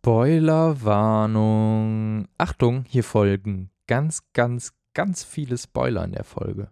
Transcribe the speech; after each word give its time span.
Spoilerwarnung. 0.00 2.28
Achtung, 2.38 2.84
hier 2.86 3.02
folgen 3.02 3.72
ganz, 3.88 4.20
ganz, 4.32 4.72
ganz 4.94 5.24
viele 5.24 5.58
Spoiler 5.58 6.04
in 6.04 6.12
der 6.12 6.22
Folge. 6.22 6.70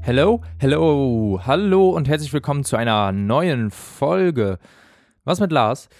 Hello, 0.00 0.40
hello, 0.58 1.42
hallo 1.44 1.90
und 1.90 2.08
herzlich 2.08 2.32
willkommen 2.32 2.64
zu 2.64 2.76
einer 2.76 3.12
neuen 3.12 3.70
Folge. 3.70 4.58
Was 5.24 5.40
mit 5.40 5.52
Lars? 5.52 5.90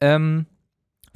Ähm, 0.00 0.46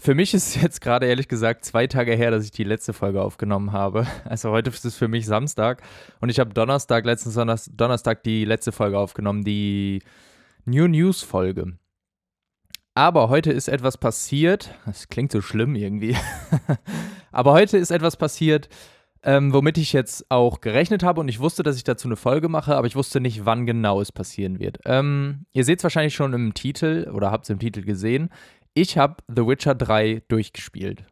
für 0.00 0.14
mich 0.14 0.32
ist 0.32 0.56
es 0.56 0.62
jetzt 0.62 0.80
gerade 0.80 1.06
ehrlich 1.06 1.26
gesagt 1.26 1.64
zwei 1.64 1.88
Tage 1.88 2.14
her, 2.14 2.30
dass 2.30 2.44
ich 2.44 2.52
die 2.52 2.64
letzte 2.64 2.92
Folge 2.92 3.20
aufgenommen 3.20 3.72
habe. 3.72 4.06
Also 4.24 4.50
heute 4.50 4.70
ist 4.70 4.84
es 4.84 4.96
für 4.96 5.08
mich 5.08 5.26
Samstag 5.26 5.82
und 6.20 6.28
ich 6.28 6.38
habe 6.38 6.54
Donnerstag, 6.54 7.04
letzten 7.04 7.32
Donnerstag 7.76 8.22
die 8.22 8.44
letzte 8.44 8.72
Folge 8.72 8.98
aufgenommen, 8.98 9.42
die 9.42 10.02
New 10.64 10.86
News 10.86 11.22
Folge. 11.22 11.78
Aber 12.94 13.28
heute 13.28 13.52
ist 13.52 13.68
etwas 13.68 13.96
passiert, 13.96 14.74
das 14.86 15.08
klingt 15.08 15.32
so 15.32 15.40
schlimm 15.40 15.74
irgendwie, 15.74 16.16
aber 17.32 17.52
heute 17.52 17.78
ist 17.78 17.90
etwas 17.90 18.16
passiert, 18.16 18.68
ähm, 19.22 19.52
womit 19.52 19.78
ich 19.78 19.92
jetzt 19.92 20.30
auch 20.30 20.60
gerechnet 20.60 21.02
habe 21.02 21.20
und 21.20 21.28
ich 21.28 21.40
wusste, 21.40 21.62
dass 21.62 21.76
ich 21.76 21.84
dazu 21.84 22.06
eine 22.08 22.16
Folge 22.16 22.48
mache, 22.48 22.76
aber 22.76 22.86
ich 22.86 22.96
wusste 22.96 23.20
nicht, 23.20 23.44
wann 23.44 23.66
genau 23.66 24.00
es 24.00 24.12
passieren 24.12 24.60
wird. 24.60 24.78
Ähm, 24.84 25.46
ihr 25.52 25.64
seht 25.64 25.80
es 25.80 25.82
wahrscheinlich 25.84 26.14
schon 26.14 26.32
im 26.32 26.54
Titel 26.54 27.10
oder 27.12 27.30
habt 27.30 27.44
es 27.44 27.50
im 27.50 27.58
Titel 27.58 27.82
gesehen. 27.82 28.30
Ich 28.74 28.98
habe 28.98 29.22
The 29.28 29.46
Witcher 29.46 29.74
3 29.74 30.22
durchgespielt. 30.28 31.04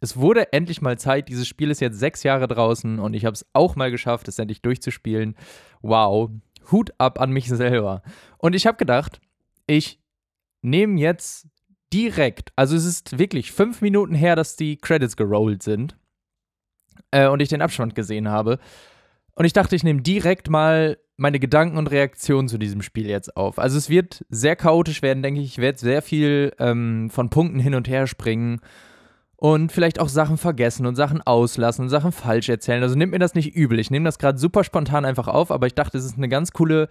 Es 0.00 0.16
wurde 0.16 0.52
endlich 0.52 0.82
mal 0.82 0.98
Zeit. 0.98 1.28
Dieses 1.28 1.48
Spiel 1.48 1.70
ist 1.70 1.80
jetzt 1.80 1.98
sechs 1.98 2.22
Jahre 2.22 2.46
draußen 2.46 2.98
und 2.98 3.14
ich 3.14 3.24
habe 3.24 3.34
es 3.34 3.46
auch 3.52 3.76
mal 3.76 3.90
geschafft, 3.90 4.28
es 4.28 4.38
endlich 4.38 4.60
durchzuspielen. 4.62 5.36
Wow. 5.80 6.30
Hut 6.70 6.92
ab 6.98 7.20
an 7.20 7.30
mich 7.30 7.48
selber. 7.48 8.02
Und 8.38 8.54
ich 8.54 8.66
habe 8.66 8.76
gedacht, 8.76 9.20
ich 9.66 10.00
nehme 10.62 11.00
jetzt 11.00 11.46
direkt, 11.92 12.52
also 12.56 12.76
es 12.76 12.84
ist 12.84 13.18
wirklich 13.18 13.52
fünf 13.52 13.80
Minuten 13.80 14.14
her, 14.14 14.36
dass 14.36 14.56
die 14.56 14.76
Credits 14.76 15.16
gerollt 15.16 15.62
sind 15.62 15.96
äh, 17.10 17.28
und 17.28 17.40
ich 17.40 17.48
den 17.48 17.62
Abstand 17.62 17.94
gesehen 17.94 18.28
habe. 18.28 18.58
Und 19.36 19.44
ich 19.44 19.52
dachte, 19.52 19.76
ich 19.76 19.84
nehme 19.84 20.02
direkt 20.02 20.50
mal 20.50 20.98
meine 21.16 21.38
Gedanken 21.38 21.78
und 21.78 21.90
Reaktionen 21.90 22.48
zu 22.48 22.58
diesem 22.58 22.82
Spiel 22.82 23.08
jetzt 23.08 23.36
auf. 23.36 23.58
Also 23.58 23.78
es 23.78 23.88
wird 23.88 24.24
sehr 24.28 24.56
chaotisch 24.56 25.02
werden, 25.02 25.22
denke 25.22 25.40
ich. 25.40 25.46
Ich 25.46 25.58
werde 25.58 25.78
sehr 25.78 26.02
viel 26.02 26.52
ähm, 26.58 27.08
von 27.10 27.30
Punkten 27.30 27.60
hin 27.60 27.74
und 27.74 27.88
her 27.88 28.06
springen 28.06 28.60
und 29.36 29.70
vielleicht 29.70 30.00
auch 30.00 30.08
Sachen 30.08 30.38
vergessen 30.38 30.86
und 30.86 30.96
Sachen 30.96 31.22
auslassen 31.22 31.82
und 31.82 31.88
Sachen 31.88 32.12
falsch 32.12 32.48
erzählen. 32.48 32.82
Also 32.82 32.96
nehmt 32.96 33.12
mir 33.12 33.18
das 33.18 33.34
nicht 33.34 33.54
übel. 33.54 33.78
Ich 33.78 33.90
nehme 33.90 34.06
das 34.06 34.18
gerade 34.18 34.38
super 34.38 34.64
spontan 34.64 35.04
einfach 35.04 35.28
auf, 35.28 35.50
aber 35.50 35.66
ich 35.66 35.74
dachte, 35.74 35.98
es 35.98 36.04
ist 36.04 36.16
eine 36.16 36.28
ganz 36.28 36.52
coole 36.52 36.88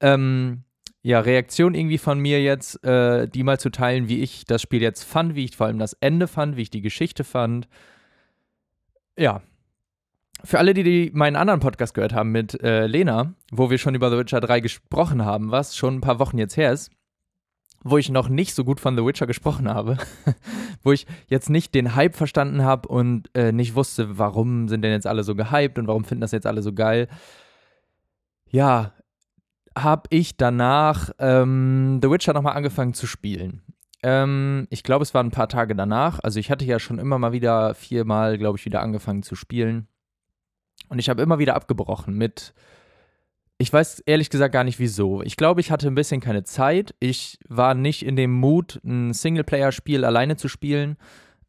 ähm, 0.00 0.62
ja, 1.02 1.20
Reaktion 1.20 1.74
irgendwie 1.74 1.98
von 1.98 2.18
mir 2.18 2.42
jetzt, 2.42 2.82
äh, 2.84 3.28
die 3.28 3.42
mal 3.42 3.60
zu 3.60 3.70
teilen, 3.70 4.08
wie 4.08 4.22
ich 4.22 4.44
das 4.44 4.62
Spiel 4.62 4.82
jetzt 4.82 5.04
fand, 5.04 5.34
wie 5.34 5.44
ich 5.44 5.56
vor 5.56 5.66
allem 5.66 5.78
das 5.78 5.92
Ende 5.94 6.28
fand, 6.28 6.56
wie 6.56 6.62
ich 6.62 6.70
die 6.70 6.80
Geschichte 6.80 7.24
fand. 7.24 7.68
Ja, 9.18 9.42
für 10.44 10.58
alle, 10.58 10.74
die, 10.74 10.82
die 10.82 11.10
meinen 11.14 11.36
anderen 11.36 11.60
Podcast 11.60 11.94
gehört 11.94 12.12
haben 12.12 12.30
mit 12.30 12.62
äh, 12.62 12.86
Lena, 12.86 13.34
wo 13.50 13.70
wir 13.70 13.78
schon 13.78 13.94
über 13.94 14.10
The 14.10 14.18
Witcher 14.18 14.40
3 14.40 14.60
gesprochen 14.60 15.24
haben, 15.24 15.50
was 15.50 15.76
schon 15.76 15.96
ein 15.96 16.00
paar 16.00 16.18
Wochen 16.18 16.38
jetzt 16.38 16.56
her 16.56 16.72
ist, 16.72 16.90
wo 17.82 17.98
ich 17.98 18.10
noch 18.10 18.28
nicht 18.28 18.54
so 18.54 18.64
gut 18.64 18.80
von 18.80 18.96
The 18.96 19.04
Witcher 19.04 19.26
gesprochen 19.26 19.68
habe, 19.68 19.96
wo 20.82 20.92
ich 20.92 21.06
jetzt 21.28 21.50
nicht 21.50 21.74
den 21.74 21.94
Hype 21.94 22.16
verstanden 22.16 22.62
habe 22.62 22.88
und 22.88 23.30
äh, 23.34 23.52
nicht 23.52 23.74
wusste, 23.74 24.18
warum 24.18 24.68
sind 24.68 24.82
denn 24.82 24.92
jetzt 24.92 25.06
alle 25.06 25.24
so 25.24 25.34
gehypt 25.34 25.78
und 25.78 25.86
warum 25.86 26.04
finden 26.04 26.20
das 26.20 26.32
jetzt 26.32 26.46
alle 26.46 26.62
so 26.62 26.72
geil. 26.72 27.08
Ja, 28.50 28.92
habe 29.76 30.04
ich 30.10 30.36
danach 30.36 31.10
ähm, 31.18 32.00
The 32.02 32.10
Witcher 32.10 32.32
nochmal 32.32 32.56
angefangen 32.56 32.94
zu 32.94 33.06
spielen. 33.06 33.62
Ähm, 34.02 34.66
ich 34.70 34.82
glaube, 34.82 35.02
es 35.02 35.14
waren 35.14 35.28
ein 35.28 35.32
paar 35.32 35.48
Tage 35.48 35.74
danach. 35.74 36.18
Also 36.22 36.40
ich 36.40 36.50
hatte 36.50 36.64
ja 36.64 36.78
schon 36.78 36.98
immer 36.98 37.18
mal 37.18 37.32
wieder 37.32 37.74
viermal, 37.74 38.38
glaube 38.38 38.58
ich, 38.58 38.64
wieder 38.64 38.80
angefangen 38.80 39.22
zu 39.22 39.34
spielen. 39.34 39.88
Und 40.88 40.98
ich 40.98 41.08
habe 41.08 41.22
immer 41.22 41.38
wieder 41.38 41.54
abgebrochen 41.54 42.14
mit, 42.14 42.54
ich 43.58 43.72
weiß 43.72 44.00
ehrlich 44.00 44.30
gesagt 44.30 44.52
gar 44.52 44.64
nicht 44.64 44.78
wieso. 44.78 45.22
Ich 45.22 45.36
glaube, 45.36 45.60
ich 45.60 45.70
hatte 45.70 45.86
ein 45.86 45.94
bisschen 45.94 46.20
keine 46.20 46.44
Zeit. 46.44 46.94
Ich 47.00 47.38
war 47.48 47.74
nicht 47.74 48.04
in 48.04 48.16
dem 48.16 48.32
Mut, 48.32 48.80
ein 48.84 49.12
Singleplayer-Spiel 49.12 50.04
alleine 50.04 50.36
zu 50.36 50.48
spielen 50.48 50.96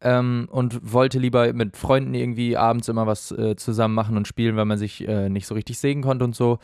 ähm, 0.00 0.48
und 0.50 0.92
wollte 0.92 1.18
lieber 1.18 1.52
mit 1.52 1.76
Freunden 1.76 2.14
irgendwie 2.14 2.56
abends 2.56 2.88
immer 2.88 3.06
was 3.06 3.30
äh, 3.32 3.56
zusammen 3.56 3.94
machen 3.94 4.16
und 4.16 4.28
spielen, 4.28 4.56
weil 4.56 4.64
man 4.64 4.78
sich 4.78 5.06
äh, 5.06 5.28
nicht 5.28 5.46
so 5.46 5.54
richtig 5.54 5.78
sehen 5.78 6.02
konnte 6.02 6.24
und 6.24 6.34
so. 6.34 6.58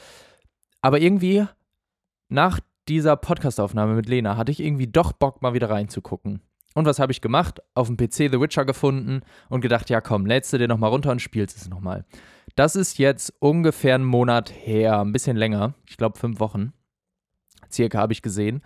Aber 0.81 1.01
irgendwie 1.01 1.47
nach 2.29 2.61
dieser 2.89 3.17
Podcastaufnahme 3.17 3.95
mit 3.95 4.09
Lena 4.09 4.37
hatte 4.37 4.53
ich 4.53 4.61
irgendwie 4.61 4.87
doch 4.87 5.13
Bock, 5.13 5.43
mal 5.43 5.55
wieder 5.55 5.71
reinzugucken. 5.71 6.41
Und 6.75 6.87
was 6.87 6.99
habe 6.99 7.13
ich 7.13 7.21
gemacht? 7.21 7.61
Auf 7.75 7.87
dem 7.87 7.97
PC 7.97 8.31
The 8.31 8.41
Witcher 8.41 8.65
gefunden 8.65 9.23
und 9.49 9.61
gedacht, 9.61 9.89
ja 9.91 10.01
komm, 10.01 10.27
lädst 10.27 10.53
du 10.53 10.59
dir 10.59 10.69
nochmal 10.69 10.91
runter 10.91 11.13
und 11.13 11.23
spielst 11.23 11.57
es 11.57 11.69
nochmal. 11.69 12.05
Das 12.57 12.77
ist 12.77 12.99
jetzt 12.99 13.33
ungefähr 13.39 13.95
einen 13.95 14.05
Monat 14.05 14.53
her, 14.53 15.01
ein 15.01 15.13
bisschen 15.13 15.37
länger. 15.37 15.75
Ich 15.89 15.97
glaube 15.97 16.19
fünf 16.19 16.41
Wochen. 16.41 16.73
Circa 17.71 17.99
habe 17.99 18.13
ich 18.13 18.23
gesehen. 18.23 18.63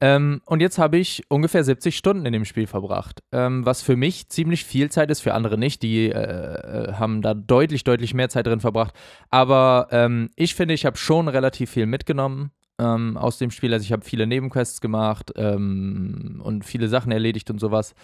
Ähm, 0.00 0.40
und 0.46 0.60
jetzt 0.60 0.78
habe 0.78 0.98
ich 0.98 1.24
ungefähr 1.28 1.62
70 1.62 1.96
Stunden 1.96 2.26
in 2.26 2.32
dem 2.32 2.44
Spiel 2.44 2.66
verbracht. 2.66 3.22
Ähm, 3.30 3.64
was 3.64 3.82
für 3.82 3.96
mich 3.96 4.28
ziemlich 4.28 4.64
viel 4.64 4.90
Zeit 4.90 5.10
ist, 5.10 5.20
für 5.20 5.34
andere 5.34 5.58
nicht. 5.58 5.82
Die 5.82 6.10
äh, 6.10 6.12
äh 6.12 6.92
haben 6.94 7.22
da 7.22 7.34
deutlich, 7.34 7.84
deutlich 7.84 8.14
mehr 8.14 8.28
Zeit 8.28 8.46
drin 8.46 8.58
verbracht. 8.58 8.94
Aber 9.30 9.88
ähm, 9.90 10.30
ich 10.34 10.56
finde, 10.56 10.74
ich 10.74 10.86
habe 10.86 10.96
schon 10.96 11.28
relativ 11.28 11.70
viel 11.70 11.86
mitgenommen 11.86 12.50
ähm, 12.78 13.16
aus 13.16 13.38
dem 13.38 13.50
Spiel. 13.50 13.72
Also 13.72 13.84
ich 13.84 13.92
habe 13.92 14.04
viele 14.04 14.26
Nebenquests 14.26 14.80
gemacht 14.80 15.32
ähm, 15.36 16.40
und 16.44 16.64
viele 16.64 16.88
Sachen 16.88 17.12
erledigt 17.12 17.50
und 17.50 17.58
sowas. 17.58 17.94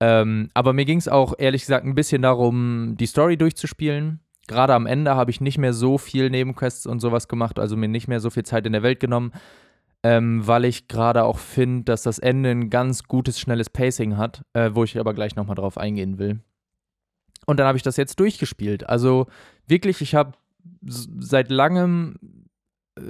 Ähm, 0.00 0.50
aber 0.54 0.72
mir 0.72 0.84
ging 0.84 0.98
es 0.98 1.08
auch 1.08 1.34
ehrlich 1.38 1.62
gesagt 1.62 1.86
ein 1.86 1.94
bisschen 1.94 2.22
darum, 2.22 2.96
die 2.98 3.06
Story 3.06 3.36
durchzuspielen 3.36 4.20
gerade 4.46 4.74
am 4.74 4.86
Ende 4.86 5.14
habe 5.14 5.30
ich 5.30 5.40
nicht 5.40 5.58
mehr 5.58 5.72
so 5.72 5.98
viel 5.98 6.30
Nebenquests 6.30 6.86
und 6.86 7.00
sowas 7.00 7.28
gemacht, 7.28 7.58
also 7.58 7.76
mir 7.76 7.88
nicht 7.88 8.08
mehr 8.08 8.20
so 8.20 8.30
viel 8.30 8.44
Zeit 8.44 8.66
in 8.66 8.72
der 8.72 8.82
Welt 8.82 9.00
genommen, 9.00 9.32
ähm, 10.02 10.46
weil 10.46 10.64
ich 10.64 10.88
gerade 10.88 11.24
auch 11.24 11.38
finde, 11.38 11.84
dass 11.84 12.02
das 12.02 12.18
Ende 12.18 12.50
ein 12.50 12.70
ganz 12.70 13.04
gutes, 13.04 13.40
schnelles 13.40 13.70
Pacing 13.70 14.16
hat, 14.16 14.44
äh, 14.52 14.70
wo 14.74 14.84
ich 14.84 14.98
aber 14.98 15.14
gleich 15.14 15.36
nochmal 15.36 15.56
drauf 15.56 15.78
eingehen 15.78 16.18
will. 16.18 16.40
Und 17.46 17.58
dann 17.58 17.66
habe 17.66 17.76
ich 17.76 17.82
das 17.82 17.96
jetzt 17.96 18.20
durchgespielt. 18.20 18.88
Also 18.88 19.26
wirklich, 19.66 20.00
ich 20.00 20.14
habe 20.14 20.32
seit 20.82 21.50
langem. 21.50 22.16
Äh, 22.96 23.02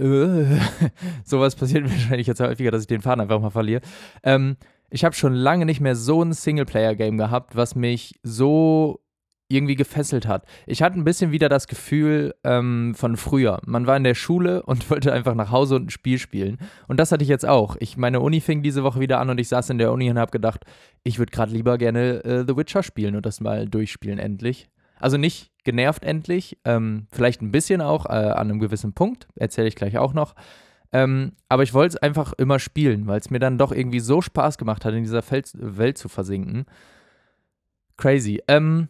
äh, 0.00 0.58
sowas 1.24 1.54
passiert 1.56 1.84
wahrscheinlich 1.90 2.26
jetzt 2.26 2.40
häufiger, 2.40 2.70
dass 2.70 2.82
ich 2.82 2.88
den 2.88 3.02
Faden 3.02 3.20
einfach 3.20 3.40
mal 3.40 3.50
verliere. 3.50 3.82
Ähm, 4.22 4.56
ich 4.90 5.04
habe 5.04 5.14
schon 5.14 5.34
lange 5.34 5.66
nicht 5.66 5.80
mehr 5.80 5.94
so 5.94 6.22
ein 6.22 6.32
Singleplayer-Game 6.32 7.16
gehabt, 7.16 7.54
was 7.54 7.76
mich 7.76 8.18
so 8.22 9.00
irgendwie 9.50 9.74
gefesselt 9.74 10.26
hat. 10.26 10.44
Ich 10.66 10.80
hatte 10.80 10.98
ein 10.98 11.04
bisschen 11.04 11.32
wieder 11.32 11.48
das 11.48 11.66
Gefühl 11.66 12.34
ähm, 12.44 12.94
von 12.96 13.16
früher. 13.16 13.60
Man 13.66 13.86
war 13.86 13.96
in 13.96 14.04
der 14.04 14.14
Schule 14.14 14.62
und 14.66 14.88
wollte 14.90 15.12
einfach 15.12 15.34
nach 15.34 15.50
Hause 15.50 15.76
und 15.76 15.86
ein 15.86 15.90
Spiel 15.90 16.18
spielen. 16.18 16.58
Und 16.88 16.98
das 16.98 17.12
hatte 17.12 17.24
ich 17.24 17.28
jetzt 17.28 17.46
auch. 17.46 17.76
Ich, 17.80 17.96
meine 17.96 18.20
Uni 18.20 18.40
fing 18.40 18.62
diese 18.62 18.84
Woche 18.84 19.00
wieder 19.00 19.20
an 19.20 19.30
und 19.30 19.38
ich 19.38 19.48
saß 19.48 19.70
in 19.70 19.78
der 19.78 19.92
Uni 19.92 20.08
und 20.10 20.18
habe 20.18 20.30
gedacht, 20.30 20.64
ich 21.02 21.18
würde 21.18 21.32
gerade 21.32 21.52
lieber 21.52 21.78
gerne 21.78 22.24
äh, 22.24 22.44
The 22.46 22.56
Witcher 22.56 22.82
spielen 22.82 23.16
und 23.16 23.26
das 23.26 23.40
mal 23.40 23.68
durchspielen 23.68 24.18
endlich. 24.18 24.70
Also 25.00 25.16
nicht 25.16 25.50
genervt 25.70 26.04
endlich, 26.04 26.58
ähm, 26.64 27.06
vielleicht 27.12 27.42
ein 27.42 27.52
bisschen 27.52 27.80
auch 27.80 28.06
äh, 28.06 28.08
an 28.08 28.50
einem 28.50 28.58
gewissen 28.58 28.92
Punkt, 28.92 29.28
erzähle 29.36 29.68
ich 29.68 29.76
gleich 29.76 29.98
auch 29.98 30.14
noch. 30.14 30.34
Ähm, 30.90 31.34
aber 31.48 31.62
ich 31.62 31.72
wollte 31.72 31.96
es 31.96 32.02
einfach 32.02 32.32
immer 32.32 32.58
spielen, 32.58 33.06
weil 33.06 33.20
es 33.20 33.30
mir 33.30 33.38
dann 33.38 33.56
doch 33.56 33.70
irgendwie 33.70 34.00
so 34.00 34.20
Spaß 34.20 34.58
gemacht 34.58 34.84
hat, 34.84 34.94
in 34.94 35.04
dieser 35.04 35.22
Fel 35.22 35.44
Welt 35.54 35.96
zu 35.96 36.08
versinken. 36.08 36.66
Crazy. 37.96 38.42
Ähm, 38.48 38.88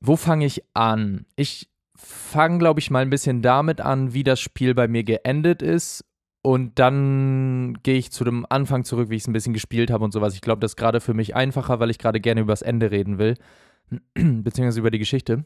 wo 0.00 0.16
fange 0.16 0.44
ich 0.44 0.64
an? 0.74 1.24
Ich 1.36 1.68
fange, 1.94 2.58
glaube 2.58 2.80
ich, 2.80 2.90
mal 2.90 3.02
ein 3.02 3.10
bisschen 3.10 3.40
damit 3.40 3.80
an, 3.80 4.12
wie 4.12 4.24
das 4.24 4.40
Spiel 4.40 4.74
bei 4.74 4.88
mir 4.88 5.04
geendet 5.04 5.62
ist. 5.62 6.04
Und 6.42 6.80
dann 6.80 7.78
gehe 7.84 7.98
ich 7.98 8.10
zu 8.10 8.24
dem 8.24 8.44
Anfang 8.48 8.82
zurück, 8.82 9.08
wie 9.08 9.16
ich 9.16 9.22
es 9.22 9.28
ein 9.28 9.32
bisschen 9.32 9.52
gespielt 9.52 9.92
habe 9.92 10.04
und 10.04 10.12
sowas. 10.12 10.34
Ich 10.34 10.40
glaube, 10.40 10.58
das 10.58 10.72
ist 10.72 10.76
gerade 10.76 11.00
für 11.00 11.14
mich 11.14 11.36
einfacher, 11.36 11.78
weil 11.78 11.90
ich 11.90 11.98
gerade 11.98 12.20
gerne 12.20 12.40
über 12.40 12.52
das 12.52 12.62
Ende 12.62 12.90
reden 12.90 13.18
will. 13.18 13.36
beziehungsweise 14.14 14.80
über 14.80 14.90
die 14.90 14.98
Geschichte. 14.98 15.44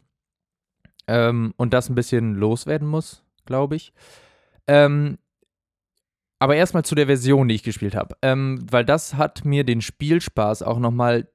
Ähm, 1.07 1.53
und 1.57 1.73
das 1.73 1.89
ein 1.89 1.95
bisschen 1.95 2.35
loswerden 2.35 2.89
muss, 2.89 3.25
glaube 3.45 3.77
ich. 3.77 3.93
Ähm, 4.67 5.19
aber 6.39 6.57
erstmal 6.57 6.85
zu 6.85 6.95
der 6.95 7.07
Version, 7.07 7.47
die 7.49 7.55
ich 7.55 7.63
gespielt 7.63 7.95
habe. 7.95 8.17
Ähm, 8.21 8.67
weil 8.69 8.85
das 8.85 9.15
hat 9.15 9.45
mir 9.45 9.65
den 9.65 9.81
Spielspaß 9.81 10.63
auch 10.63 10.79
nochmal, 10.79 11.29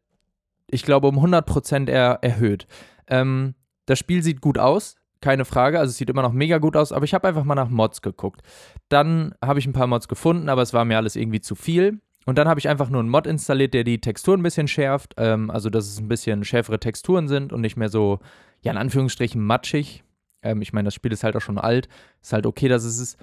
ich 0.70 0.84
glaube, 0.84 1.08
um 1.08 1.18
100% 1.18 1.90
er 1.90 2.20
erhöht. 2.22 2.68
Ähm, 3.08 3.56
das 3.86 4.00
Spiel 4.00 4.22
sieht 4.22 4.42
gut 4.42 4.58
aus, 4.58 4.98
keine 5.22 5.46
Frage. 5.46 5.80
Also 5.80 5.92
es 5.92 5.98
sieht 5.98 6.10
immer 6.10 6.24
noch 6.24 6.34
mega 6.34 6.58
gut 6.58 6.76
aus, 6.76 6.92
aber 6.92 7.06
ich 7.06 7.14
habe 7.14 7.28
einfach 7.28 7.46
mal 7.46 7.56
nach 7.56 7.70
Mods 7.70 8.02
geguckt. 8.02 8.42
Dann 8.90 9.34
habe 9.42 9.60
ich 9.60 9.66
ein 9.66 9.74
paar 9.74 9.88
Mods 9.88 10.10
gefunden, 10.10 10.50
aber 10.50 10.62
es 10.62 10.74
war 10.74 10.84
mir 10.84 10.98
alles 10.98 11.16
irgendwie 11.16 11.42
zu 11.42 11.56
viel. 11.56 12.02
Und 12.28 12.38
dann 12.38 12.50
habe 12.50 12.60
ich 12.60 12.68
einfach 12.68 12.90
nur 12.90 13.00
einen 13.00 13.10
Mod 13.10 13.26
installiert, 13.26 13.74
der 13.74 13.86
die 13.86 14.02
Texturen 14.02 14.42
ein 14.42 14.44
bisschen 14.44 14.68
schärft. 14.68 15.14
Ähm, 15.16 15.50
also 15.50 15.70
dass 15.70 15.88
es 15.88 15.98
ein 15.98 16.10
bisschen 16.10 16.44
schärfere 16.44 16.78
Texturen 16.78 17.30
sind 17.30 17.54
und 17.54 17.62
nicht 17.62 17.78
mehr 17.78 17.88
so, 17.88 18.20
ja, 18.62 18.74
in 18.74 18.78
Anführungsstrichen 18.78 19.42
matschig. 19.42 20.04
Ähm, 20.44 20.62
ich 20.62 20.74
meine, 20.74 20.88
das 20.88 20.94
Spiel 20.94 21.14
ist 21.14 21.24
halt 21.24 21.38
auch 21.38 21.42
schon 21.42 21.58
alt. 21.58 21.88
Ist 22.22 22.34
halt 22.34 22.46
okay, 22.46 22.68
dass 22.68 22.84
es 22.84 23.00
ist. 23.00 23.18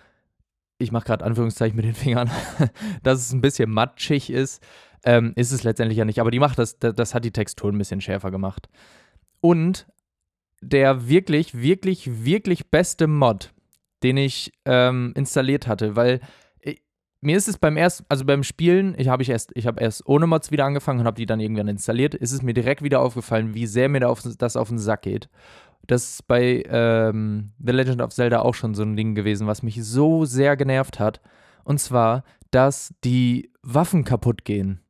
Ich 0.78 0.90
mache 0.90 1.04
gerade 1.04 1.22
Anführungszeichen 1.22 1.76
mit 1.76 1.84
den 1.84 1.94
Fingern, 1.94 2.30
dass 3.02 3.20
es 3.20 3.32
ein 3.34 3.42
bisschen 3.42 3.70
matschig 3.70 4.30
ist. 4.30 4.64
Ähm, 5.04 5.34
ist 5.36 5.52
es 5.52 5.64
letztendlich 5.64 5.98
ja 5.98 6.06
nicht. 6.06 6.18
Aber 6.18 6.30
die 6.30 6.40
macht 6.40 6.58
das, 6.58 6.78
das, 6.78 6.94
das 6.94 7.14
hat 7.14 7.26
die 7.26 7.30
Textur 7.30 7.70
ein 7.70 7.76
bisschen 7.76 8.00
schärfer 8.00 8.30
gemacht. 8.30 8.70
Und 9.42 9.86
der 10.62 11.10
wirklich, 11.10 11.60
wirklich, 11.60 12.24
wirklich 12.24 12.70
beste 12.70 13.06
Mod, 13.06 13.52
den 14.02 14.16
ich 14.16 14.50
ähm, 14.64 15.12
installiert 15.14 15.66
hatte, 15.66 15.94
weil 15.94 16.20
mir 17.24 17.36
ist 17.36 17.48
es 17.48 17.58
beim 17.58 17.76
ersten, 17.76 18.04
also 18.08 18.24
beim 18.24 18.42
Spielen, 18.42 18.94
ich 18.98 19.08
habe 19.08 19.22
ich 19.22 19.30
erst, 19.30 19.50
ich 19.54 19.66
habe 19.66 19.80
erst 19.80 20.06
ohne 20.06 20.26
Mods 20.26 20.50
wieder 20.50 20.66
angefangen 20.66 21.00
und 21.00 21.06
habe 21.06 21.16
die 21.16 21.26
dann 21.26 21.40
irgendwann 21.40 21.68
installiert, 21.68 22.14
ist 22.14 22.32
es 22.32 22.42
mir 22.42 22.54
direkt 22.54 22.82
wieder 22.82 23.00
aufgefallen, 23.00 23.54
wie 23.54 23.66
sehr 23.66 23.88
mir 23.88 24.00
da 24.00 24.08
auf, 24.08 24.22
das 24.22 24.56
auf 24.56 24.68
den 24.68 24.78
Sack 24.78 25.02
geht. 25.02 25.28
Das 25.86 26.10
ist 26.10 26.26
bei 26.28 26.62
ähm, 26.68 27.52
The 27.58 27.72
Legend 27.72 28.02
of 28.02 28.12
Zelda 28.14 28.40
auch 28.40 28.54
schon 28.54 28.74
so 28.74 28.82
ein 28.82 28.96
Ding 28.96 29.14
gewesen, 29.14 29.46
was 29.46 29.62
mich 29.62 29.82
so 29.84 30.24
sehr 30.24 30.56
genervt 30.56 31.00
hat. 31.00 31.20
Und 31.64 31.80
zwar, 31.80 32.24
dass 32.50 32.94
die 33.04 33.50
Waffen 33.62 34.04
kaputt 34.04 34.44
gehen 34.44 34.80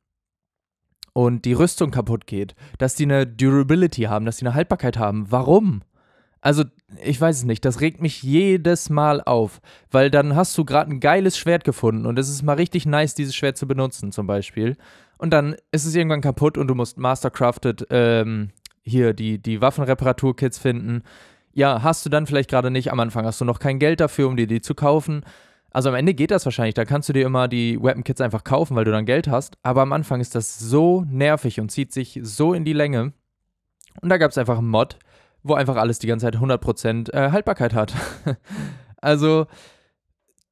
und 1.13 1.45
die 1.45 1.53
Rüstung 1.53 1.91
kaputt 1.91 2.27
geht, 2.27 2.55
dass 2.77 2.95
die 2.95 3.03
eine 3.03 3.25
Durability 3.25 4.03
haben, 4.03 4.25
dass 4.25 4.37
die 4.37 4.45
eine 4.45 4.55
Haltbarkeit 4.55 4.97
haben. 4.97 5.31
Warum? 5.31 5.81
Also, 6.45 6.63
ich 7.03 7.19
weiß 7.19 7.37
es 7.37 7.43
nicht, 7.43 7.65
das 7.65 7.81
regt 7.81 8.03
mich 8.03 8.21
jedes 8.21 8.91
Mal 8.91 9.19
auf, 9.19 9.61
weil 9.89 10.11
dann 10.11 10.35
hast 10.35 10.55
du 10.55 10.63
gerade 10.63 10.91
ein 10.91 10.99
geiles 10.99 11.39
Schwert 11.39 11.63
gefunden 11.63 12.05
und 12.05 12.19
es 12.19 12.29
ist 12.29 12.43
mal 12.43 12.53
richtig 12.53 12.85
nice, 12.85 13.15
dieses 13.15 13.33
Schwert 13.35 13.57
zu 13.57 13.67
benutzen, 13.67 14.11
zum 14.11 14.27
Beispiel. 14.27 14.77
Und 15.17 15.31
dann 15.31 15.55
ist 15.71 15.85
es 15.85 15.95
irgendwann 15.95 16.21
kaputt 16.21 16.59
und 16.59 16.67
du 16.67 16.75
musst 16.75 16.99
Mastercrafted 16.99 17.87
ähm, 17.89 18.51
hier 18.83 19.15
die, 19.15 19.41
die 19.41 19.59
Waffenreparaturkits 19.59 20.59
finden. 20.59 21.01
Ja, 21.51 21.81
hast 21.81 22.05
du 22.05 22.11
dann 22.11 22.27
vielleicht 22.27 22.51
gerade 22.51 22.69
nicht. 22.69 22.91
Am 22.91 22.99
Anfang 22.99 23.25
hast 23.25 23.41
du 23.41 23.45
noch 23.45 23.57
kein 23.57 23.79
Geld 23.79 23.99
dafür, 23.99 24.27
um 24.27 24.37
dir 24.37 24.45
die 24.45 24.61
zu 24.61 24.75
kaufen. 24.75 25.23
Also 25.71 25.89
am 25.89 25.95
Ende 25.95 26.13
geht 26.13 26.29
das 26.29 26.45
wahrscheinlich. 26.45 26.75
Da 26.75 26.85
kannst 26.85 27.09
du 27.09 27.13
dir 27.13 27.25
immer 27.25 27.47
die 27.47 27.81
Weapon 27.81 28.03
Kits 28.03 28.21
einfach 28.21 28.43
kaufen, 28.43 28.75
weil 28.75 28.85
du 28.85 28.91
dann 28.91 29.07
Geld 29.07 29.27
hast. 29.27 29.57
Aber 29.63 29.81
am 29.81 29.93
Anfang 29.93 30.21
ist 30.21 30.35
das 30.35 30.59
so 30.59 31.05
nervig 31.09 31.59
und 31.59 31.71
zieht 31.71 31.91
sich 31.91 32.19
so 32.21 32.53
in 32.53 32.65
die 32.65 32.73
Länge. 32.73 33.13
Und 34.01 34.09
da 34.09 34.17
gab 34.17 34.29
es 34.29 34.37
einfach 34.37 34.59
einen 34.59 34.69
Mod, 34.69 34.99
wo 35.45 35.53
einfach 35.53 35.75
alles 35.75 35.99
die 35.99 36.07
ganze 36.07 36.25
Zeit 36.25 36.37
100% 36.37 37.13
äh, 37.13 37.31
Haltbarkeit 37.31 37.73
hat. 37.75 37.93
also 38.97 39.45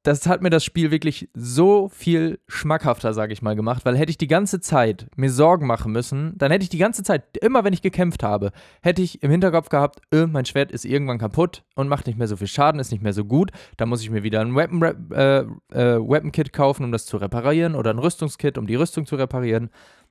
das 0.04 0.26
hat 0.26 0.42
mir 0.42 0.50
das 0.50 0.62
Spiel 0.62 0.90
wirklich 0.90 1.30
so 1.34 1.88
viel 1.88 2.38
schmackhafter, 2.46 3.14
sage 3.14 3.32
ich 3.32 3.40
mal, 3.40 3.56
gemacht, 3.56 3.86
weil 3.86 3.96
hätte 3.96 4.10
ich 4.10 4.18
die 4.18 4.28
ganze 4.28 4.60
Zeit 4.60 5.06
mir 5.16 5.30
Sorgen 5.30 5.66
machen 5.66 5.92
müssen, 5.92 6.36
dann 6.36 6.52
hätte 6.52 6.62
ich 6.62 6.68
die 6.68 6.78
ganze 6.78 7.02
Zeit, 7.02 7.38
immer 7.38 7.64
wenn 7.64 7.72
ich 7.72 7.80
gekämpft 7.80 8.22
habe, 8.22 8.52
hätte 8.82 9.00
ich 9.00 9.22
im 9.22 9.30
Hinterkopf 9.30 9.70
gehabt, 9.70 10.02
öh, 10.12 10.26
mein 10.26 10.44
Schwert 10.44 10.72
ist 10.72 10.84
irgendwann 10.84 11.18
kaputt 11.18 11.64
und 11.74 11.88
macht 11.88 12.06
nicht 12.06 12.18
mehr 12.18 12.28
so 12.28 12.36
viel 12.36 12.46
Schaden, 12.46 12.80
ist 12.80 12.92
nicht 12.92 13.02
mehr 13.02 13.14
so 13.14 13.24
gut, 13.24 13.50
da 13.78 13.86
muss 13.86 14.02
ich 14.02 14.10
mir 14.10 14.22
wieder 14.22 14.42
ein 14.42 14.54
Weapon, 14.54 14.82
äh, 14.82 15.38
äh, 15.72 15.98
Weapon 15.98 16.32
Kit 16.32 16.52
kaufen, 16.52 16.84
um 16.84 16.92
das 16.92 17.06
zu 17.06 17.16
reparieren 17.16 17.74
oder 17.74 17.90
ein 17.90 17.98
Rüstungskit, 17.98 18.58
um 18.58 18.66
die 18.66 18.76
Rüstung 18.76 19.06
zu 19.06 19.16
reparieren. 19.16 19.70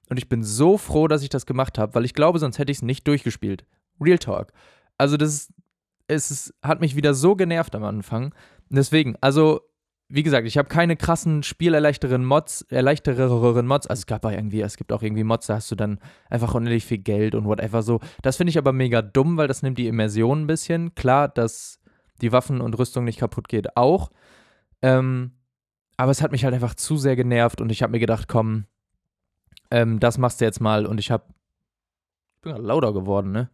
Und 0.10 0.18
ich 0.18 0.28
bin 0.28 0.44
so 0.44 0.78
froh, 0.78 1.08
dass 1.08 1.22
ich 1.22 1.30
das 1.30 1.46
gemacht 1.46 1.78
habe, 1.78 1.94
weil 1.94 2.04
ich 2.04 2.16
glaube, 2.16 2.40
sonst 2.40 2.58
hätte 2.58 2.72
ich 2.72 2.80
es 2.80 2.84
nicht 2.84 3.08
durchgespielt. 3.08 3.64
Real 4.00 4.18
Talk. 4.18 4.52
Also 4.98 5.18
das 5.18 5.30
ist, 5.30 5.54
es 6.08 6.32
ist, 6.32 6.54
hat 6.62 6.82
mich 6.82 6.96
wieder 6.96 7.14
so 7.14 7.36
genervt 7.36 7.76
am 7.76 7.84
Anfang. 7.84 8.34
Deswegen, 8.70 9.16
also 9.22 9.62
wie 10.10 10.24
gesagt, 10.24 10.46
ich 10.46 10.58
habe 10.58 10.70
keine 10.70 10.96
krassen 10.96 11.44
spielerleichtereren 11.44 12.24
Mods, 12.24 12.62
erleichtereren 12.70 13.66
Mods. 13.66 13.88
Also 13.88 14.02
es 14.02 14.06
gab 14.06 14.26
auch 14.26 14.32
irgendwie, 14.32 14.62
es 14.62 14.78
gibt 14.78 14.92
auch 14.92 15.02
irgendwie 15.02 15.24
Mods, 15.24 15.48
da 15.48 15.56
hast 15.56 15.72
du 15.72 15.76
dann 15.76 16.00
einfach 16.30 16.54
unendlich 16.54 16.86
viel 16.86 17.00
Geld 17.00 17.34
und 17.36 17.46
whatever 17.46 17.82
so. 17.82 18.00
Das 18.22 18.38
finde 18.38 18.52
ich 18.52 18.58
aber 18.58 18.74
mega 18.74 19.02
dumm, 19.02 19.38
weil 19.38 19.48
das 19.48 19.64
nimmt 19.64 19.78
die 19.78 19.88
Immersion 19.88 20.44
ein 20.44 20.48
bisschen. 20.48 20.94
Klar, 20.94 21.30
dass 21.30 21.80
die 22.22 22.32
Waffen 22.32 22.62
und 22.62 22.78
Rüstung 22.78 23.06
nicht 23.06 23.20
kaputt 23.20 23.48
geht, 23.48 23.76
auch. 23.76 24.12
Ähm, 24.82 25.32
aber 25.98 26.12
es 26.12 26.22
hat 26.22 26.32
mich 26.32 26.44
halt 26.44 26.54
einfach 26.54 26.76
zu 26.76 26.98
sehr 26.98 27.16
genervt 27.16 27.62
und 27.62 27.72
ich 27.72 27.82
habe 27.82 27.92
mir 27.92 28.00
gedacht, 28.00 28.28
komm, 28.28 28.66
ähm, 29.72 30.00
das 30.00 30.18
machst 30.18 30.42
du 30.42 30.46
jetzt 30.46 30.62
mal 30.62 30.86
und 30.86 31.00
ich 31.00 31.10
habe, 31.10 31.26
ich 32.36 32.42
bin 32.42 32.52
gerade 32.52 32.66
lauter 32.66 32.94
geworden, 32.94 33.32
ne? 33.32 33.50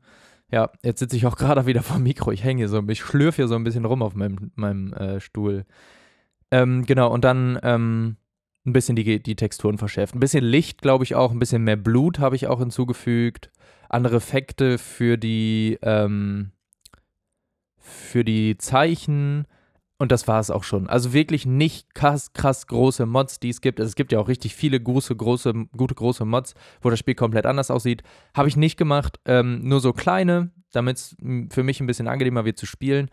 Ja, 0.52 0.72
jetzt 0.84 1.00
sitze 1.00 1.16
ich 1.16 1.26
auch 1.26 1.36
gerade 1.38 1.66
wieder 1.66 1.84
vor 1.84 1.98
dem 1.98 2.04
Mikro. 2.04 2.32
Ich 2.32 2.44
hänge 2.44 2.60
hier 2.60 2.70
so, 2.70 2.82
ich 2.88 3.02
schlürfe 3.02 3.38
hier 3.38 3.48
so 3.48 3.56
ein 3.56 3.64
bisschen 3.64 3.86
rum 3.86 4.02
auf 4.02 4.16
meinem, 4.16 4.52
meinem 4.56 4.94
äh, 4.94 5.20
Stuhl. 5.20 5.66
Ähm, 6.52 6.86
genau, 6.86 7.12
und 7.12 7.24
dann 7.24 7.60
ähm, 7.64 8.18
ein 8.66 8.74
bisschen 8.74 8.96
die, 8.96 9.22
die 9.22 9.36
Texturen 9.36 9.78
verschärft. 9.78 10.16
Ein 10.16 10.20
bisschen 10.20 10.44
Licht, 10.44 10.82
glaube 10.82 11.04
ich 11.04 11.16
auch, 11.16 11.32
ein 11.32 11.40
bisschen 11.40 11.64
mehr 11.64 11.76
Blut 11.76 12.20
habe 12.20 12.36
ich 12.36 12.48
auch 12.48 12.60
hinzugefügt. 12.60 13.52
Andere 13.88 14.18
Effekte 14.18 14.78
für 14.78 15.18
die, 15.18 15.78
ähm, 15.82 16.52
für 17.78 18.24
die 18.24 18.58
Zeichen. 18.58 19.46
Und 20.02 20.14
das 20.14 20.30
war 20.30 20.40
es 20.40 20.50
auch 20.50 20.64
schon. 20.64 20.88
Also 20.88 21.12
wirklich 21.12 21.46
nicht 21.46 21.94
krass, 21.94 22.32
krass 22.32 22.68
große 22.68 23.06
Mods, 23.06 23.42
die 23.42 23.50
es 23.50 23.60
gibt. 23.60 23.82
Also 23.82 23.90
es 23.90 23.96
gibt 23.96 24.14
ja 24.14 24.20
auch 24.20 24.30
richtig 24.30 24.56
viele 24.56 24.80
große, 24.80 25.14
große, 25.14 25.54
gute 25.76 25.94
große 25.94 26.24
Mods, 26.24 26.56
wo 26.82 26.90
das 26.90 27.00
Spiel 27.00 27.16
komplett 27.16 27.46
anders 27.46 27.70
aussieht. 27.70 28.02
Habe 28.34 28.48
ich 28.48 28.56
nicht 28.56 28.78
gemacht. 28.78 29.20
Ähm, 29.26 29.60
nur 29.68 29.82
so 29.82 29.92
kleine, 29.92 30.52
damit 30.72 30.98
es 30.98 31.18
für 31.50 31.64
mich 31.64 31.82
ein 31.82 31.86
bisschen 31.86 32.08
angenehmer 32.08 32.46
wird 32.46 32.58
zu 32.58 32.66
spielen. 32.66 33.10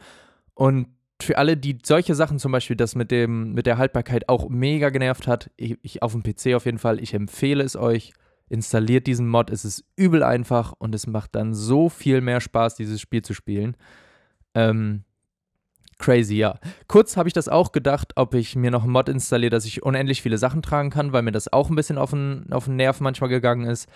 Und 0.55 0.87
für 1.21 1.39
alle, 1.39 1.57
die 1.57 1.79
solche 1.85 2.15
Sachen 2.15 2.39
zum 2.39 2.53
Beispiel, 2.53 2.77
das 2.77 2.95
mit, 2.95 3.11
dem, 3.11 3.53
mit 3.53 3.67
der 3.67 3.79
Haltbarkeit 3.79 4.29
auch 4.29 4.49
mega 4.49 4.91
genervt 4.91 5.27
hat, 5.27 5.51
ich, 5.57 5.79
ich 5.83 6.03
auf 6.03 6.13
dem 6.13 6.23
PC 6.23 6.55
auf 6.55 6.67
jeden 6.67 6.79
Fall, 6.79 7.03
ich 7.03 7.15
empfehle 7.15 7.65
es 7.65 7.75
euch. 7.75 8.13
Installiert 8.49 9.09
diesen 9.09 9.27
Mod, 9.27 9.51
es 9.51 9.65
ist 9.65 9.85
übel 9.97 10.23
einfach 10.23 10.73
und 10.79 10.95
es 10.95 11.09
macht 11.09 11.35
dann 11.35 11.53
so 11.53 11.89
viel 11.89 12.21
mehr 12.21 12.41
Spaß, 12.41 12.77
dieses 12.77 13.01
Spiel 13.01 13.23
zu 13.23 13.35
spielen. 13.35 13.77
Ähm, 14.55 15.03
crazy, 15.99 16.37
ja. 16.37 16.59
Kurz 16.89 17.17
habe 17.17 17.29
ich 17.29 17.33
das 17.33 17.49
auch 17.49 17.73
gedacht, 17.73 18.13
ob 18.17 18.35
ich 18.35 18.57
mir 18.57 18.71
noch 18.71 18.83
einen 18.83 18.93
Mod 18.93 19.09
installiere, 19.09 19.51
dass 19.51 19.65
ich 19.65 19.83
unendlich 19.83 20.23
viele 20.23 20.39
Sachen 20.39 20.63
tragen 20.63 20.91
kann, 20.91 21.13
weil 21.13 21.23
mir 21.23 21.33
das 21.33 21.53
auch 21.53 21.71
ein 21.71 21.77
bisschen 21.77 21.99
auf 21.99 22.11
den, 22.11 22.47
auf 22.51 22.67
den 22.67 22.77
Nerv 22.77 23.01
manchmal 23.01 23.31
gegangen 23.31 23.67
ist. 23.67 23.89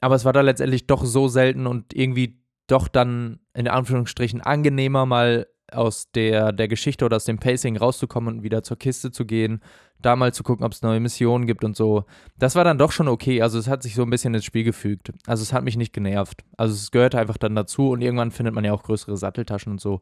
Aber 0.00 0.14
es 0.14 0.24
war 0.24 0.32
da 0.32 0.42
letztendlich 0.42 0.86
doch 0.86 1.04
so 1.04 1.28
selten 1.28 1.66
und 1.66 1.94
irgendwie 1.94 2.40
doch 2.66 2.88
dann 2.88 3.40
in 3.54 3.68
Anführungsstrichen 3.68 4.40
angenehmer, 4.40 5.06
mal 5.06 5.46
aus 5.72 6.10
der, 6.12 6.52
der 6.52 6.68
Geschichte 6.68 7.04
oder 7.04 7.16
aus 7.16 7.24
dem 7.24 7.38
Pacing 7.38 7.76
rauszukommen 7.76 8.36
und 8.36 8.42
wieder 8.42 8.62
zur 8.62 8.78
Kiste 8.78 9.10
zu 9.10 9.24
gehen, 9.24 9.60
da 10.00 10.14
mal 10.14 10.32
zu 10.32 10.42
gucken, 10.42 10.64
ob 10.64 10.72
es 10.72 10.82
neue 10.82 11.00
Missionen 11.00 11.46
gibt 11.46 11.64
und 11.64 11.76
so. 11.76 12.04
Das 12.38 12.54
war 12.54 12.64
dann 12.64 12.78
doch 12.78 12.92
schon 12.92 13.08
okay. 13.08 13.42
Also 13.42 13.58
es 13.58 13.66
hat 13.66 13.82
sich 13.82 13.94
so 13.94 14.02
ein 14.02 14.10
bisschen 14.10 14.34
ins 14.34 14.44
Spiel 14.44 14.64
gefügt. 14.64 15.12
Also 15.26 15.42
es 15.42 15.52
hat 15.52 15.64
mich 15.64 15.76
nicht 15.76 15.92
genervt. 15.92 16.44
Also 16.56 16.74
es 16.74 16.90
gehörte 16.90 17.18
einfach 17.18 17.38
dann 17.38 17.54
dazu 17.54 17.90
und 17.90 18.00
irgendwann 18.00 18.30
findet 18.30 18.54
man 18.54 18.64
ja 18.64 18.72
auch 18.72 18.82
größere 18.82 19.16
Satteltaschen 19.16 19.72
und 19.72 19.80
so. 19.80 20.00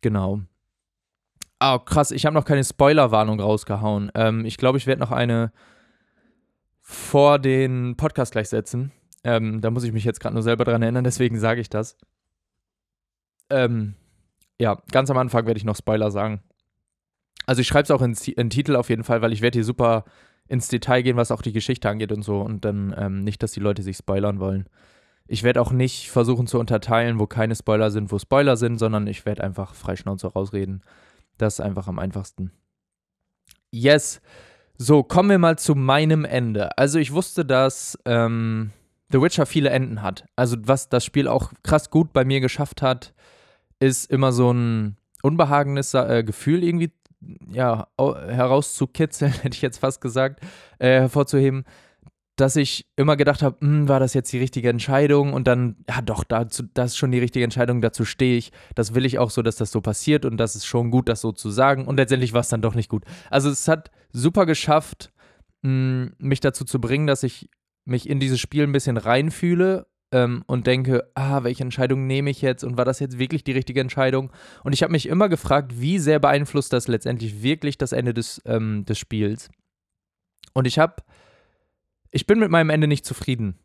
Genau. 0.00 0.42
Ah, 1.60 1.78
krass, 1.78 2.12
ich 2.12 2.24
habe 2.24 2.34
noch 2.34 2.44
keine 2.44 2.62
Spoilerwarnung 2.62 3.40
rausgehauen. 3.40 4.12
Ähm, 4.14 4.44
ich 4.44 4.56
glaube, 4.56 4.78
ich 4.78 4.86
werde 4.86 5.00
noch 5.00 5.10
eine 5.10 5.52
vor 6.80 7.38
den 7.38 7.96
Podcast 7.96 8.32
gleich 8.32 8.48
setzen. 8.48 8.92
Ähm, 9.24 9.60
da 9.60 9.70
muss 9.70 9.84
ich 9.84 9.92
mich 9.92 10.04
jetzt 10.04 10.20
gerade 10.20 10.34
nur 10.34 10.42
selber 10.42 10.64
dran 10.64 10.82
erinnern, 10.82 11.04
deswegen 11.04 11.38
sage 11.38 11.60
ich 11.60 11.68
das. 11.68 11.96
Ähm, 13.50 13.94
ja, 14.60 14.82
ganz 14.92 15.10
am 15.10 15.18
Anfang 15.18 15.46
werde 15.46 15.58
ich 15.58 15.64
noch 15.64 15.76
Spoiler 15.76 16.10
sagen. 16.10 16.42
Also 17.46 17.60
ich 17.60 17.66
schreibe 17.66 17.84
es 17.84 17.90
auch 17.90 18.02
in, 18.02 18.14
in 18.36 18.50
Titel 18.50 18.76
auf 18.76 18.88
jeden 18.88 19.04
Fall, 19.04 19.22
weil 19.22 19.32
ich 19.32 19.40
werde 19.40 19.56
hier 19.56 19.64
super 19.64 20.04
ins 20.48 20.68
Detail 20.68 21.02
gehen, 21.02 21.16
was 21.16 21.30
auch 21.30 21.42
die 21.42 21.52
Geschichte 21.52 21.88
angeht 21.88 22.12
und 22.12 22.22
so. 22.22 22.40
Und 22.40 22.64
dann 22.64 22.94
ähm, 22.96 23.24
nicht, 23.24 23.42
dass 23.42 23.52
die 23.52 23.60
Leute 23.60 23.82
sich 23.82 23.96
spoilern 23.96 24.38
wollen. 24.40 24.68
Ich 25.26 25.42
werde 25.42 25.60
auch 25.60 25.72
nicht 25.72 26.10
versuchen 26.10 26.46
zu 26.46 26.58
unterteilen, 26.58 27.18
wo 27.18 27.26
keine 27.26 27.54
Spoiler 27.54 27.90
sind, 27.90 28.10
wo 28.12 28.18
Spoiler 28.18 28.56
sind, 28.56 28.78
sondern 28.78 29.06
ich 29.06 29.26
werde 29.26 29.44
einfach 29.44 29.74
freischnauze 29.74 30.28
rausreden. 30.28 30.82
Das 31.38 31.54
ist 31.54 31.60
einfach 31.60 31.88
am 31.88 31.98
einfachsten. 31.98 32.52
Yes. 33.70 34.20
So, 34.76 35.02
kommen 35.02 35.30
wir 35.30 35.38
mal 35.38 35.58
zu 35.58 35.74
meinem 35.74 36.24
Ende. 36.24 36.76
Also 36.78 36.98
ich 36.98 37.12
wusste, 37.12 37.44
dass 37.44 37.98
ähm, 38.04 38.70
The 39.10 39.20
Witcher 39.20 39.46
viele 39.46 39.70
Enden 39.70 40.02
hat. 40.02 40.26
Also 40.36 40.56
was 40.60 40.88
das 40.88 41.04
Spiel 41.04 41.26
auch 41.28 41.52
krass 41.62 41.90
gut 41.90 42.12
bei 42.12 42.24
mir 42.24 42.40
geschafft 42.40 42.82
hat, 42.82 43.14
ist 43.80 44.10
immer 44.10 44.32
so 44.32 44.52
ein 44.52 44.96
unbehagenes 45.22 45.94
äh, 45.94 46.22
Gefühl 46.24 46.62
irgendwie 46.62 46.92
ja, 47.50 47.88
herauszukitzeln, 47.98 49.32
hätte 49.42 49.56
ich 49.56 49.62
jetzt 49.62 49.78
fast 49.78 50.00
gesagt, 50.00 50.40
äh, 50.78 51.00
hervorzuheben, 51.00 51.64
dass 52.40 52.56
ich 52.56 52.86
immer 52.96 53.16
gedacht 53.16 53.42
habe, 53.42 53.56
hm, 53.60 53.88
war 53.88 54.00
das 54.00 54.14
jetzt 54.14 54.32
die 54.32 54.38
richtige 54.38 54.68
Entscheidung? 54.70 55.32
Und 55.32 55.46
dann, 55.46 55.76
ja 55.88 56.00
doch, 56.02 56.24
dazu, 56.24 56.64
das 56.74 56.92
ist 56.92 56.96
schon 56.96 57.10
die 57.10 57.18
richtige 57.18 57.44
Entscheidung, 57.44 57.80
dazu 57.80 58.04
stehe 58.04 58.36
ich. 58.36 58.52
Das 58.74 58.94
will 58.94 59.04
ich 59.04 59.18
auch 59.18 59.30
so, 59.30 59.42
dass 59.42 59.56
das 59.56 59.70
so 59.70 59.80
passiert 59.80 60.24
und 60.24 60.36
das 60.36 60.56
ist 60.56 60.66
schon 60.66 60.90
gut, 60.90 61.08
das 61.08 61.20
so 61.20 61.32
zu 61.32 61.50
sagen. 61.50 61.86
Und 61.86 61.96
letztendlich 61.96 62.32
war 62.32 62.40
es 62.40 62.48
dann 62.48 62.62
doch 62.62 62.74
nicht 62.74 62.88
gut. 62.88 63.04
Also 63.30 63.50
es 63.50 63.66
hat 63.68 63.90
super 64.12 64.46
geschafft, 64.46 65.12
mh, 65.62 65.70
hm, 65.70 66.12
mich 66.18 66.40
dazu 66.40 66.64
zu 66.64 66.80
bringen, 66.80 67.06
dass 67.06 67.22
ich 67.22 67.50
mich 67.84 68.08
in 68.08 68.20
dieses 68.20 68.38
Spiel 68.38 68.64
ein 68.64 68.72
bisschen 68.72 68.98
reinfühle 68.98 69.86
ähm, 70.12 70.44
und 70.46 70.66
denke, 70.66 71.10
ah, 71.14 71.42
welche 71.42 71.64
Entscheidung 71.64 72.06
nehme 72.06 72.30
ich 72.30 72.42
jetzt 72.42 72.62
und 72.62 72.78
war 72.78 72.84
das 72.84 73.00
jetzt 73.00 73.18
wirklich 73.18 73.44
die 73.44 73.52
richtige 73.52 73.80
Entscheidung? 73.80 74.30
Und 74.62 74.72
ich 74.72 74.82
habe 74.82 74.92
mich 74.92 75.08
immer 75.08 75.28
gefragt, 75.28 75.80
wie 75.80 75.98
sehr 75.98 76.18
beeinflusst 76.18 76.72
das 76.72 76.88
letztendlich 76.88 77.42
wirklich 77.42 77.78
das 77.78 77.92
Ende 77.92 78.14
des, 78.14 78.40
ähm, 78.44 78.84
des 78.84 78.98
Spiels? 78.98 79.50
Und 80.54 80.66
ich 80.66 80.78
habe, 80.78 81.02
ich 82.10 82.26
bin 82.26 82.38
mit 82.38 82.50
meinem 82.50 82.70
Ende 82.70 82.86
nicht 82.86 83.04
zufrieden. 83.04 83.58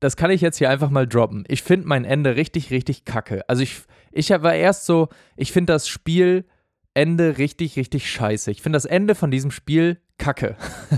das 0.00 0.16
kann 0.16 0.30
ich 0.30 0.40
jetzt 0.40 0.56
hier 0.56 0.70
einfach 0.70 0.88
mal 0.88 1.06
droppen. 1.06 1.44
Ich 1.48 1.62
finde 1.62 1.86
mein 1.86 2.06
Ende 2.06 2.36
richtig, 2.36 2.70
richtig 2.70 3.04
kacke. 3.04 3.46
Also 3.48 3.62
ich, 3.62 3.82
ich 4.12 4.30
war 4.30 4.54
erst 4.54 4.86
so, 4.86 5.08
ich 5.36 5.52
finde 5.52 5.74
das 5.74 5.88
Spiel 5.88 6.46
Ende 6.94 7.36
richtig, 7.36 7.76
richtig 7.76 8.10
scheiße. 8.10 8.50
Ich 8.50 8.62
finde 8.62 8.76
das 8.76 8.86
Ende 8.86 9.14
von 9.14 9.30
diesem 9.30 9.50
Spiel 9.50 10.00
kacke. 10.16 10.56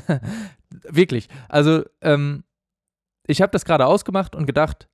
Wirklich. 0.88 1.28
Also, 1.48 1.84
ähm, 2.00 2.44
ich 3.26 3.42
habe 3.42 3.52
das 3.52 3.64
gerade 3.64 3.86
ausgemacht 3.86 4.34
und 4.34 4.46
gedacht, 4.46 4.88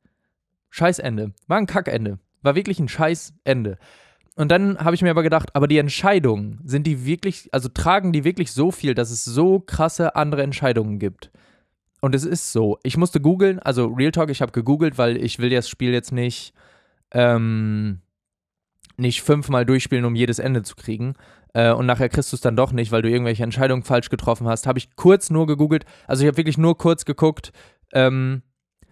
Scheißende. 0.70 1.32
War 1.47 1.58
ein 1.58 1.66
Kackende. 1.66 2.18
War 2.42 2.54
wirklich 2.54 2.78
ein 2.78 2.88
Scheißende. 2.88 3.78
Und 4.37 4.52
dann 4.52 4.78
habe 4.78 4.94
ich 4.94 5.02
mir 5.02 5.11
aber 5.11 5.25
gedacht, 5.25 5.54
aber 5.54 5.66
die 5.66 5.78
Entscheidungen, 5.78 6.61
sind 6.64 6.87
die 6.87 7.04
wirklich, 7.04 7.49
also 7.52 7.68
tragen 7.68 8.12
die 8.12 8.23
wirklich 8.23 8.52
so 8.52 8.70
viel, 8.70 8.94
dass 8.94 9.11
es 9.11 9.25
so 9.25 9.58
krasse 9.58 10.14
andere 10.14 10.42
Entscheidungen 10.42 11.00
gibt? 11.00 11.32
Und 12.00 12.14
es 12.14 12.24
ist 12.24 12.52
so. 12.52 12.78
Ich 12.82 12.96
musste 12.96 13.20
googeln, 13.20 13.58
also 13.58 13.86
Real 13.86 14.12
Talk, 14.12 14.30
ich 14.30 14.40
habe 14.40 14.52
gegoogelt, 14.52 14.98
weil 14.98 15.16
ich 15.16 15.38
will 15.38 15.50
das 15.50 15.68
Spiel 15.68 15.92
jetzt 15.92 16.12
nicht, 16.12 16.52
ähm, 17.12 18.00
nicht 18.96 19.22
fünfmal 19.22 19.66
durchspielen, 19.66 20.04
um 20.04 20.14
jedes 20.14 20.38
Ende 20.38 20.62
zu 20.62 20.76
kriegen. 20.76 21.14
Äh, 21.54 21.72
und 21.72 21.86
nachher 21.86 22.08
kriegst 22.08 22.32
du 22.32 22.36
es 22.36 22.40
dann 22.40 22.56
doch 22.56 22.72
nicht, 22.72 22.92
weil 22.92 23.02
du 23.02 23.10
irgendwelche 23.10 23.42
Entscheidungen 23.42 23.82
falsch 23.82 24.10
getroffen 24.10 24.46
hast. 24.46 24.66
Habe 24.66 24.78
ich 24.78 24.94
kurz 24.96 25.30
nur 25.30 25.46
gegoogelt. 25.46 25.84
Also 26.06 26.22
ich 26.22 26.28
habe 26.28 26.36
wirklich 26.36 26.58
nur 26.58 26.78
kurz 26.78 27.04
geguckt. 27.04 27.52
Ähm, 27.92 28.42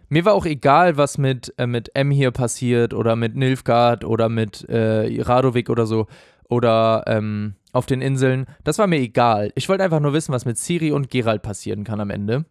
mir 0.08 0.24
war 0.24 0.34
auch 0.34 0.46
egal, 0.46 0.96
was 0.96 1.18
mit, 1.18 1.52
äh, 1.58 1.66
mit 1.66 1.90
M 1.94 2.10
hier 2.10 2.30
passiert 2.30 2.94
oder 2.94 3.16
mit 3.16 3.36
Nilfgaard 3.36 4.04
oder 4.04 4.28
mit 4.28 4.68
äh, 4.68 5.22
Radovic 5.22 5.70
oder 5.70 5.86
so 5.86 6.06
oder 6.48 7.04
ähm, 7.06 7.54
auf 7.72 7.86
den 7.86 8.00
Inseln. 8.00 8.46
Das 8.64 8.78
war 8.78 8.86
mir 8.86 8.98
egal. 9.00 9.52
Ich 9.54 9.68
wollte 9.68 9.84
einfach 9.84 10.00
nur 10.00 10.12
wissen, 10.12 10.32
was 10.32 10.44
mit 10.44 10.58
Siri 10.58 10.92
und 10.92 11.10
Geralt 11.10 11.42
passieren 11.42 11.84
kann 11.84 12.00
am 12.00 12.10
Ende. 12.10 12.44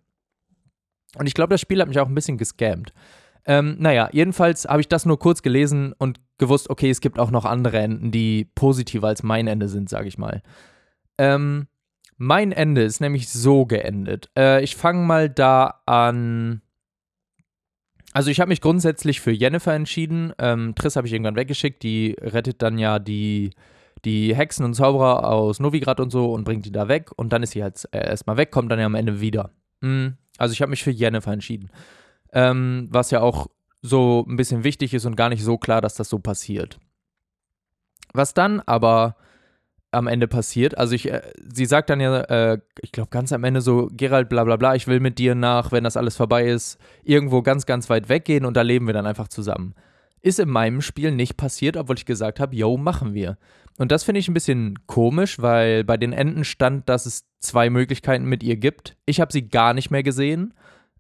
Und 1.18 1.28
ich 1.28 1.34
glaube, 1.34 1.54
das 1.54 1.62
Spiel 1.62 1.82
hat 1.82 1.88
mich 1.88 2.00
auch 2.00 2.08
ein 2.08 2.16
bisschen 2.16 2.38
gescammt. 2.38 2.94
Ähm, 3.46 3.76
naja, 3.80 4.10
jedenfalls 4.12 4.66
habe 4.66 4.82
ich 4.82 4.88
das 4.88 5.06
nur 5.06 5.20
kurz 5.20 5.42
gelesen 5.42 5.94
und 5.98 6.20
gewusst, 6.38 6.70
okay, 6.70 6.90
es 6.90 7.02
gibt 7.02 7.20
auch 7.20 7.32
noch 7.32 7.46
andere 7.46 7.78
Enden, 7.78 8.12
die 8.12 8.50
positiver 8.56 9.08
als 9.08 9.24
mein 9.24 9.48
Ende 9.48 9.70
sind, 9.70 9.90
sage 9.90 10.08
ich 10.08 10.18
mal. 10.18 10.42
Ähm, 11.18 11.68
mein 12.18 12.52
Ende 12.52 12.84
ist 12.84 13.02
nämlich 13.02 13.30
so 13.30 13.66
geendet. 13.66 14.30
Äh, 14.38 14.64
ich 14.64 14.76
fange 14.76 15.06
mal 15.06 15.30
da 15.30 15.82
an. 15.86 16.62
Also 18.14 18.32
ich 18.32 18.40
habe 18.40 18.50
mich 18.50 18.62
grundsätzlich 18.62 19.20
für 19.20 19.32
Jennifer 19.32 19.74
entschieden. 19.74 20.34
Ähm, 20.40 20.74
Triss 20.76 20.96
habe 20.96 21.08
ich 21.08 21.14
irgendwann 21.14 21.36
weggeschickt. 21.36 21.84
Die 21.84 22.16
rettet 22.22 22.62
dann 22.62 22.78
ja 22.78 23.00
die, 23.00 23.52
die 24.06 24.34
Hexen 24.34 24.66
und 24.66 24.74
Zauberer 24.74 25.30
aus 25.30 25.60
Novigrad 25.60 26.00
und 26.00 26.10
so 26.10 26.32
und 26.32 26.46
bringt 26.46 26.66
die 26.66 26.72
da 26.72 26.88
weg. 26.88 27.12
Und 27.16 27.34
dann 27.34 27.44
ist 27.44 27.52
sie 27.52 27.64
halt 27.64 27.88
äh, 27.92 28.08
erstmal 28.08 28.38
weg, 28.38 28.52
kommt 28.52 28.72
dann 28.72 28.80
ja 28.80 28.86
am 28.86 28.96
Ende 28.96 29.20
wieder. 29.20 29.52
Mhm. 29.82 30.18
Also 30.38 30.54
ich 30.54 30.62
habe 30.62 30.70
mich 30.70 30.84
für 30.84 30.92
Jennifer 30.92 31.32
entschieden 31.32 31.70
ähm, 32.36 32.88
was 32.92 33.10
ja 33.12 33.22
auch 33.22 33.48
so 33.82 34.26
ein 34.28 34.36
bisschen 34.36 34.64
wichtig 34.64 34.94
ist 34.94 35.06
und 35.06 35.16
gar 35.16 35.30
nicht 35.30 35.44
so 35.44 35.58
klar, 35.58 35.82
dass 35.82 35.96
das 35.96 36.10
so 36.10 36.20
passiert. 36.20 36.78
Was 38.14 38.34
dann 38.34 38.62
aber 38.66 39.16
am 39.92 40.08
Ende 40.08 40.28
passiert, 40.28 40.78
also 40.78 40.94
ich, 40.94 41.10
äh, 41.10 41.22
sie 41.54 41.66
sagt 41.66 41.90
dann 41.90 42.02
ja, 42.02 42.20
äh, 42.22 42.60
ich 42.82 42.92
glaube 42.92 43.10
ganz 43.10 43.32
am 43.32 43.46
Ende 43.46 43.62
so, 43.62 43.88
Gerald, 43.92 44.28
bla 44.28 44.44
bla 44.44 44.58
bla, 44.58 44.76
ich 44.76 44.88
will 44.88 45.00
mit 45.00 45.18
dir 45.18 45.36
nach, 45.36 45.72
wenn 45.72 45.86
das 45.86 45.96
alles 45.96 46.18
vorbei 46.18 46.48
ist, 46.48 46.78
irgendwo 47.04 47.42
ganz, 47.42 47.66
ganz 47.66 47.90
weit 47.90 48.10
weggehen 48.10 48.44
und 48.44 48.58
da 48.58 48.62
leben 48.62 48.88
wir 48.88 48.94
dann 48.94 49.06
einfach 49.06 49.30
zusammen. 49.30 49.74
Ist 50.26 50.40
in 50.40 50.50
meinem 50.50 50.82
Spiel 50.82 51.12
nicht 51.12 51.38
passiert, 51.38 51.78
obwohl 51.78 51.98
ich 51.98 52.06
gesagt 52.06 52.40
habe, 52.40 52.56
yo, 52.56 52.78
machen 52.78 53.14
wir. 53.14 53.38
Und 53.78 53.92
das 53.92 54.04
finde 54.04 54.18
ich 54.18 54.28
ein 54.28 54.34
bisschen 54.34 54.80
komisch, 54.88 55.40
weil 55.40 55.84
bei 55.84 55.98
den 55.98 56.14
Enden 56.14 56.46
stand, 56.46 56.90
dass 56.90 57.06
es 57.06 57.26
zwei 57.40 57.70
Möglichkeiten 57.70 58.26
mit 58.26 58.42
ihr 58.42 58.58
gibt. 58.58 58.98
Ich 59.06 59.22
habe 59.22 59.32
sie 59.32 59.48
gar 59.48 59.76
nicht 59.76 59.92
mehr 59.92 60.02
gesehen 60.02 60.56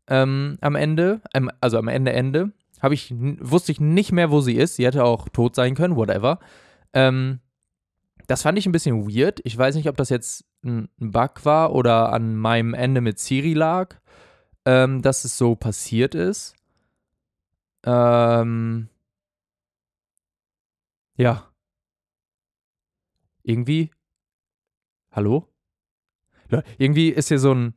ähm, 0.07 0.59
am 0.61 0.75
Ende, 0.75 1.21
ähm, 1.33 1.49
also 1.59 1.79
am 1.79 1.87
Ende, 1.87 2.13
Ende, 2.13 2.51
habe 2.81 2.93
ich, 2.93 3.11
wusste 3.17 3.71
ich 3.71 3.79
nicht 3.79 4.11
mehr, 4.11 4.29
wo 4.29 4.41
sie 4.41 4.57
ist. 4.57 4.75
Sie 4.75 4.85
hätte 4.85 5.03
auch 5.03 5.27
tot 5.29 5.55
sein 5.55 5.73
können, 5.73 5.95
whatever. 5.95 6.37
Ähm, 6.93 7.39
das 8.27 8.43
fand 8.43 8.59
ich 8.59 8.67
ein 8.67 8.71
bisschen 8.71 9.07
weird. 9.07 9.39
Ich 9.43 9.57
weiß 9.57 9.73
nicht, 9.73 9.89
ob 9.89 9.97
das 9.97 10.09
jetzt 10.09 10.45
ein 10.63 10.87
Bug 10.99 11.45
war 11.45 11.73
oder 11.73 12.13
an 12.13 12.35
meinem 12.35 12.75
Ende 12.75 13.01
mit 13.01 13.17
Siri 13.17 13.53
lag, 13.53 13.95
ähm, 14.65 15.01
dass 15.01 15.25
es 15.25 15.35
so 15.35 15.55
passiert 15.55 16.13
ist. 16.13 16.53
Ähm, 17.85 18.89
ja. 21.15 21.51
Irgendwie. 23.43 23.91
Hallo? 25.11 25.47
Irgendwie 26.77 27.09
ist 27.09 27.29
hier 27.29 27.39
so 27.39 27.53
ein 27.53 27.73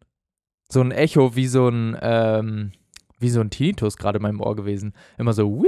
so 0.70 0.80
ein 0.80 0.90
Echo 0.90 1.34
wie 1.34 1.46
so 1.46 1.68
ein, 1.68 1.96
ähm, 2.00 2.72
wie 3.18 3.30
so 3.30 3.40
ein 3.40 3.50
Tinnitus 3.50 3.96
gerade 3.96 4.18
in 4.18 4.22
meinem 4.22 4.40
Ohr 4.40 4.54
gewesen. 4.54 4.94
Immer 5.16 5.32
so, 5.32 5.64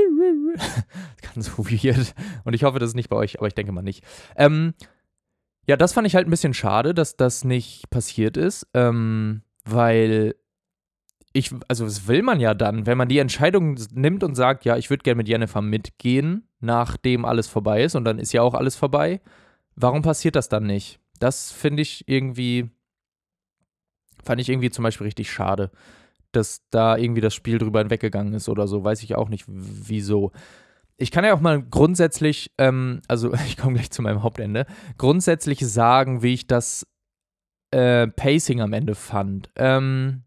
ganz 1.34 1.58
weird. 1.58 2.14
Und 2.44 2.54
ich 2.54 2.64
hoffe, 2.64 2.78
das 2.78 2.90
ist 2.90 2.96
nicht 2.96 3.08
bei 3.08 3.16
euch, 3.16 3.38
aber 3.38 3.48
ich 3.48 3.54
denke 3.54 3.72
mal 3.72 3.82
nicht. 3.82 4.04
Ähm, 4.36 4.74
ja, 5.66 5.76
das 5.76 5.92
fand 5.92 6.06
ich 6.06 6.14
halt 6.14 6.26
ein 6.26 6.30
bisschen 6.30 6.54
schade, 6.54 6.94
dass 6.94 7.16
das 7.16 7.44
nicht 7.44 7.90
passiert 7.90 8.36
ist, 8.36 8.66
ähm, 8.74 9.42
weil 9.64 10.34
ich, 11.32 11.52
also 11.68 11.84
das 11.84 12.08
will 12.08 12.22
man 12.22 12.40
ja 12.40 12.54
dann, 12.54 12.86
wenn 12.86 12.98
man 12.98 13.08
die 13.08 13.18
Entscheidung 13.18 13.78
nimmt 13.92 14.24
und 14.24 14.34
sagt, 14.34 14.64
ja, 14.64 14.76
ich 14.76 14.90
würde 14.90 15.02
gerne 15.02 15.16
mit 15.16 15.28
Jennifer 15.28 15.62
mitgehen, 15.62 16.48
nachdem 16.60 17.24
alles 17.24 17.46
vorbei 17.46 17.84
ist 17.84 17.94
und 17.94 18.04
dann 18.04 18.18
ist 18.18 18.32
ja 18.32 18.42
auch 18.42 18.54
alles 18.54 18.76
vorbei. 18.76 19.20
Warum 19.76 20.02
passiert 20.02 20.36
das 20.36 20.48
dann 20.48 20.66
nicht? 20.66 20.98
Das 21.18 21.52
finde 21.52 21.82
ich 21.82 22.08
irgendwie 22.08 22.70
Fand 24.24 24.40
ich 24.40 24.48
irgendwie 24.48 24.70
zum 24.70 24.82
Beispiel 24.82 25.06
richtig 25.06 25.30
schade, 25.30 25.70
dass 26.32 26.62
da 26.70 26.96
irgendwie 26.96 27.20
das 27.20 27.34
Spiel 27.34 27.58
drüber 27.58 27.80
hinweggegangen 27.80 28.34
ist 28.34 28.48
oder 28.48 28.66
so. 28.66 28.84
Weiß 28.84 29.02
ich 29.02 29.14
auch 29.14 29.28
nicht, 29.28 29.44
wieso. 29.48 30.32
Ich 30.96 31.10
kann 31.10 31.24
ja 31.24 31.34
auch 31.34 31.40
mal 31.40 31.62
grundsätzlich, 31.62 32.52
ähm, 32.58 33.00
also 33.08 33.32
ich 33.46 33.56
komme 33.56 33.74
gleich 33.74 33.90
zu 33.90 34.02
meinem 34.02 34.22
Hauptende, 34.22 34.66
grundsätzlich 34.98 35.60
sagen, 35.66 36.22
wie 36.22 36.34
ich 36.34 36.46
das 36.46 36.86
äh, 37.70 38.06
Pacing 38.08 38.60
am 38.60 38.72
Ende 38.72 38.94
fand. 38.94 39.50
Ähm, 39.56 40.24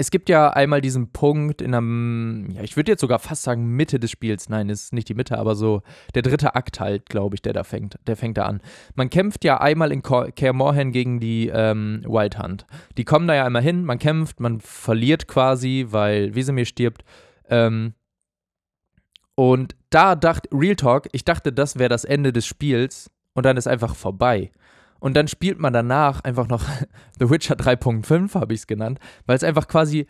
es 0.00 0.12
gibt 0.12 0.28
ja 0.28 0.50
einmal 0.50 0.80
diesen 0.80 1.10
Punkt 1.10 1.60
in 1.60 1.74
einem, 1.74 2.50
ja, 2.52 2.62
ich 2.62 2.76
würde 2.76 2.92
jetzt 2.92 3.00
sogar 3.00 3.18
fast 3.18 3.42
sagen 3.42 3.66
Mitte 3.66 3.98
des 3.98 4.12
Spiels. 4.12 4.48
Nein, 4.48 4.68
ist 4.68 4.92
nicht 4.92 5.08
die 5.08 5.14
Mitte, 5.14 5.36
aber 5.36 5.56
so 5.56 5.82
der 6.14 6.22
dritte 6.22 6.54
Akt 6.54 6.78
halt, 6.78 7.06
glaube 7.06 7.34
ich, 7.34 7.42
der 7.42 7.52
da 7.52 7.64
fängt, 7.64 7.98
der 8.06 8.16
fängt 8.16 8.38
da 8.38 8.44
an. 8.46 8.60
Man 8.94 9.10
kämpft 9.10 9.44
ja 9.44 9.60
einmal 9.60 9.90
in 9.90 10.02
Kaer 10.02 10.52
Morhen 10.52 10.92
gegen 10.92 11.18
die 11.18 11.48
ähm, 11.52 12.04
Wild 12.06 12.38
Hunt. 12.38 12.64
Die 12.96 13.04
kommen 13.04 13.26
da 13.26 13.34
ja 13.34 13.44
einmal 13.44 13.62
hin, 13.62 13.84
man 13.84 13.98
kämpft, 13.98 14.38
man 14.38 14.60
verliert 14.60 15.26
quasi, 15.26 15.86
weil 15.88 16.32
Wesemir 16.36 16.64
stirbt. 16.64 17.02
Ähm, 17.48 17.94
und 19.34 19.74
da 19.90 20.14
dachte, 20.14 20.48
Real 20.52 20.76
Talk, 20.76 21.08
ich 21.10 21.24
dachte, 21.24 21.52
das 21.52 21.76
wäre 21.76 21.88
das 21.88 22.04
Ende 22.04 22.32
des 22.32 22.46
Spiels 22.46 23.10
und 23.34 23.44
dann 23.46 23.56
ist 23.56 23.66
einfach 23.66 23.96
vorbei. 23.96 24.52
Und 25.00 25.16
dann 25.16 25.28
spielt 25.28 25.58
man 25.58 25.72
danach 25.72 26.22
einfach 26.24 26.48
noch 26.48 26.64
The 27.18 27.30
Witcher 27.30 27.54
3.5, 27.54 28.34
habe 28.34 28.54
ich 28.54 28.60
es 28.60 28.66
genannt, 28.66 28.98
weil 29.26 29.36
es 29.36 29.44
einfach 29.44 29.68
quasi, 29.68 30.06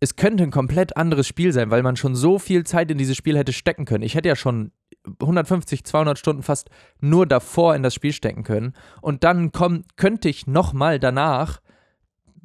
es 0.00 0.16
könnte 0.16 0.42
ein 0.42 0.50
komplett 0.50 0.96
anderes 0.96 1.26
Spiel 1.26 1.52
sein, 1.52 1.70
weil 1.70 1.82
man 1.82 1.96
schon 1.96 2.14
so 2.14 2.38
viel 2.38 2.64
Zeit 2.64 2.90
in 2.90 2.98
dieses 2.98 3.16
Spiel 3.16 3.36
hätte 3.36 3.52
stecken 3.52 3.84
können. 3.84 4.04
Ich 4.04 4.14
hätte 4.14 4.28
ja 4.28 4.36
schon 4.36 4.72
150, 5.20 5.84
200 5.84 6.18
Stunden 6.18 6.42
fast 6.42 6.70
nur 7.00 7.26
davor 7.26 7.74
in 7.74 7.82
das 7.82 7.94
Spiel 7.94 8.12
stecken 8.12 8.42
können. 8.42 8.74
Und 9.00 9.24
dann 9.24 9.52
komm, 9.52 9.84
könnte 9.96 10.28
ich 10.28 10.46
nochmal 10.46 10.98
danach 10.98 11.60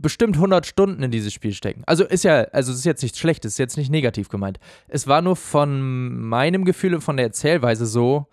bestimmt 0.01 0.35
100 0.35 0.65
Stunden 0.65 1.03
in 1.03 1.11
dieses 1.11 1.33
Spiel 1.33 1.53
stecken. 1.53 1.83
Also 1.85 2.05
ist 2.05 2.23
ja, 2.23 2.41
also 2.51 2.71
ist 2.71 2.85
jetzt 2.85 3.03
nicht 3.03 3.17
schlecht, 3.17 3.45
es 3.45 3.53
ist 3.53 3.57
jetzt 3.59 3.77
nicht 3.77 3.91
negativ 3.91 4.29
gemeint. 4.29 4.59
Es 4.87 5.07
war 5.07 5.21
nur 5.21 5.35
von 5.35 6.19
meinem 6.19 6.65
Gefühl 6.65 6.95
und 6.95 7.01
von 7.01 7.17
der 7.17 7.27
Erzählweise 7.27 7.85
so, 7.85 8.27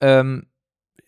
ähm, 0.00 0.46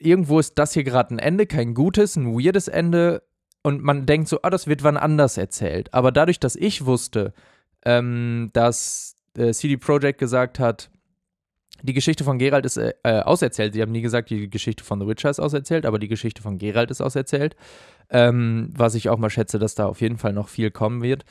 irgendwo 0.05 0.39
ist 0.39 0.59
das 0.59 0.73
hier 0.73 0.85
gerade 0.85 1.15
ein 1.15 1.19
Ende, 1.19 1.47
kein 1.47 1.75
gutes, 1.75 2.17
ein 2.17 2.35
weirdes 2.35 2.69
Ende. 2.69 3.23
Und 3.63 3.83
man 3.83 4.07
denkt 4.07 4.29
so, 4.29 4.41
ah, 4.43 4.51
das 4.51 4.67
wird 4.67 4.83
wann 4.83 4.97
anders 4.97 5.37
erzählt. 5.37 5.93
Aber 5.95 6.11
dadurch, 6.11 6.41
dass 6.41 6.57
ich 6.57 6.85
wusste, 6.85 7.33
ähm, 7.85 8.51
dass 8.53 9.17
äh, 9.37 9.53
CD 9.53 9.77
Projekt 9.77 10.19
gesagt 10.19 10.59
hat, 10.59 10.91
die 11.83 11.95
Geschichte 11.95 12.25
von 12.25 12.39
Geralt 12.39 12.65
ist 12.65 12.77
äh, 12.77 12.95
äh, 13.03 13.21
auserzählt. 13.21 13.75
Sie 13.75 13.83
haben 13.83 13.93
nie 13.93 14.03
gesagt, 14.03 14.31
die 14.31 14.49
Geschichte 14.49 14.85
von 14.85 15.01
The 15.01 15.07
Witcher 15.07 15.31
ist 15.31 15.41
auserzählt, 15.41 15.87
aber 15.87 15.99
die 15.99 16.09
Geschichte 16.09 16.43
von 16.43 16.59
Geralt 16.59 16.91
ist 16.91 17.01
auserzählt. 17.01 17.57
Ähm, 18.11 18.73
was 18.77 18.95
ich 18.95 19.09
auch 19.09 19.19
mal 19.19 19.31
schätze, 19.31 19.59
dass 19.59 19.75
da 19.75 19.87
auf 19.87 20.01
jeden 20.01 20.19
Fall 20.19 20.33
noch 20.33 20.49
viel 20.49 20.71
kommen 20.71 21.03
wird. 21.03 21.25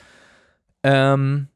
Ähm, 0.84 1.48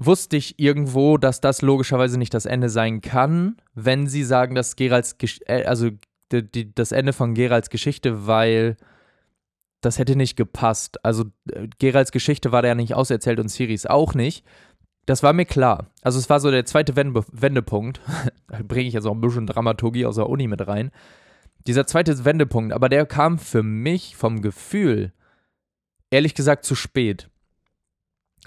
wusste 0.00 0.36
ich 0.38 0.58
irgendwo, 0.58 1.18
dass 1.18 1.40
das 1.40 1.60
logischerweise 1.60 2.18
nicht 2.18 2.32
das 2.32 2.46
Ende 2.46 2.70
sein 2.70 3.02
kann, 3.02 3.56
wenn 3.74 4.06
sie 4.06 4.24
sagen, 4.24 4.54
dass 4.54 4.74
Geralds, 4.74 5.18
Gesch 5.18 5.40
äh, 5.46 5.64
also 5.64 5.90
die, 6.32 6.50
die, 6.50 6.74
das 6.74 6.90
Ende 6.90 7.12
von 7.12 7.34
Geralds 7.34 7.68
Geschichte, 7.68 8.26
weil 8.26 8.76
das 9.82 9.98
hätte 9.98 10.16
nicht 10.16 10.36
gepasst. 10.36 11.04
Also 11.04 11.24
äh, 11.52 11.68
Geralds 11.78 12.12
Geschichte 12.12 12.50
war 12.50 12.62
da 12.62 12.68
ja 12.68 12.74
nicht 12.74 12.94
auserzählt 12.94 13.38
und 13.40 13.48
Siris 13.48 13.84
auch 13.86 14.14
nicht. 14.14 14.44
Das 15.04 15.22
war 15.22 15.34
mir 15.34 15.44
klar. 15.44 15.90
Also 16.02 16.18
es 16.18 16.30
war 16.30 16.40
so 16.40 16.50
der 16.50 16.64
zweite 16.64 16.96
Wende 16.96 17.22
Wendepunkt. 17.30 18.00
da 18.48 18.60
bringe 18.62 18.88
ich 18.88 18.94
jetzt 18.94 19.06
auch 19.06 19.14
ein 19.14 19.20
bisschen 19.20 19.46
Dramaturgie 19.46 20.06
aus 20.06 20.16
der 20.16 20.30
Uni 20.30 20.48
mit 20.48 20.66
rein. 20.66 20.90
Dieser 21.66 21.86
zweite 21.86 22.24
Wendepunkt, 22.24 22.72
aber 22.72 22.88
der 22.88 23.04
kam 23.04 23.38
für 23.38 23.62
mich 23.62 24.16
vom 24.16 24.40
Gefühl, 24.40 25.12
ehrlich 26.08 26.34
gesagt, 26.34 26.64
zu 26.64 26.74
spät 26.74 27.28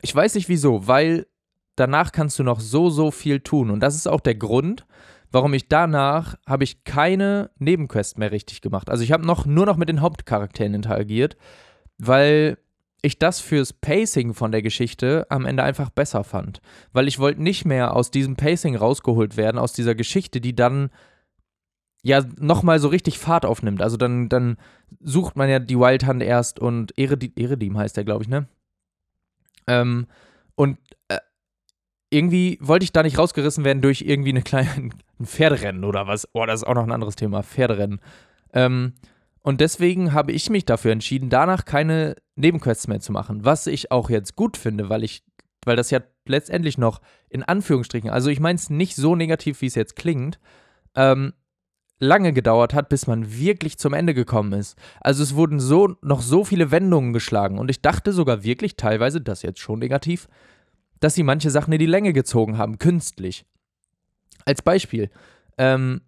Ich 0.02 0.16
weiß 0.16 0.34
nicht 0.34 0.50
wieso, 0.50 0.88
weil 0.88 1.28
danach 1.76 2.12
kannst 2.12 2.40
du 2.40 2.44
noch 2.44 2.60
so, 2.60 2.90
so 2.90 3.12
viel 3.12 3.40
tun. 3.40 3.70
Und 3.70 3.80
das 3.80 3.96
ist 3.96 4.08
auch 4.08 4.22
der 4.22 4.36
Grund, 4.36 4.86
warum 5.32 5.54
ich 5.54 5.68
danach 5.68 6.36
habe 6.48 6.64
ich 6.64 6.84
keine 6.84 7.50
Nebenquests 7.60 8.18
mehr 8.18 8.32
richtig 8.32 8.62
gemacht. 8.62 8.90
Also 8.90 9.04
ich 9.04 9.12
habe 9.12 9.26
noch 9.26 9.46
nur 9.46 9.66
noch 9.66 9.78
mit 9.78 9.90
den 9.90 10.02
Hauptcharakteren 10.02 10.74
interagiert, 10.74 11.36
weil 11.98 12.58
ich 13.02 13.20
das 13.20 13.42
fürs 13.42 13.74
Pacing 13.74 14.34
von 14.34 14.52
der 14.52 14.62
Geschichte 14.62 15.28
am 15.30 15.46
Ende 15.46 15.64
einfach 15.64 15.90
besser 15.90 16.24
fand. 16.24 16.62
Weil 16.94 17.08
ich 17.08 17.20
wollte 17.20 17.44
nicht 17.44 17.66
mehr 17.66 17.96
aus 17.96 18.12
diesem 18.12 18.38
Pacing 18.38 18.78
rausgeholt 18.78 19.36
werden, 19.36 19.58
aus 19.58 19.74
dieser 19.74 19.94
Geschichte, 19.94 20.40
die 20.40 20.56
dann 20.56 20.90
ja 22.02 22.24
nochmal 22.38 22.80
so 22.80 22.88
richtig 22.88 23.20
Fahrt 23.20 23.46
aufnimmt. 23.46 23.82
Also 23.82 23.98
dann, 23.98 24.30
dann 24.30 24.58
sucht 25.02 25.36
man 25.36 25.50
ja 25.50 25.60
die 25.60 25.78
Wild 25.78 26.08
Hunt 26.08 26.22
erst 26.22 26.60
und 26.60 26.98
Eredim, 26.98 27.34
Eredim 27.36 27.78
heißt 27.78 27.98
der, 27.98 28.06
glaube 28.06 28.24
ich, 28.24 28.30
ne? 28.30 28.48
Ähm, 29.68 30.08
und 30.56 30.78
äh, 31.08 31.18
irgendwie 32.14 32.58
wollte 32.62 32.84
ich 32.84 32.92
da 32.92 33.04
nicht 33.04 33.18
rausgerissen 33.18 33.64
werden 33.64 33.82
durch 33.82 34.02
irgendwie 34.02 34.30
eine 34.30 34.44
kleine 34.44 34.70
ein 35.20 35.26
Pferderennen 35.26 35.84
oder 35.84 36.08
was. 36.08 36.28
Oh, 36.34 36.46
das 36.46 36.62
ist 36.62 36.68
auch 36.68 36.76
noch 36.76 36.84
ein 36.84 36.92
anderes 36.92 37.16
Thema, 37.16 37.44
Pferderennen. 37.44 38.00
Ähm, 38.54 38.94
und 39.42 39.60
deswegen 39.60 40.14
habe 40.14 40.32
ich 40.32 40.50
mich 40.50 40.66
dafür 40.66 40.92
entschieden, 40.92 41.30
danach 41.30 41.66
keine 41.66 42.16
Nebenquests 42.36 42.88
mehr 42.88 43.02
zu 43.02 43.12
machen. 43.12 43.44
Was 43.44 43.68
ich 43.68 43.92
auch 43.92 44.10
jetzt 44.10 44.36
gut 44.36 44.56
finde, 44.56 44.90
weil 44.90 45.04
ich, 45.04 45.24
weil 45.66 45.76
das 45.76 45.92
ja 45.92 46.00
letztendlich 46.26 46.78
noch 46.78 47.02
in 47.30 47.44
Anführungsstrichen, 47.44 48.10
also 48.10 48.30
ich 48.30 48.40
meine 48.40 48.56
es 48.56 48.70
nicht 48.70 48.96
so 48.96 49.16
negativ, 49.16 49.62
wie 49.62 49.66
es 49.66 49.76
jetzt 49.76 49.98
klingt, 49.98 50.40
ähm, 50.96 51.34
lange 52.00 52.34
gedauert 52.34 52.74
hat, 52.74 52.90
bis 52.90 53.08
man 53.08 53.38
wirklich 53.38 53.78
zum 53.78 53.94
Ende 53.94 54.14
gekommen 54.14 54.54
ist. 54.54 54.78
Also 55.02 55.24
es 55.24 55.36
wurden 55.36 55.60
so 55.60 55.96
noch 56.02 56.22
so 56.22 56.44
viele 56.44 56.72
Wendungen 56.72 57.14
geschlagen 57.14 57.60
und 57.60 57.70
ich 57.70 57.82
dachte 57.82 58.14
sogar 58.14 58.44
wirklich 58.44 58.76
teilweise, 58.78 59.22
das 59.22 59.42
jetzt 59.42 59.60
schon 59.60 59.80
negativ, 59.80 60.28
dass 61.04 61.16
sie 61.16 61.24
manche 61.24 61.50
Sachen 61.50 61.74
in 61.74 61.80
die 61.80 61.86
Länge 61.86 62.14
gezogen 62.14 62.58
haben, 62.58 62.78
künstlich. 62.78 63.46
Als 64.46 64.62
Beispiel, 64.62 65.10
ähm, 65.58 66.02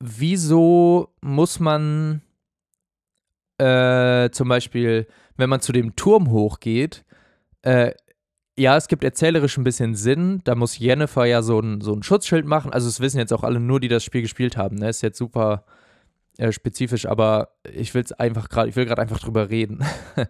wieso 0.00 1.14
muss 1.22 1.60
man 1.60 2.20
äh, 3.58 4.30
zum 4.30 4.48
Beispiel, 4.48 5.06
wenn 5.36 5.48
man 5.48 5.60
zu 5.60 5.72
dem 5.72 5.96
Turm 5.96 6.30
hochgeht, 6.30 7.04
äh, 7.62 7.92
ja, 8.56 8.76
es 8.76 8.88
gibt 8.88 9.04
erzählerisch 9.04 9.56
ein 9.56 9.64
bisschen 9.64 9.94
Sinn. 9.94 10.40
Da 10.44 10.54
muss 10.54 10.78
Jennifer 10.78 11.24
ja 11.24 11.42
so 11.42 11.60
ein, 11.60 11.80
so 11.80 11.94
ein 11.94 12.02
Schutzschild 12.02 12.44
machen. 12.44 12.72
Also, 12.72 12.88
es 12.88 13.00
wissen 13.00 13.18
jetzt 13.18 13.32
auch 13.32 13.44
alle 13.44 13.60
nur, 13.60 13.80
die 13.80 13.88
das 13.88 14.02
Spiel 14.02 14.22
gespielt 14.22 14.56
haben. 14.56 14.76
Ne? 14.76 14.88
Ist 14.88 15.02
jetzt 15.02 15.18
super 15.18 15.64
äh, 16.38 16.50
spezifisch, 16.50 17.06
aber 17.06 17.50
ich 17.72 17.94
will 17.94 18.02
es 18.02 18.12
einfach 18.12 18.48
gerade, 18.48 18.68
ich 18.68 18.76
will 18.76 18.84
gerade 18.84 19.00
einfach 19.00 19.20
drüber 19.20 19.48
reden. 19.48 19.84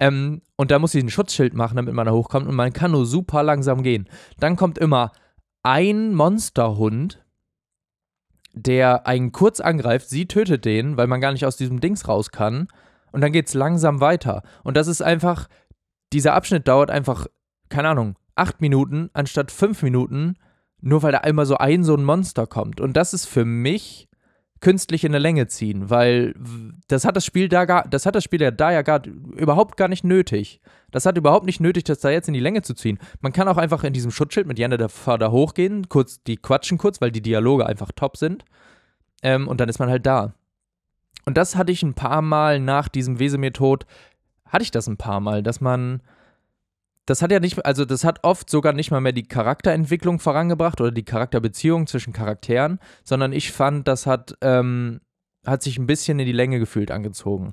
ähm, 0.00 0.42
und 0.56 0.70
da 0.70 0.78
muss 0.78 0.92
sie 0.92 1.00
ein 1.00 1.10
Schutzschild 1.10 1.54
machen, 1.54 1.76
damit 1.76 1.94
man 1.94 2.06
da 2.06 2.12
hochkommt. 2.12 2.48
Und 2.48 2.54
man 2.54 2.72
kann 2.72 2.90
nur 2.90 3.06
super 3.06 3.42
langsam 3.42 3.82
gehen. 3.82 4.08
Dann 4.38 4.56
kommt 4.56 4.78
immer 4.78 5.12
ein 5.62 6.14
Monsterhund 6.14 7.22
der 8.52 9.06
einen 9.06 9.32
kurz 9.32 9.60
angreift, 9.60 10.08
sie 10.08 10.26
tötet 10.26 10.64
den, 10.64 10.96
weil 10.96 11.06
man 11.06 11.20
gar 11.20 11.32
nicht 11.32 11.46
aus 11.46 11.56
diesem 11.56 11.80
Dings 11.80 12.08
raus 12.08 12.30
kann. 12.30 12.68
Und 13.12 13.20
dann 13.20 13.32
geht 13.32 13.48
es 13.48 13.54
langsam 13.54 14.00
weiter. 14.00 14.42
Und 14.62 14.76
das 14.76 14.86
ist 14.86 15.02
einfach, 15.02 15.48
dieser 16.12 16.34
Abschnitt 16.34 16.68
dauert 16.68 16.90
einfach, 16.90 17.26
keine 17.68 17.88
Ahnung, 17.88 18.16
acht 18.34 18.60
Minuten 18.60 19.10
anstatt 19.12 19.50
fünf 19.50 19.82
Minuten, 19.82 20.34
nur 20.80 21.02
weil 21.02 21.12
da 21.12 21.18
einmal 21.18 21.46
so 21.46 21.58
ein 21.58 21.84
so 21.84 21.94
ein 21.94 22.04
Monster 22.04 22.46
kommt. 22.46 22.80
Und 22.80 22.96
das 22.96 23.14
ist 23.14 23.26
für 23.26 23.44
mich 23.44 24.08
künstlich 24.60 25.04
in 25.04 25.12
der 25.12 25.20
Länge 25.20 25.46
ziehen, 25.46 25.88
weil 25.88 26.34
das 26.88 27.04
hat 27.04 27.16
das 27.16 27.24
Spiel 27.24 27.48
da 27.48 27.64
gar, 27.64 27.88
das 27.88 28.04
hat 28.04 28.14
das 28.14 28.24
Spiel 28.24 28.42
ja 28.42 28.50
da 28.50 28.70
ja 28.70 28.82
gar 28.82 29.04
überhaupt 29.06 29.76
gar 29.76 29.88
nicht 29.88 30.04
nötig. 30.04 30.60
Das 30.90 31.06
hat 31.06 31.16
überhaupt 31.16 31.46
nicht 31.46 31.60
nötig, 31.60 31.84
das 31.84 32.00
da 32.00 32.10
jetzt 32.10 32.28
in 32.28 32.34
die 32.34 32.40
Länge 32.40 32.62
zu 32.62 32.74
ziehen. 32.74 32.98
Man 33.20 33.32
kann 33.32 33.48
auch 33.48 33.56
einfach 33.56 33.84
in 33.84 33.92
diesem 33.92 34.10
Schutzschild 34.10 34.46
mit 34.46 34.58
Janne 34.58 34.76
der 34.76 34.90
da 35.18 35.30
hochgehen, 35.30 35.88
kurz, 35.88 36.22
die 36.22 36.36
quatschen 36.36 36.78
kurz, 36.78 37.00
weil 37.00 37.10
die 37.10 37.22
Dialoge 37.22 37.64
einfach 37.64 37.90
top 37.94 38.16
sind. 38.16 38.44
Ähm, 39.22 39.48
und 39.48 39.60
dann 39.60 39.68
ist 39.68 39.78
man 39.78 39.88
halt 39.88 40.04
da. 40.04 40.34
Und 41.24 41.36
das 41.36 41.56
hatte 41.56 41.72
ich 41.72 41.82
ein 41.82 41.94
paar 41.94 42.22
Mal 42.22 42.60
nach 42.60 42.88
diesem 42.88 43.18
Wesemir-Tod, 43.18 43.86
hatte 44.46 44.62
ich 44.62 44.70
das 44.70 44.88
ein 44.88 44.96
paar 44.96 45.20
Mal, 45.20 45.42
dass 45.42 45.60
man 45.60 46.02
das 47.10 47.22
hat 47.22 47.32
ja 47.32 47.40
nicht, 47.40 47.66
also 47.66 47.84
das 47.84 48.04
hat 48.04 48.20
oft 48.22 48.48
sogar 48.48 48.72
nicht 48.72 48.92
mal 48.92 49.00
mehr 49.00 49.12
die 49.12 49.26
Charakterentwicklung 49.26 50.20
vorangebracht 50.20 50.80
oder 50.80 50.92
die 50.92 51.04
Charakterbeziehung 51.04 51.88
zwischen 51.88 52.12
Charakteren, 52.12 52.78
sondern 53.02 53.32
ich 53.32 53.50
fand, 53.50 53.88
das 53.88 54.06
hat, 54.06 54.36
ähm, 54.42 55.00
hat 55.44 55.62
sich 55.62 55.76
ein 55.76 55.88
bisschen 55.88 56.20
in 56.20 56.26
die 56.26 56.32
Länge 56.32 56.60
gefühlt 56.60 56.92
angezogen. 56.92 57.52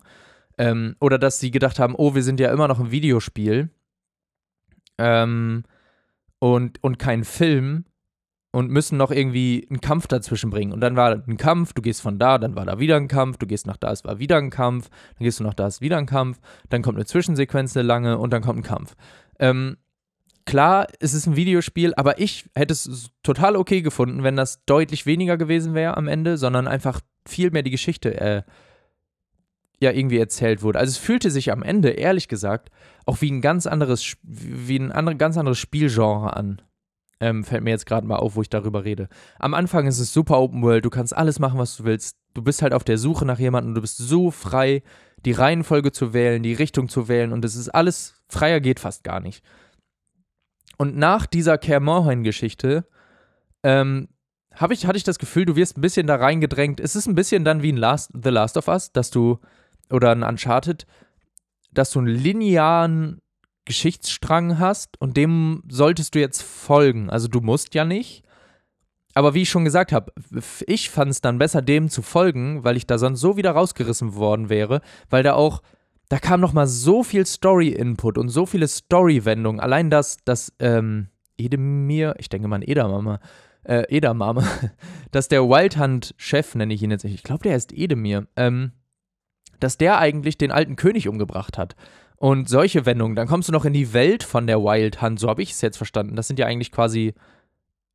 Ähm, 0.60 0.96
oder 1.00 1.18
dass 1.18 1.40
sie 1.40 1.50
gedacht 1.50 1.80
haben, 1.80 1.96
oh, 1.96 2.14
wir 2.14 2.22
sind 2.22 2.40
ja 2.40 2.52
immer 2.52 2.68
noch 2.68 2.80
ein 2.80 2.92
Videospiel 2.92 3.72
ähm, 5.00 5.64
und, 6.38 6.84
und 6.84 7.00
kein 7.00 7.24
Film 7.24 7.86
und 8.52 8.72
müssen 8.72 8.98
noch 8.98 9.12
irgendwie 9.12 9.68
einen 9.70 9.82
Kampf 9.82 10.08
dazwischen 10.08 10.50
bringen. 10.50 10.72
Und 10.72 10.82
dann 10.82 10.96
war 10.96 11.12
ein 11.12 11.38
Kampf, 11.38 11.74
du 11.74 11.82
gehst 11.82 12.02
von 12.02 12.18
da, 12.18 12.38
dann 12.38 12.56
war 12.56 12.66
da 12.66 12.80
wieder 12.80 12.96
ein 12.96 13.08
Kampf, 13.08 13.38
du 13.38 13.46
gehst 13.46 13.68
nach 13.68 13.78
da, 13.78 13.92
es 13.92 14.04
war 14.04 14.20
wieder 14.20 14.38
ein 14.38 14.50
Kampf, 14.50 14.90
dann 14.90 15.26
gehst 15.26 15.40
du 15.40 15.44
nach 15.44 15.54
da, 15.54 15.68
es 15.68 15.76
ist 15.76 15.82
wieder 15.82 15.98
ein 15.98 16.06
Kampf, 16.06 16.40
dann 16.70 16.82
kommt 16.82 16.98
eine 16.98 17.06
Zwischensequenz, 17.06 17.76
eine 17.76 17.86
lange 17.86 18.18
und 18.18 18.32
dann 18.34 18.42
kommt 18.42 18.60
ein 18.60 18.64
Kampf. 18.64 18.96
Ähm, 19.40 19.78
klar, 20.46 20.88
es 21.00 21.14
ist 21.14 21.28
ein 21.28 21.36
Videospiel, 21.36 21.94
aber 21.96 22.20
ich 22.20 22.46
hätte 22.56 22.74
es 22.74 23.10
total 23.24 23.56
okay 23.56 23.82
gefunden, 23.82 24.24
wenn 24.24 24.36
das 24.36 24.64
deutlich 24.66 25.06
weniger 25.06 25.38
gewesen 25.38 25.74
wäre 25.74 25.98
am 25.98 26.08
Ende, 26.08 26.38
sondern 26.38 26.68
einfach 26.68 27.02
viel 27.28 27.52
mehr 27.52 27.64
die 27.64 27.72
Geschichte 27.72 28.20
äh, 28.20 28.42
ja 29.80 29.92
irgendwie 29.92 30.18
erzählt 30.18 30.64
wurde. 30.64 30.80
Also 30.80 30.92
es 30.92 30.98
fühlte 30.98 31.30
sich 31.30 31.52
am 31.52 31.62
Ende, 31.62 31.90
ehrlich 31.90 32.28
gesagt, 32.28 32.70
auch 33.06 33.22
wie 33.22 33.32
ein 33.32 33.42
ganz 33.42 33.68
anderes, 33.68 34.16
wie 34.24 34.78
ein 34.78 34.92
andere, 34.92 35.16
ganz 35.16 35.38
anderes 35.38 35.60
Spielgenre 35.60 36.36
an. 36.36 36.62
Ähm, 37.20 37.44
fällt 37.44 37.64
mir 37.64 37.72
jetzt 37.72 37.88
gerade 37.88 38.06
mal 38.06 38.18
auf, 38.18 38.36
wo 38.36 38.42
ich 38.42 38.50
darüber 38.50 38.84
rede. 38.84 39.10
Am 39.40 39.54
Anfang 39.54 39.88
ist 39.88 40.00
es 40.00 40.14
super 40.14 40.40
Open 40.40 40.62
World, 40.62 40.86
du 40.86 40.92
kannst 40.92 41.16
alles 41.16 41.40
machen, 41.40 41.58
was 41.58 41.78
du 41.78 41.84
willst. 41.84 42.18
Du 42.36 42.44
bist 42.44 42.62
halt 42.62 42.74
auf 42.74 42.84
der 42.84 43.00
Suche 43.00 43.26
nach 43.26 43.40
jemandem, 43.40 43.74
du 43.74 43.82
bist 43.82 43.98
so 43.98 44.30
frei, 44.30 44.84
die 45.26 45.32
Reihenfolge 45.32 45.92
zu 45.92 46.14
wählen, 46.14 46.44
die 46.44 46.54
Richtung 46.54 46.90
zu 46.90 47.08
wählen 47.08 47.34
und 47.34 47.44
es 47.44 47.56
ist 47.56 47.70
alles, 47.70 48.16
freier 48.30 48.60
geht 48.60 48.80
fast 48.80 49.04
gar 49.04 49.20
nicht. 49.20 49.44
Und 50.78 50.96
nach 50.96 51.26
dieser 51.26 51.58
Kermorhen-Geschichte 51.58 52.86
ähm, 53.64 54.10
ich, 54.72 54.86
hatte 54.86 54.98
ich 54.98 55.04
das 55.04 55.20
Gefühl, 55.20 55.46
du 55.46 55.56
wirst 55.56 55.78
ein 55.78 55.82
bisschen 55.82 56.08
da 56.08 56.16
reingedrängt. 56.16 56.80
Es 56.80 56.96
ist 56.96 57.08
ein 57.08 57.16
bisschen 57.16 57.44
dann 57.44 57.62
wie 57.62 57.72
ein 57.72 57.78
Last, 57.78 58.12
The 58.14 58.30
Last 58.30 58.58
of 58.58 58.68
Us, 58.68 58.92
dass 58.92 59.12
du, 59.12 59.40
oder 59.92 60.12
ein 60.12 60.24
Uncharted, 60.24 60.86
dass 61.72 61.92
du 61.92 62.00
einen 62.00 62.08
linearen 62.08 63.20
Geschichtsstrang 63.66 64.60
hast 64.60 65.00
und 65.00 65.18
dem 65.18 65.64
solltest 65.70 66.16
du 66.16 66.20
jetzt 66.20 66.42
folgen. 66.42 67.10
Also 67.10 67.28
du 67.28 67.42
musst 67.42 67.76
ja 67.76 67.86
nicht, 67.86 68.24
aber 69.18 69.34
wie 69.34 69.42
ich 69.42 69.50
schon 69.50 69.66
gesagt 69.66 69.92
habe, 69.92 70.14
ich 70.68 70.92
fand 70.92 71.10
es 71.10 71.22
dann 71.22 71.40
besser, 71.40 71.64
dem 71.64 71.90
zu 71.90 72.04
folgen, 72.04 72.64
weil 72.64 72.78
ich 72.78 72.86
da 72.86 73.00
sonst 73.00 73.20
so 73.20 73.36
wieder 73.36 73.50
rausgerissen 73.50 74.14
worden 74.14 74.50
wäre, 74.50 74.82
weil 75.10 75.24
da 75.24 75.34
auch, 75.34 75.64
da 76.08 76.20
kam 76.20 76.40
noch 76.40 76.54
mal 76.54 76.68
so 76.68 77.02
viel 77.02 77.26
Story-Input 77.26 78.20
und 78.20 78.30
so 78.30 78.46
viele 78.46 78.68
Story-Wendungen. 78.68 79.60
Allein 79.60 79.90
das, 79.90 80.18
dass 80.24 80.54
ähm, 80.60 81.08
Edemir, 81.36 82.14
ich 82.20 82.30
denke 82.30 82.48
mal 82.48 82.58
an 82.58 82.62
Edamame, 82.62 83.20
äh, 83.64 83.86
Edamame, 83.90 84.44
dass 85.12 85.28
der 85.28 85.50
Wildhunt-Chef, 85.50 86.54
nenne 86.54 86.76
ich 86.76 86.84
ihn 86.84 86.92
jetzt 86.92 87.04
ich 87.04 87.24
glaube, 87.24 87.42
der 87.42 87.54
heißt 87.54 87.74
Edemir, 87.74 88.28
ähm, 88.36 88.72
dass 89.60 89.80
der 89.80 89.98
eigentlich 89.98 90.38
den 90.38 90.52
alten 90.52 90.76
König 90.76 91.08
umgebracht 91.08 91.58
hat. 91.58 91.76
Und 92.18 92.50
solche 92.50 92.86
Wendungen, 92.86 93.16
dann 93.16 93.28
kommst 93.28 93.50
du 93.50 93.54
noch 93.54 93.66
in 93.66 93.74
die 93.74 93.94
Welt 93.94 94.22
von 94.22 94.46
der 94.46 94.60
Wild 94.60 95.00
so 95.20 95.28
habe 95.28 95.42
ich 95.42 95.54
es 95.54 95.62
jetzt 95.62 95.78
verstanden. 95.78 96.16
Das 96.16 96.28
sind 96.28 96.38
ja 96.38 96.46
eigentlich 96.46 96.72
quasi, 96.72 97.16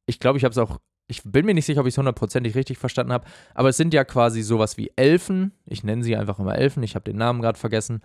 ich 0.06 0.18
glaube, 0.18 0.38
ich 0.38 0.42
habe 0.42 0.50
es 0.50 0.58
auch 0.58 0.80
ich 1.12 1.22
bin 1.24 1.46
mir 1.46 1.54
nicht 1.54 1.66
sicher, 1.66 1.80
ob 1.80 1.86
ich 1.86 1.94
es 1.94 1.98
hundertprozentig 1.98 2.54
richtig 2.54 2.78
verstanden 2.78 3.12
habe, 3.12 3.26
aber 3.54 3.68
es 3.68 3.76
sind 3.76 3.94
ja 3.94 4.04
quasi 4.04 4.42
sowas 4.42 4.76
wie 4.76 4.90
Elfen, 4.96 5.52
ich 5.66 5.84
nenne 5.84 6.02
sie 6.02 6.16
einfach 6.16 6.38
immer 6.38 6.56
Elfen, 6.56 6.82
ich 6.82 6.94
habe 6.94 7.04
den 7.04 7.16
Namen 7.16 7.42
gerade 7.42 7.58
vergessen, 7.58 8.00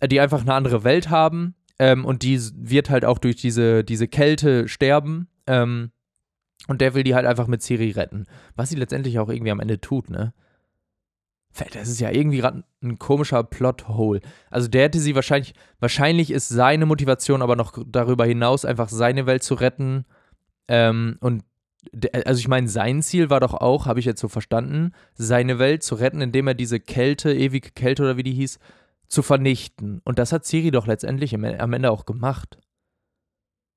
äh, 0.00 0.08
die 0.08 0.20
einfach 0.20 0.40
eine 0.40 0.54
andere 0.54 0.82
Welt 0.82 1.10
haben 1.10 1.54
ähm, 1.78 2.04
und 2.04 2.22
die 2.22 2.40
wird 2.54 2.90
halt 2.90 3.04
auch 3.04 3.18
durch 3.18 3.36
diese, 3.36 3.84
diese 3.84 4.08
Kälte 4.08 4.66
sterben 4.66 5.28
ähm, 5.46 5.92
und 6.66 6.80
der 6.80 6.94
will 6.94 7.04
die 7.04 7.14
halt 7.14 7.26
einfach 7.26 7.46
mit 7.46 7.62
Siri 7.62 7.90
retten, 7.90 8.24
was 8.56 8.70
sie 8.70 8.76
letztendlich 8.76 9.18
auch 9.18 9.28
irgendwie 9.28 9.52
am 9.52 9.60
Ende 9.60 9.80
tut, 9.80 10.10
ne? 10.10 10.32
Das 11.72 11.88
ist 11.88 11.98
ja 11.98 12.10
irgendwie 12.10 12.38
gerade 12.38 12.62
ein 12.84 12.98
komischer 12.98 13.42
Plothole. 13.42 14.20
Also 14.48 14.68
der 14.68 14.84
hätte 14.84 15.00
sie 15.00 15.16
wahrscheinlich, 15.16 15.54
wahrscheinlich 15.80 16.30
ist 16.30 16.48
seine 16.48 16.86
Motivation 16.86 17.42
aber 17.42 17.56
noch 17.56 17.72
darüber 17.86 18.26
hinaus, 18.26 18.64
einfach 18.64 18.88
seine 18.88 19.26
Welt 19.26 19.42
zu 19.42 19.54
retten 19.54 20.04
ähm, 20.68 21.16
und 21.20 21.42
also 22.24 22.38
ich 22.40 22.48
meine, 22.48 22.68
sein 22.68 23.02
Ziel 23.02 23.30
war 23.30 23.40
doch 23.40 23.54
auch, 23.54 23.86
habe 23.86 24.00
ich 24.00 24.06
jetzt 24.06 24.20
so 24.20 24.28
verstanden, 24.28 24.92
seine 25.14 25.58
Welt 25.58 25.82
zu 25.82 25.94
retten, 25.94 26.20
indem 26.20 26.48
er 26.48 26.54
diese 26.54 26.80
Kälte, 26.80 27.32
ewige 27.32 27.70
Kälte 27.70 28.02
oder 28.02 28.16
wie 28.16 28.22
die 28.22 28.32
hieß, 28.32 28.58
zu 29.06 29.22
vernichten. 29.22 30.00
Und 30.04 30.18
das 30.18 30.32
hat 30.32 30.44
Siri 30.44 30.70
doch 30.70 30.86
letztendlich 30.86 31.34
am 31.34 31.72
Ende 31.72 31.90
auch 31.90 32.04
gemacht. 32.04 32.58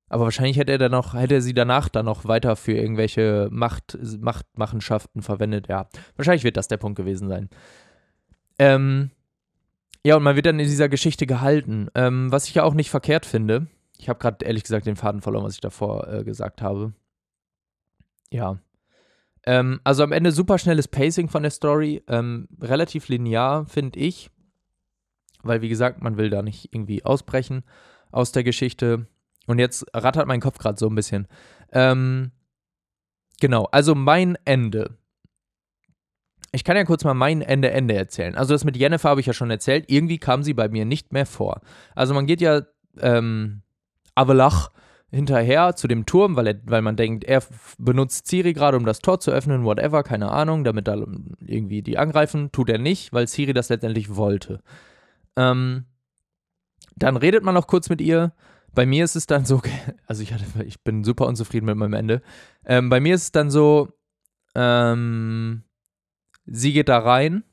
Aber 0.08 0.24
wahrscheinlich 0.24 0.58
hätte 0.58 0.72
er 0.72 0.78
dann 0.78 0.92
noch, 0.92 1.14
hätte 1.14 1.36
er 1.36 1.40
sie 1.40 1.54
danach 1.54 1.88
dann 1.88 2.04
noch 2.04 2.26
weiter 2.26 2.54
für 2.54 2.72
irgendwelche 2.72 3.48
Macht, 3.50 3.96
Machtmachenschaften 4.20 5.22
verwendet. 5.22 5.68
Ja, 5.68 5.88
wahrscheinlich 6.16 6.44
wird 6.44 6.58
das 6.58 6.68
der 6.68 6.76
Punkt 6.76 6.96
gewesen 6.96 7.28
sein. 7.28 7.48
Ähm, 8.58 9.10
ja, 10.04 10.16
und 10.16 10.22
man 10.22 10.36
wird 10.36 10.44
dann 10.44 10.58
in 10.58 10.66
dieser 10.66 10.90
Geschichte 10.90 11.26
gehalten. 11.26 11.88
Ähm, 11.94 12.30
was 12.30 12.46
ich 12.46 12.54
ja 12.54 12.64
auch 12.64 12.74
nicht 12.74 12.90
verkehrt 12.90 13.24
finde. 13.24 13.68
ich 13.96 14.10
habe 14.10 14.18
gerade 14.18 14.44
ehrlich 14.44 14.64
gesagt 14.64 14.86
den 14.86 14.96
Faden 14.96 15.22
verloren, 15.22 15.44
was 15.44 15.54
ich 15.54 15.60
davor 15.60 16.06
äh, 16.08 16.24
gesagt 16.24 16.60
habe. 16.60 16.92
Ja. 18.32 18.58
Ähm, 19.44 19.80
also 19.84 20.02
am 20.02 20.12
Ende 20.12 20.32
super 20.32 20.58
schnelles 20.58 20.88
Pacing 20.88 21.28
von 21.28 21.42
der 21.42 21.50
Story. 21.50 22.02
Ähm, 22.08 22.48
relativ 22.60 23.08
linear, 23.08 23.66
finde 23.66 23.98
ich. 23.98 24.30
Weil, 25.42 25.60
wie 25.60 25.68
gesagt, 25.68 26.02
man 26.02 26.16
will 26.16 26.30
da 26.30 26.42
nicht 26.42 26.72
irgendwie 26.72 27.04
ausbrechen 27.04 27.62
aus 28.10 28.32
der 28.32 28.42
Geschichte. 28.44 29.06
Und 29.46 29.58
jetzt 29.58 29.84
rattert 29.94 30.26
mein 30.26 30.40
Kopf 30.40 30.58
gerade 30.58 30.78
so 30.78 30.88
ein 30.88 30.94
bisschen. 30.94 31.28
Ähm, 31.72 32.30
genau, 33.40 33.64
also 33.70 33.94
mein 33.94 34.38
Ende. 34.44 34.96
Ich 36.52 36.64
kann 36.64 36.76
ja 36.76 36.84
kurz 36.84 37.04
mal 37.04 37.14
mein 37.14 37.42
Ende 37.42 37.70
Ende 37.70 37.94
erzählen. 37.94 38.34
Also 38.34 38.54
das 38.54 38.64
mit 38.64 38.76
Jennifer 38.76 39.10
habe 39.10 39.20
ich 39.20 39.26
ja 39.26 39.32
schon 39.32 39.50
erzählt. 39.50 39.86
Irgendwie 39.88 40.18
kam 40.18 40.42
sie 40.42 40.54
bei 40.54 40.68
mir 40.68 40.84
nicht 40.84 41.12
mehr 41.12 41.26
vor. 41.26 41.60
Also 41.94 42.14
man 42.14 42.26
geht 42.26 42.40
ja 42.40 42.62
ähm, 43.00 43.62
Avalach 44.14 44.70
hinterher 45.12 45.76
zu 45.76 45.86
dem 45.88 46.06
Turm, 46.06 46.36
weil, 46.36 46.46
er, 46.46 46.60
weil 46.64 46.82
man 46.82 46.96
denkt, 46.96 47.24
er 47.24 47.42
benutzt 47.78 48.26
Ciri 48.26 48.54
gerade, 48.54 48.78
um 48.78 48.86
das 48.86 49.00
Tor 49.00 49.20
zu 49.20 49.30
öffnen, 49.30 49.64
whatever, 49.64 50.02
keine 50.02 50.30
Ahnung, 50.30 50.64
damit 50.64 50.88
da 50.88 50.96
irgendwie 51.40 51.82
die 51.82 51.98
angreifen. 51.98 52.50
Tut 52.50 52.70
er 52.70 52.78
nicht, 52.78 53.12
weil 53.12 53.28
Ciri 53.28 53.52
das 53.52 53.68
letztendlich 53.68 54.16
wollte. 54.16 54.62
Ähm, 55.36 55.84
dann 56.96 57.16
redet 57.16 57.44
man 57.44 57.54
noch 57.54 57.66
kurz 57.66 57.90
mit 57.90 58.00
ihr. 58.00 58.32
Bei 58.74 58.86
mir 58.86 59.04
ist 59.04 59.14
es 59.14 59.26
dann 59.26 59.44
so, 59.44 59.60
also 60.06 60.22
ich, 60.22 60.32
hatte, 60.32 60.44
ich 60.64 60.82
bin 60.82 61.04
super 61.04 61.26
unzufrieden 61.26 61.66
mit 61.66 61.76
meinem 61.76 61.94
Ende. 61.94 62.22
Ähm, 62.64 62.88
bei 62.88 62.98
mir 62.98 63.14
ist 63.14 63.24
es 63.24 63.32
dann 63.32 63.50
so, 63.50 63.92
ähm, 64.54 65.62
sie 66.46 66.72
geht 66.72 66.88
da 66.88 66.98
rein. 66.98 67.44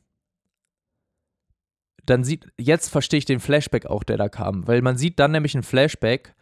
Dann 2.06 2.24
sieht, 2.24 2.48
jetzt 2.58 2.88
verstehe 2.88 3.18
ich 3.18 3.26
den 3.26 3.42
Flashback 3.42 3.86
auch, 3.86 4.04
der 4.04 4.18
da 4.18 4.30
kam, 4.30 4.66
weil 4.66 4.82
man 4.82 4.98
sieht 4.98 5.20
dann 5.20 5.32
nämlich 5.32 5.54
einen 5.54 5.64
Flashback, 5.64 6.34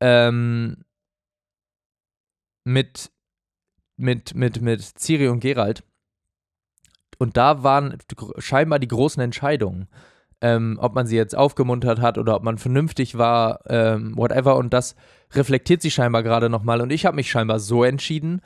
ähm, 0.00 0.84
mit, 2.64 3.10
mit, 3.96 4.34
mit, 4.34 4.60
mit 4.60 4.82
Ciri 4.98 5.28
und 5.28 5.40
Gerald. 5.40 5.82
Und 7.18 7.36
da 7.36 7.62
waren 7.62 7.98
scheinbar 8.38 8.78
die 8.78 8.88
großen 8.88 9.22
Entscheidungen. 9.22 9.88
Ähm, 10.40 10.78
ob 10.80 10.94
man 10.94 11.06
sie 11.06 11.16
jetzt 11.16 11.34
aufgemuntert 11.34 12.00
hat 12.00 12.18
oder 12.18 12.36
ob 12.36 12.42
man 12.42 12.58
vernünftig 12.58 13.16
war, 13.16 13.60
ähm, 13.66 14.14
whatever. 14.16 14.56
Und 14.56 14.74
das 14.74 14.94
reflektiert 15.32 15.80
sie 15.80 15.90
scheinbar 15.90 16.22
gerade 16.22 16.50
nochmal. 16.50 16.82
Und 16.82 16.90
ich 16.90 17.06
habe 17.06 17.16
mich 17.16 17.30
scheinbar 17.30 17.60
so 17.60 17.82
entschieden, 17.82 18.42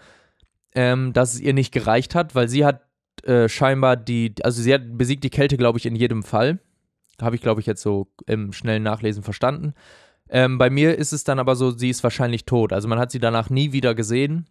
ähm, 0.75 1.13
dass 1.13 1.35
es 1.35 1.41
ihr 1.41 1.55
nicht 1.55 1.73
gereicht 1.73 2.15
hat, 2.15 2.35
weil 2.35 2.49
sie 2.49 2.65
hat 2.65 2.83
äh, 3.25 3.49
scheinbar 3.49 3.97
die, 3.97 4.35
also 4.43 4.63
sie 4.63 4.73
hat 4.73 4.97
besiegt 4.97 5.25
die 5.25 5.31
Kälte, 5.31 5.57
glaube 5.57 5.79
ich, 5.79 5.87
in 5.87 5.97
jedem 5.97 6.23
Fall. 6.23 6.61
Habe 7.21 7.35
ich, 7.35 7.43
glaube 7.43 7.61
ich, 7.61 7.67
jetzt 7.67 7.83
so 7.83 8.07
im 8.27 8.53
schnellen 8.53 8.85
Nachlesen 8.85 9.25
verstanden. 9.25 9.75
Ähm, 10.31 10.59
bei 10.59 10.71
mir 10.71 10.97
ist 10.99 11.13
es 11.13 11.25
dann 11.25 11.39
aber 11.39 11.57
so, 11.57 11.71
sie 11.71 11.91
ist 11.91 12.03
wahrscheinlich 12.03 12.45
tot. 12.45 12.73
Also 12.73 12.89
man 12.89 12.99
hat 12.99 13.11
sie 13.11 13.21
danach 13.21 13.51
nie 13.51 13.73
wieder 13.73 13.95
gesehen, 13.95 14.47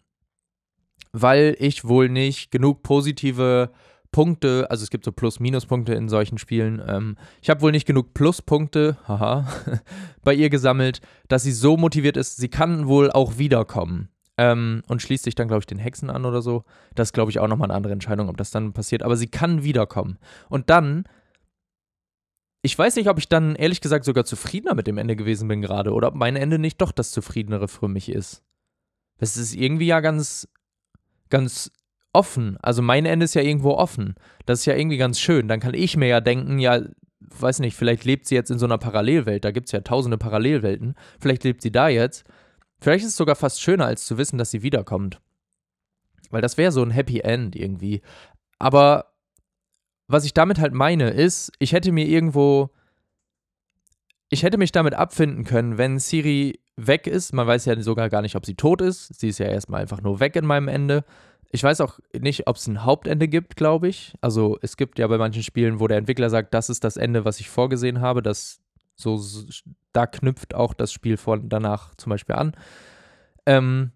weil 1.12 1.56
ich 1.60 1.86
wohl 1.86 2.10
nicht 2.10 2.52
genug 2.52 2.84
positive 2.84 3.72
Punkte, 4.12 4.68
also 4.70 4.84
es 4.84 4.90
gibt 4.90 5.06
so 5.06 5.12
Plus-Minus-Punkte 5.12 5.94
in 5.94 6.10
solchen 6.10 6.38
Spielen. 6.38 6.82
Ähm, 6.86 7.18
ich 7.42 7.50
habe 7.50 7.62
wohl 7.62 7.72
nicht 7.72 7.86
genug 7.86 8.14
Pluspunkte, 8.14 8.98
haha, 9.08 9.48
bei 10.24 10.34
ihr 10.34 10.50
gesammelt, 10.50 11.02
dass 11.28 11.44
sie 11.44 11.52
so 11.52 11.78
motiviert 11.78 12.18
ist, 12.18 12.38
sie 12.38 12.50
kann 12.50 12.88
wohl 12.88 13.12
auch 13.12 13.38
wiederkommen. 13.38 14.10
Ähm, 14.40 14.84
und 14.88 15.02
schließt 15.02 15.24
sich 15.24 15.36
dann, 15.36 15.48
glaube 15.48 15.62
ich, 15.62 15.66
den 15.66 15.80
Hexen 15.80 16.12
an 16.12 16.26
oder 16.26 16.44
so. 16.44 16.64
Das 16.94 17.10
ist, 17.10 17.14
glaube 17.14 17.32
ich, 17.32 17.40
auch 17.40 17.48
nochmal 17.48 17.68
eine 17.70 17.76
andere 17.76 17.94
Entscheidung, 17.94 18.30
ob 18.30 18.38
das 18.38 18.52
dann 18.52 18.72
passiert. 18.72 19.02
Aber 19.02 19.18
sie 19.18 19.28
kann 19.28 19.64
wiederkommen. 19.64 20.20
Und 20.48 20.70
dann 20.70 21.06
ich 22.68 22.78
weiß 22.78 22.98
nicht, 22.98 23.08
ob 23.08 23.18
ich 23.18 23.30
dann 23.30 23.56
ehrlich 23.56 23.80
gesagt 23.80 24.04
sogar 24.04 24.26
zufriedener 24.26 24.76
mit 24.76 24.88
dem 24.88 24.98
Ende 24.98 25.16
gewesen 25.16 25.48
bin 25.48 25.62
gerade 25.62 25.94
oder 25.94 26.10
ob 26.10 26.16
mein 26.16 26.36
Ende 26.36 26.60
nicht 26.60 26.82
doch 26.82 26.92
das 26.92 27.12
zufriedenere 27.12 27.70
für 27.70 27.88
mich 27.88 28.10
ist. 28.10 28.44
Das 29.20 29.38
ist 29.38 29.56
irgendwie 29.56 29.86
ja 29.86 30.02
ganz, 30.02 30.50
ganz 31.30 31.72
offen. 32.12 32.58
Also 32.62 32.82
mein 32.82 33.06
Ende 33.06 33.24
ist 33.24 33.36
ja 33.36 33.42
irgendwo 33.42 33.72
offen. 33.72 34.16
Das 34.46 34.60
ist 34.60 34.66
ja 34.66 34.76
irgendwie 34.76 34.98
ganz 34.98 35.18
schön. 35.18 35.48
Dann 35.48 35.62
kann 35.62 35.76
ich 35.76 35.96
mir 35.96 36.10
ja 36.10 36.20
denken, 36.20 36.60
ja, 36.60 36.82
weiß 37.22 37.60
nicht, 37.60 37.78
vielleicht 37.78 38.04
lebt 38.04 38.28
sie 38.28 38.36
jetzt 38.36 38.52
in 38.52 38.60
so 38.60 38.66
einer 38.66 38.78
Parallelwelt. 38.78 39.46
Da 39.46 39.52
gibt 39.52 39.68
es 39.68 39.72
ja 39.72 39.80
tausende 39.80 40.18
Parallelwelten. 40.18 40.96
Vielleicht 41.22 41.46
lebt 41.46 41.62
sie 41.62 41.72
da 41.72 41.88
jetzt. 41.88 42.26
Vielleicht 42.82 43.06
ist 43.06 43.12
es 43.12 43.18
sogar 43.18 43.38
fast 43.38 43.62
schöner, 43.62 43.86
als 43.86 44.06
zu 44.06 44.18
wissen, 44.18 44.38
dass 44.38 44.52
sie 44.52 44.62
wiederkommt. 44.62 45.22
Weil 46.32 46.42
das 46.42 46.58
wäre 46.58 46.74
so 46.74 46.84
ein 46.84 46.92
Happy 46.92 47.22
End 47.22 47.56
irgendwie. 47.56 48.02
Aber 48.60 49.14
was 50.08 50.26
ich 50.26 50.34
damit 50.34 50.60
halt 50.60 50.74
meine, 50.74 51.10
ist, 51.10 51.52
ich 51.60 51.74
hätte 51.74 51.92
mir 51.92 52.08
irgendwo, 52.08 52.70
ich 54.30 54.44
hätte 54.44 54.58
mich 54.58 54.72
damit 54.72 54.94
abfinden 54.94 55.44
können, 55.44 55.78
wenn 55.78 56.00
Siri 56.00 56.60
weg 56.78 57.08
ist. 57.08 57.34
Man 57.34 57.48
weiß 57.48 57.66
ja 57.66 57.80
sogar 57.82 58.10
gar 58.10 58.22
nicht, 58.22 58.36
ob 58.36 58.46
sie 58.46 58.56
tot 58.56 58.82
ist. 58.82 59.20
Sie 59.20 59.30
ist 59.30 59.40
ja 59.40 59.48
erstmal 59.48 59.82
einfach 59.82 60.02
nur 60.02 60.20
weg 60.20 60.36
in 60.36 60.46
meinem 60.46 60.68
Ende. 60.68 61.04
Ich 61.52 61.64
weiß 61.64 61.82
auch 61.82 62.00
nicht, 62.18 62.48
ob 62.48 62.58
es 62.58 62.68
ein 62.68 62.84
Hauptende 62.84 63.28
gibt, 63.28 63.56
glaube 63.56 63.88
ich. 63.88 64.14
Also 64.22 64.58
es 64.62 64.78
gibt 64.78 65.00
ja 65.00 65.08
bei 65.08 65.18
manchen 65.18 65.44
Spielen, 65.44 65.80
wo 65.80 65.88
der 65.88 65.98
Entwickler 65.98 66.30
sagt, 66.30 66.54
das 66.54 66.70
ist 66.70 66.84
das 66.84 66.98
Ende, 66.98 67.26
was 67.26 67.40
ich 67.40 67.50
vorgesehen 67.50 68.02
habe. 68.02 68.22
Das 68.22 68.60
so, 68.96 69.22
da 69.94 70.08
knüpft 70.08 70.56
auch 70.56 70.74
das 70.74 70.92
Spiel 70.92 71.18
von 71.18 71.50
danach 71.50 71.96
zum 71.96 72.10
Beispiel 72.10 72.36
an. 72.36 72.54
Ähm, 73.46 73.92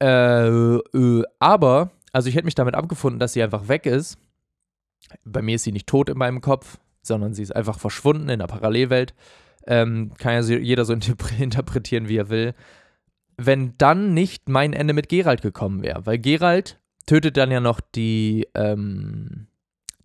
äh, 0.00 0.48
äh, 0.48 1.22
aber 1.38 1.90
also 2.12 2.28
ich 2.28 2.34
hätte 2.34 2.44
mich 2.44 2.54
damit 2.54 2.74
abgefunden, 2.74 3.18
dass 3.18 3.32
sie 3.32 3.42
einfach 3.42 3.68
weg 3.68 3.86
ist. 3.86 4.18
Bei 5.24 5.42
mir 5.42 5.56
ist 5.56 5.64
sie 5.64 5.72
nicht 5.72 5.86
tot 5.86 6.08
in 6.08 6.18
meinem 6.18 6.40
Kopf, 6.40 6.78
sondern 7.02 7.34
sie 7.34 7.42
ist 7.42 7.54
einfach 7.54 7.78
verschwunden 7.78 8.28
in 8.28 8.38
der 8.38 8.46
Parallelwelt. 8.46 9.14
Ähm, 9.66 10.12
kann 10.18 10.34
ja 10.34 10.58
jeder 10.58 10.84
so 10.84 10.92
interpretieren, 11.38 12.08
wie 12.08 12.16
er 12.16 12.30
will. 12.30 12.54
Wenn 13.36 13.74
dann 13.78 14.14
nicht 14.14 14.48
mein 14.48 14.72
Ende 14.72 14.94
mit 14.94 15.08
Gerald 15.08 15.42
gekommen 15.42 15.82
wäre, 15.82 16.06
weil 16.06 16.18
Gerald 16.18 16.80
tötet 17.06 17.36
dann 17.36 17.50
ja 17.50 17.60
noch 17.60 17.80
die, 17.80 18.46
ähm, 18.54 19.46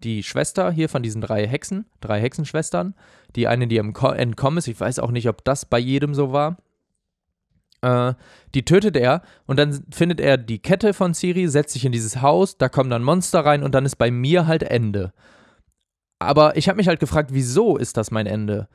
die 0.03 0.23
Schwester 0.23 0.71
hier 0.71 0.89
von 0.89 1.03
diesen 1.03 1.21
drei 1.21 1.47
Hexen, 1.47 1.85
drei 2.01 2.21
Hexenschwestern. 2.21 2.95
Die 3.35 3.47
eine, 3.47 3.67
die 3.67 3.77
entkommen 3.77 4.57
ist, 4.57 4.67
ich 4.67 4.79
weiß 4.79 4.99
auch 4.99 5.11
nicht, 5.11 5.27
ob 5.27 5.43
das 5.43 5.65
bei 5.65 5.79
jedem 5.79 6.13
so 6.13 6.31
war. 6.31 6.57
Äh, 7.87 8.13
die 8.53 8.65
tötet 8.65 8.97
er 8.97 9.21
und 9.45 9.57
dann 9.57 9.83
findet 9.91 10.19
er 10.19 10.37
die 10.37 10.59
Kette 10.59 10.93
von 10.93 11.13
Siri, 11.13 11.47
setzt 11.47 11.73
sich 11.73 11.85
in 11.85 11.91
dieses 11.91 12.21
Haus, 12.21 12.57
da 12.57 12.69
kommen 12.69 12.89
dann 12.89 13.03
Monster 13.03 13.45
rein 13.45 13.63
und 13.63 13.73
dann 13.75 13.85
ist 13.85 13.95
bei 13.95 14.11
mir 14.11 14.47
halt 14.47 14.63
Ende. 14.63 15.13
Aber 16.19 16.57
ich 16.57 16.67
habe 16.67 16.77
mich 16.77 16.87
halt 16.87 16.99
gefragt, 16.99 17.29
wieso 17.33 17.77
ist 17.77 17.95
das 17.95 18.11
mein 18.11 18.25
Ende? 18.25 18.67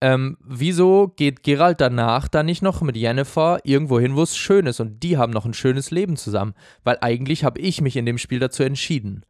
Ähm, 0.00 0.36
wieso 0.44 1.08
geht 1.16 1.42
Gerald 1.42 1.80
danach 1.80 2.28
dann 2.28 2.46
nicht 2.46 2.62
noch 2.62 2.82
mit 2.82 2.96
Jennifer 2.96 3.58
irgendwo 3.64 3.98
hin, 3.98 4.14
wo 4.14 4.22
es 4.22 4.36
schön 4.36 4.66
ist 4.66 4.80
und 4.80 5.02
die 5.02 5.16
haben 5.16 5.32
noch 5.32 5.46
ein 5.46 5.54
schönes 5.54 5.90
Leben 5.90 6.16
zusammen? 6.16 6.54
Weil 6.84 6.98
eigentlich 7.00 7.44
habe 7.44 7.60
ich 7.60 7.80
mich 7.80 7.96
in 7.96 8.06
dem 8.06 8.18
Spiel 8.18 8.38
dazu 8.38 8.62
entschieden. 8.62 9.24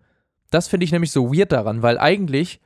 Das 0.51 0.69
finde 0.69 0.85
ich 0.85 0.93
nämlich 0.93 1.13
so 1.13 1.33
weird 1.33 1.53
daran, 1.53 1.83
weil 1.83 1.99
eigentlich 1.99 2.61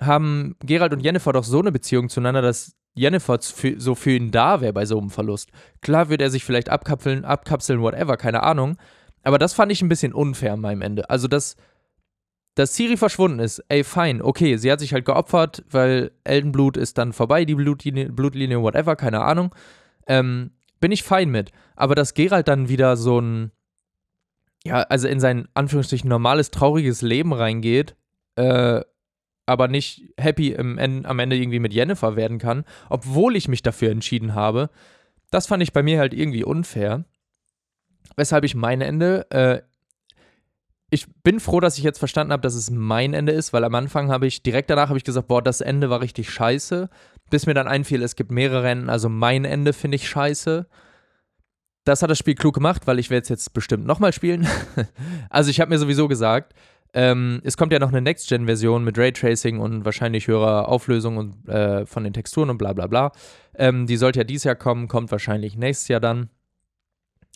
haben 0.00 0.56
Gerald 0.60 0.92
und 0.92 1.00
Jennifer 1.00 1.32
doch 1.32 1.44
so 1.44 1.60
eine 1.60 1.72
Beziehung 1.72 2.08
zueinander, 2.08 2.42
dass 2.42 2.76
Jennifer 2.98 3.38
so 3.40 3.94
für 3.94 4.10
ihn 4.10 4.30
da 4.30 4.60
wäre 4.60 4.72
bei 4.72 4.86
so 4.86 4.98
einem 4.98 5.10
Verlust. 5.10 5.50
Klar 5.80 6.08
würde 6.08 6.24
er 6.24 6.30
sich 6.30 6.44
vielleicht 6.44 6.68
abkapseln, 6.68 7.24
abkapseln, 7.24 7.80
whatever, 7.80 8.16
keine 8.16 8.42
Ahnung. 8.42 8.76
Aber 9.22 9.38
das 9.38 9.54
fand 9.54 9.72
ich 9.72 9.82
ein 9.82 9.88
bisschen 9.88 10.12
unfair 10.12 10.54
an 10.54 10.60
meinem 10.60 10.82
Ende. 10.82 11.10
Also, 11.10 11.28
dass, 11.28 11.56
dass 12.54 12.74
Siri 12.74 12.96
verschwunden 12.96 13.40
ist, 13.40 13.62
ey, 13.68 13.84
fein, 13.84 14.22
okay, 14.22 14.56
sie 14.56 14.70
hat 14.70 14.80
sich 14.80 14.92
halt 14.92 15.04
geopfert, 15.04 15.64
weil 15.70 16.12
Eldenblut 16.24 16.76
ist 16.76 16.98
dann 16.98 17.12
vorbei, 17.12 17.44
die 17.44 17.54
Blutlinie, 17.54 18.10
Blutlinie 18.10 18.62
whatever, 18.62 18.96
keine 18.96 19.22
Ahnung. 19.22 19.54
Ähm, 20.06 20.50
bin 20.80 20.92
ich 20.92 21.02
fein 21.02 21.30
mit. 21.30 21.50
Aber 21.76 21.94
dass 21.94 22.14
Gerald 22.14 22.48
dann 22.48 22.68
wieder 22.68 22.96
so 22.96 23.20
ein, 23.20 23.52
ja, 24.64 24.82
also 24.82 25.08
in 25.08 25.20
sein 25.20 25.48
Anführungsstrichen 25.54 26.08
normales, 26.08 26.50
trauriges 26.50 27.02
Leben 27.02 27.32
reingeht, 27.32 27.96
äh, 28.36 28.82
aber 29.48 29.68
nicht 29.68 30.02
happy 30.16 30.52
im, 30.52 30.78
am 30.78 31.18
Ende 31.18 31.36
irgendwie 31.36 31.58
mit 31.58 31.72
Jennifer 31.72 32.16
werden 32.16 32.38
kann, 32.38 32.64
obwohl 32.90 33.34
ich 33.34 33.48
mich 33.48 33.62
dafür 33.62 33.90
entschieden 33.90 34.34
habe. 34.34 34.70
Das 35.30 35.46
fand 35.46 35.62
ich 35.62 35.72
bei 35.72 35.82
mir 35.82 35.98
halt 35.98 36.14
irgendwie 36.14 36.44
unfair. 36.44 37.04
Weshalb 38.16 38.44
ich 38.44 38.54
mein 38.54 38.80
Ende, 38.80 39.30
äh, 39.30 39.62
ich 40.90 41.06
bin 41.22 41.40
froh, 41.40 41.60
dass 41.60 41.78
ich 41.78 41.84
jetzt 41.84 41.98
verstanden 41.98 42.32
habe, 42.32 42.42
dass 42.42 42.54
es 42.54 42.70
mein 42.70 43.14
Ende 43.14 43.32
ist, 43.32 43.52
weil 43.52 43.64
am 43.64 43.74
Anfang 43.74 44.10
habe 44.10 44.26
ich, 44.26 44.42
direkt 44.42 44.70
danach 44.70 44.88
habe 44.88 44.98
ich 44.98 45.04
gesagt, 45.04 45.28
boah, 45.28 45.42
das 45.42 45.60
Ende 45.60 45.90
war 45.90 46.00
richtig 46.00 46.30
scheiße, 46.30 46.88
bis 47.30 47.46
mir 47.46 47.54
dann 47.54 47.68
einfiel, 47.68 48.02
es 48.02 48.16
gibt 48.16 48.30
mehrere 48.30 48.68
Enden, 48.68 48.88
also 48.90 49.08
mein 49.08 49.44
Ende 49.44 49.72
finde 49.72 49.96
ich 49.96 50.08
scheiße. 50.08 50.66
Das 51.84 52.02
hat 52.02 52.10
das 52.10 52.18
Spiel 52.18 52.34
klug 52.34 52.54
gemacht, 52.54 52.86
weil 52.86 52.98
ich 52.98 53.08
werde 53.08 53.22
es 53.22 53.28
jetzt 53.30 53.54
bestimmt 53.54 53.86
nochmal 53.86 54.12
spielen. 54.12 54.46
also 55.30 55.50
ich 55.50 55.60
habe 55.60 55.70
mir 55.70 55.78
sowieso 55.78 56.06
gesagt, 56.08 56.54
ähm, 56.94 57.40
es 57.44 57.56
kommt 57.56 57.72
ja 57.72 57.78
noch 57.78 57.90
eine 57.90 58.00
Next-Gen-Version 58.00 58.82
mit 58.82 58.98
Raytracing 58.98 59.58
und 59.58 59.84
wahrscheinlich 59.84 60.26
höherer 60.26 60.68
Auflösung 60.68 61.16
und, 61.16 61.48
äh, 61.48 61.84
von 61.86 62.04
den 62.04 62.12
Texturen 62.12 62.50
und 62.50 62.58
bla 62.58 62.72
bla 62.72 62.86
bla. 62.86 63.12
Ähm, 63.54 63.86
die 63.86 63.96
sollte 63.96 64.20
ja 64.20 64.24
dieses 64.24 64.44
Jahr 64.44 64.54
kommen, 64.54 64.88
kommt 64.88 65.10
wahrscheinlich 65.12 65.56
nächstes 65.56 65.88
Jahr 65.88 66.00
dann. 66.00 66.30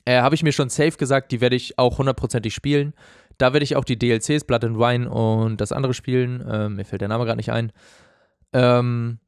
Äh, 0.05 0.21
Habe 0.21 0.35
ich 0.35 0.43
mir 0.43 0.53
schon 0.53 0.69
safe 0.69 0.97
gesagt, 0.97 1.33
die 1.33 1.41
werde 1.41 1.57
ich 1.57 1.79
auch 1.79 1.99
hundertprozentig 1.99 2.55
spielen. 2.55 2.95
Da 3.39 3.53
werde 3.53 3.65
ich 3.65 3.77
auch 3.77 3.85
die 3.85 3.99
DLCs, 3.99 4.45
Blood 4.45 4.65
and 4.65 4.79
Wine 4.79 5.11
und 5.11 5.61
das 5.61 5.73
andere 5.73 5.95
spielen. 5.95 6.45
Ähm, 6.49 6.77
mir 6.77 6.85
fällt 6.85 7.03
der 7.03 7.09
Name 7.09 7.25
gerade 7.25 7.37
nicht 7.37 7.53
ein. 7.53 7.73
Ähm, 8.53 9.19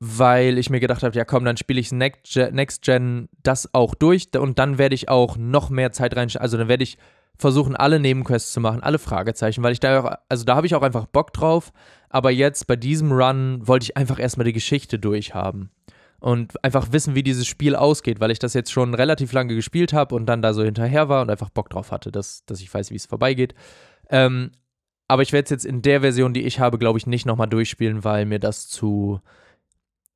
weil 0.00 0.58
ich 0.58 0.70
mir 0.70 0.80
gedacht 0.80 1.02
habe, 1.02 1.16
ja 1.16 1.24
komm, 1.24 1.44
dann 1.44 1.56
spiele 1.56 1.80
ich 1.80 1.90
Next 1.90 2.32
Gen, 2.32 2.54
Next 2.54 2.82
Gen 2.82 3.28
das 3.42 3.74
auch 3.74 3.94
durch 3.94 4.28
und 4.38 4.58
dann 4.58 4.78
werde 4.78 4.94
ich 4.94 5.08
auch 5.08 5.36
noch 5.36 5.70
mehr 5.70 5.92
Zeit 5.92 6.16
reinstellen. 6.16 6.42
Also 6.42 6.56
dann 6.56 6.68
werde 6.68 6.84
ich 6.84 6.98
versuchen, 7.38 7.76
alle 7.76 8.00
Nebenquests 8.00 8.52
zu 8.52 8.60
machen, 8.60 8.82
alle 8.82 8.98
Fragezeichen, 8.98 9.62
weil 9.62 9.72
ich 9.72 9.80
da 9.80 10.00
auch, 10.00 10.12
also 10.28 10.44
da 10.44 10.56
habe 10.56 10.66
ich 10.66 10.74
auch 10.74 10.82
einfach 10.82 11.06
Bock 11.06 11.32
drauf. 11.32 11.72
Aber 12.10 12.30
jetzt 12.30 12.66
bei 12.66 12.76
diesem 12.76 13.12
Run 13.12 13.66
wollte 13.66 13.84
ich 13.84 13.96
einfach 13.96 14.18
erstmal 14.18 14.44
die 14.46 14.52
Geschichte 14.52 14.98
durchhaben 14.98 15.70
und 16.20 16.62
einfach 16.64 16.92
wissen, 16.92 17.14
wie 17.14 17.22
dieses 17.22 17.46
Spiel 17.46 17.76
ausgeht, 17.76 18.20
weil 18.20 18.30
ich 18.30 18.38
das 18.38 18.54
jetzt 18.54 18.72
schon 18.72 18.94
relativ 18.94 19.32
lange 19.32 19.54
gespielt 19.54 19.92
habe 19.92 20.14
und 20.14 20.26
dann 20.26 20.42
da 20.42 20.52
so 20.52 20.62
hinterher 20.62 21.08
war 21.08 21.22
und 21.22 21.30
einfach 21.30 21.50
Bock 21.50 21.70
drauf 21.70 21.92
hatte, 21.92 22.10
dass, 22.10 22.44
dass 22.46 22.60
ich 22.60 22.72
weiß, 22.72 22.90
wie 22.90 22.96
es 22.96 23.06
vorbeigeht. 23.06 23.54
Ähm, 24.10 24.50
aber 25.06 25.22
ich 25.22 25.32
werde 25.32 25.44
es 25.44 25.50
jetzt 25.50 25.64
in 25.64 25.82
der 25.82 26.02
Version, 26.02 26.34
die 26.34 26.42
ich 26.42 26.60
habe, 26.60 26.78
glaube 26.78 26.98
ich, 26.98 27.06
nicht 27.06 27.24
nochmal 27.24 27.48
durchspielen, 27.48 28.04
weil 28.04 28.26
mir 28.26 28.38
das 28.38 28.68
zu. 28.68 29.20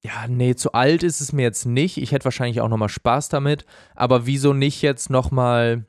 Ja, 0.05 0.27
nee, 0.29 0.55
zu 0.55 0.73
alt 0.73 1.03
ist 1.05 1.21
es 1.21 1.33
mir 1.33 1.43
jetzt 1.43 1.65
nicht. 1.65 1.97
Ich 1.97 2.13
hätte 2.13 2.25
wahrscheinlich 2.25 2.61
auch 2.61 2.69
nochmal 2.69 2.89
Spaß 2.89 3.29
damit. 3.29 3.65
Aber 3.95 4.27
wieso 4.27 4.53
nicht 4.53 4.83
jetzt 4.83 5.09
nochmal. 5.09 5.87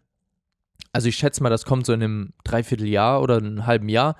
Also, 0.93 1.10
ich 1.10 1.15
schätze 1.17 1.43
mal, 1.43 1.49
das 1.49 1.65
kommt 1.65 1.86
so 1.86 1.93
in 1.93 2.01
einem 2.01 2.34
Dreivierteljahr 2.45 3.21
oder 3.21 3.38
einem 3.38 3.65
halben 3.65 3.89
Jahr 3.89 4.15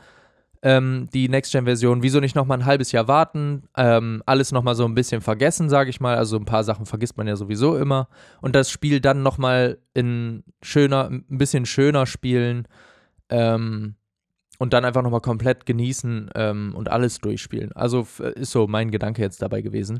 ähm, 0.64 1.10
die 1.14 1.28
Next-Gen-Version. 1.28 2.04
Wieso 2.04 2.22
nicht 2.22 2.36
nochmal 2.36 2.60
ein 2.60 2.66
halbes 2.66 2.94
Jahr 2.94 3.10
warten? 3.10 3.64
Ähm, 3.76 4.24
alles 4.26 4.54
nochmal 4.54 4.76
so 4.76 4.86
ein 4.86 4.96
bisschen 4.96 5.20
vergessen, 5.22 5.70
sage 5.70 5.90
ich 5.90 6.00
mal. 6.00 6.16
Also 6.16 6.38
ein 6.38 6.46
paar 6.46 6.64
Sachen 6.64 6.86
vergisst 6.86 7.18
man 7.18 7.28
ja 7.28 7.36
sowieso 7.36 7.78
immer. 7.78 8.08
Und 8.42 8.56
das 8.56 8.72
Spiel 8.72 9.02
dann 9.02 9.24
nochmal 9.24 9.78
in 9.94 10.44
schöner, 10.62 11.10
ein 11.10 11.38
bisschen 11.38 11.66
schöner 11.66 12.06
spielen. 12.06 12.68
Ähm, 13.30 13.96
und 14.58 14.72
dann 14.72 14.86
einfach 14.86 15.02
nochmal 15.02 15.20
komplett 15.20 15.66
genießen 15.66 16.30
ähm, 16.36 16.74
und 16.76 16.90
alles 16.90 17.20
durchspielen. 17.20 17.74
Also 17.74 18.08
ist 18.36 18.52
so 18.52 18.66
mein 18.68 18.90
Gedanke 18.90 19.22
jetzt 19.22 19.42
dabei 19.42 19.62
gewesen. 19.62 20.00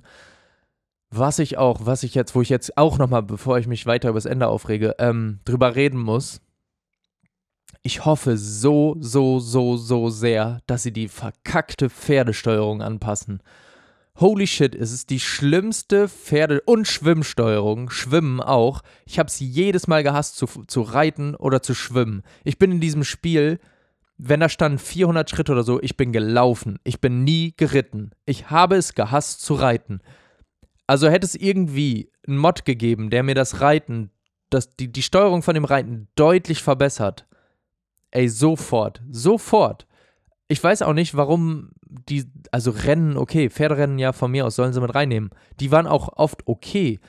Was 1.10 1.40
ich 1.40 1.58
auch, 1.58 1.86
was 1.86 2.04
ich 2.04 2.16
jetzt, 2.16 2.34
wo 2.36 2.42
ich 2.42 2.50
jetzt 2.50 2.78
auch 2.78 2.98
nochmal, 2.98 3.24
bevor 3.24 3.58
ich 3.58 3.68
mich 3.68 3.86
weiter 3.86 4.10
übers 4.10 4.26
Ende 4.26 4.48
aufrege, 4.48 4.96
ähm, 5.00 5.40
drüber 5.44 5.76
reden 5.76 6.00
muss, 6.00 6.40
ich 7.82 8.06
hoffe 8.06 8.38
so, 8.38 8.96
so, 9.00 9.40
so, 9.40 9.78
so 9.78 10.10
sehr, 10.10 10.62
dass 10.68 10.84
sie 10.84 10.94
die 10.94 11.08
verkackte 11.08 11.90
Pferdesteuerung 11.90 12.82
anpassen. 12.82 13.42
Holy 14.20 14.46
shit, 14.46 14.76
es 14.76 14.92
ist 14.92 15.10
die 15.10 15.20
schlimmste 15.20 16.08
Pferde- 16.08 16.62
und 16.66 16.88
Schwimmsteuerung. 16.88 17.90
Schwimmen 17.90 18.42
auch. 18.42 18.82
Ich 19.06 19.18
habe 19.18 19.28
es 19.28 19.40
jedes 19.40 19.88
Mal 19.88 20.04
gehasst, 20.04 20.38
zu, 20.38 20.46
zu 20.68 20.82
reiten 20.82 21.36
oder 21.36 21.64
zu 21.64 21.74
schwimmen. 21.74 22.22
Ich 22.44 22.60
bin 22.60 22.72
in 22.72 22.80
diesem 22.80 23.04
Spiel, 23.04 23.60
wenn 24.18 24.40
da 24.40 24.50
stand 24.50 24.80
400 24.80 25.30
Schritte 25.30 25.52
oder 25.52 25.64
so, 25.64 25.82
ich 25.82 25.98
bin 25.98 26.12
gelaufen. 26.12 26.78
Ich 26.84 27.02
bin 27.02 27.24
nie 27.24 27.54
geritten. 27.58 28.12
Ich 28.26 28.52
habe 28.52 28.76
es 28.76 28.94
gehasst 28.94 29.42
zu 29.42 29.56
reiten. 29.56 30.00
Also 30.86 31.10
hätte 31.10 31.26
es 31.26 31.36
irgendwie 31.36 32.12
einen 32.28 32.38
Mod 32.38 32.66
gegeben, 32.66 33.10
der 33.10 33.24
mir 33.24 33.36
das 33.36 33.62
Reiten, 33.62 34.12
das, 34.52 34.76
die, 34.76 34.92
die 34.92 35.02
Steuerung 35.02 35.42
von 35.42 35.56
dem 35.56 35.66
Reiten 35.66 36.08
deutlich 36.16 36.62
verbessert, 36.62 37.26
Ey, 38.13 38.30
sofort. 38.30 39.02
Sofort. 39.10 39.88
Ich 40.47 40.63
weiß 40.63 40.84
auch 40.84 40.93
nicht, 40.93 41.15
warum 41.15 41.71
die, 41.82 42.26
also 42.52 42.69
Rennen, 42.69 43.17
okay, 43.17 43.49
Pferderennen 43.49 43.97
ja 43.97 44.13
von 44.13 44.30
mir 44.30 44.45
aus 44.45 44.56
sollen 44.56 44.71
sie 44.71 44.82
mit 44.82 44.93
reinnehmen. 44.93 45.32
Die 45.60 45.71
waren 45.71 45.88
auch 45.88 46.10
oft 46.15 46.43
okay. 46.45 46.99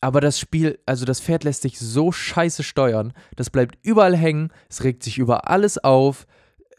Aber 0.00 0.22
das 0.22 0.40
Spiel, 0.40 0.78
also 0.86 1.04
das 1.04 1.20
Pferd 1.20 1.44
lässt 1.44 1.60
sich 1.60 1.78
so 1.78 2.12
scheiße 2.12 2.62
steuern. 2.62 3.12
Das 3.36 3.50
bleibt 3.50 3.76
überall 3.82 4.16
hängen. 4.16 4.50
Es 4.70 4.84
regt 4.84 5.02
sich 5.02 5.18
über 5.18 5.50
alles 5.50 5.76
auf 5.76 6.26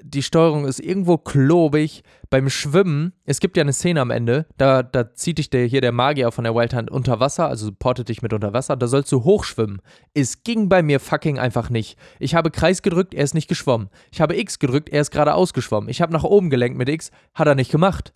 die 0.01 0.23
Steuerung 0.23 0.65
ist 0.65 0.79
irgendwo 0.79 1.17
klobig. 1.17 2.03
Beim 2.29 2.49
Schwimmen, 2.49 3.13
es 3.25 3.39
gibt 3.39 3.57
ja 3.57 3.61
eine 3.61 3.73
Szene 3.73 4.01
am 4.01 4.11
Ende, 4.11 4.45
da, 4.57 4.83
da 4.83 5.13
zieht 5.15 5.39
dich 5.39 5.49
der, 5.49 5.65
hier 5.65 5.81
der 5.81 5.91
Magier 5.91 6.31
von 6.31 6.43
der 6.43 6.53
Wild 6.53 6.75
Hunt 6.75 6.91
unter 6.91 7.19
Wasser, 7.19 7.47
also 7.47 7.71
portet 7.71 8.09
dich 8.09 8.21
mit 8.21 8.33
unter 8.33 8.53
Wasser, 8.53 8.77
da 8.77 8.85
sollst 8.85 9.11
du 9.11 9.23
hochschwimmen. 9.23 9.81
Es 10.13 10.43
ging 10.43 10.69
bei 10.69 10.83
mir 10.83 10.99
fucking 10.99 11.39
einfach 11.39 11.71
nicht. 11.71 11.97
Ich 12.19 12.35
habe 12.35 12.51
Kreis 12.51 12.83
gedrückt, 12.83 13.15
er 13.15 13.23
ist 13.23 13.33
nicht 13.33 13.47
geschwommen. 13.47 13.89
Ich 14.11 14.21
habe 14.21 14.37
X 14.37 14.59
gedrückt, 14.59 14.89
er 14.89 15.01
ist 15.01 15.09
geradeaus 15.09 15.53
geschwommen. 15.53 15.89
Ich 15.89 16.01
habe 16.01 16.13
nach 16.13 16.23
oben 16.23 16.51
gelenkt 16.51 16.77
mit 16.77 16.87
X, 16.87 17.09
hat 17.33 17.47
er 17.47 17.55
nicht 17.55 17.71
gemacht. 17.71 18.13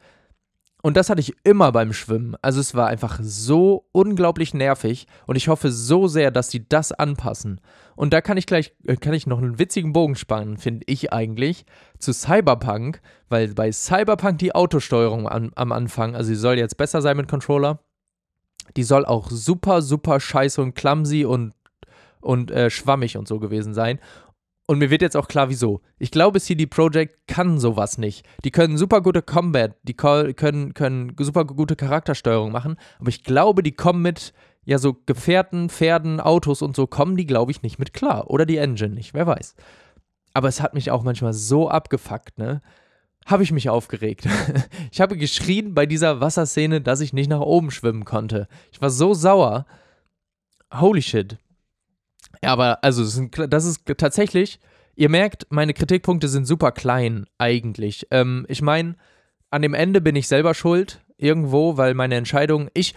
Und 0.86 0.98
das 0.98 1.10
hatte 1.10 1.22
ich 1.22 1.34
immer 1.46 1.72
beim 1.72 1.94
Schwimmen. 1.94 2.36
Also 2.42 2.60
es 2.60 2.76
war 2.76 2.88
einfach 2.88 3.18
so 3.22 3.88
unglaublich 3.94 4.54
nervig 4.54 5.08
und 5.26 5.38
ich 5.38 5.48
hoffe 5.48 5.72
so 5.72 6.10
sehr, 6.10 6.30
dass 6.30 6.52
sie 6.52 6.68
das 6.68 6.92
anpassen. 6.92 7.62
Und 7.96 8.12
da 8.12 8.20
kann 8.20 8.36
ich 8.36 8.46
gleich, 8.46 8.76
äh, 8.86 8.98
kann 8.98 9.14
ich 9.14 9.26
noch 9.26 9.38
einen 9.38 9.60
witzigen 9.60 9.94
Bogen 9.94 10.18
spannen, 10.18 10.58
finde 10.58 10.84
ich 10.88 11.14
eigentlich, 11.14 11.66
zu 12.00 12.12
Cyberpunk, 12.12 13.02
weil 13.30 13.54
bei 13.54 13.72
Cyberpunk 13.72 14.40
die 14.40 14.54
Autosteuerung 14.54 15.26
an, 15.26 15.54
am 15.56 15.72
Anfang, 15.72 16.18
also 16.18 16.28
sie 16.28 16.36
soll 16.36 16.58
jetzt 16.58 16.76
besser 16.76 17.02
sein 17.02 17.16
mit 17.16 17.30
Controller, 17.30 17.80
die 18.76 18.84
soll 18.84 19.06
auch 19.06 19.32
super, 19.32 19.82
super 19.82 20.20
scheiße 20.20 20.62
und 20.62 20.76
clumsy 20.76 21.24
und, 21.24 21.54
und 22.20 22.52
äh, 22.52 22.70
schwammig 22.70 23.16
und 23.16 23.30
so 23.30 23.40
gewesen 23.40 23.74
sein. 23.74 24.00
Und 24.66 24.80
mir 24.80 24.90
wird 24.90 25.02
jetzt 25.02 25.18
auch 25.18 25.28
klar, 25.28 25.50
wieso. 25.50 25.82
Ich 26.00 26.12
glaube, 26.12 26.40
CD 26.40 26.66
Projekt 26.66 27.28
kann 27.28 27.60
sowas 27.60 27.98
nicht. 27.98 28.26
Die 28.46 28.52
können 28.52 28.78
super 28.78 29.02
gute 29.02 29.22
Combat, 29.22 29.76
die 29.84 29.94
können, 29.94 30.74
können 30.74 31.16
super 31.20 31.46
gute 31.46 31.76
Charaktersteuerung 31.76 32.52
machen, 32.52 32.78
aber 33.00 33.10
ich 33.10 33.24
glaube, 33.24 33.62
die 33.62 33.74
kommen 33.74 34.02
mit, 34.02 34.34
ja, 34.64 34.78
so 34.78 34.96
Gefährten, 35.06 35.70
Pferden, 35.70 36.22
Autos 36.22 36.62
und 36.62 36.76
so, 36.76 36.88
kommen 36.88 37.18
die, 37.18 37.26
glaube 37.26 37.52
ich, 37.52 37.62
nicht 37.62 37.78
mit 37.78 37.94
klar. 37.94 38.30
Oder 38.30 38.46
die 38.46 38.58
Engine 38.58 38.94
nicht, 38.94 39.14
wer 39.14 39.28
weiß. 39.28 39.56
Aber 40.34 40.48
es 40.48 40.62
hat 40.62 40.74
mich 40.74 40.92
auch 40.92 41.04
manchmal 41.04 41.34
so 41.34 41.70
abgefuckt, 41.70 42.38
ne? 42.38 42.62
Habe 43.26 43.44
ich 43.44 43.52
mich 43.52 43.70
aufgeregt. 43.70 44.28
ich 44.92 45.00
habe 45.00 45.18
geschrien 45.18 45.74
bei 45.74 45.86
dieser 45.86 46.20
Wasserszene, 46.20 46.82
dass 46.82 47.00
ich 47.00 47.14
nicht 47.14 47.30
nach 47.30 47.40
oben 47.40 47.72
schwimmen 47.72 48.04
konnte. 48.04 48.48
Ich 48.72 48.82
war 48.82 48.90
so 48.90 49.14
sauer. 49.14 49.66
Holy 50.74 51.02
shit. 51.02 51.38
Ja, 52.44 52.50
aber 52.50 52.84
also 52.84 53.04
das 53.48 53.66
ist 53.66 53.86
tatsächlich, 53.98 54.60
ihr 54.96 55.08
merkt, 55.08 55.48
meine 55.50 55.74
Kritikpunkte 55.74 56.28
sind 56.28 56.46
super 56.46 56.74
klein 56.74 57.26
eigentlich. 57.38 58.06
Ähm, 58.12 58.46
ich 58.50 58.62
meine, 58.62 58.96
an 59.50 59.62
dem 59.62 59.74
Ende 59.74 60.02
bin 60.02 60.18
ich 60.18 60.28
selber 60.28 60.54
schuld 60.54 61.00
irgendwo, 61.18 61.78
weil 61.78 61.94
meine 61.94 62.16
Entscheidung, 62.16 62.70
ich, 62.74 62.96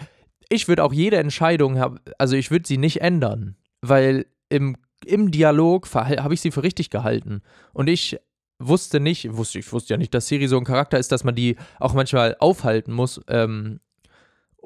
ich 0.48 0.66
würde 0.66 0.82
auch 0.82 0.92
jede 0.92 1.18
Entscheidung, 1.18 1.78
hab, 1.78 2.00
also 2.18 2.34
ich 2.34 2.50
würde 2.50 2.66
sie 2.66 2.76
nicht 2.76 3.02
ändern, 3.02 3.54
weil 3.82 4.26
im, 4.48 4.76
im 5.04 5.30
Dialog 5.30 5.88
habe 5.94 6.34
ich 6.34 6.40
sie 6.40 6.50
für 6.50 6.64
richtig 6.64 6.90
gehalten. 6.90 7.40
Und 7.72 7.88
ich 7.88 8.18
wusste 8.58 8.98
nicht, 8.98 9.36
wusste 9.36 9.60
ich 9.60 9.72
wusste 9.72 9.94
ja 9.94 9.98
nicht, 9.98 10.12
dass 10.12 10.26
Siri 10.26 10.48
so 10.48 10.58
ein 10.58 10.64
Charakter 10.64 10.98
ist, 10.98 11.12
dass 11.12 11.22
man 11.22 11.36
die 11.36 11.54
auch 11.78 11.94
manchmal 11.94 12.34
aufhalten 12.40 12.92
muss, 12.92 13.20
ähm, 13.28 13.78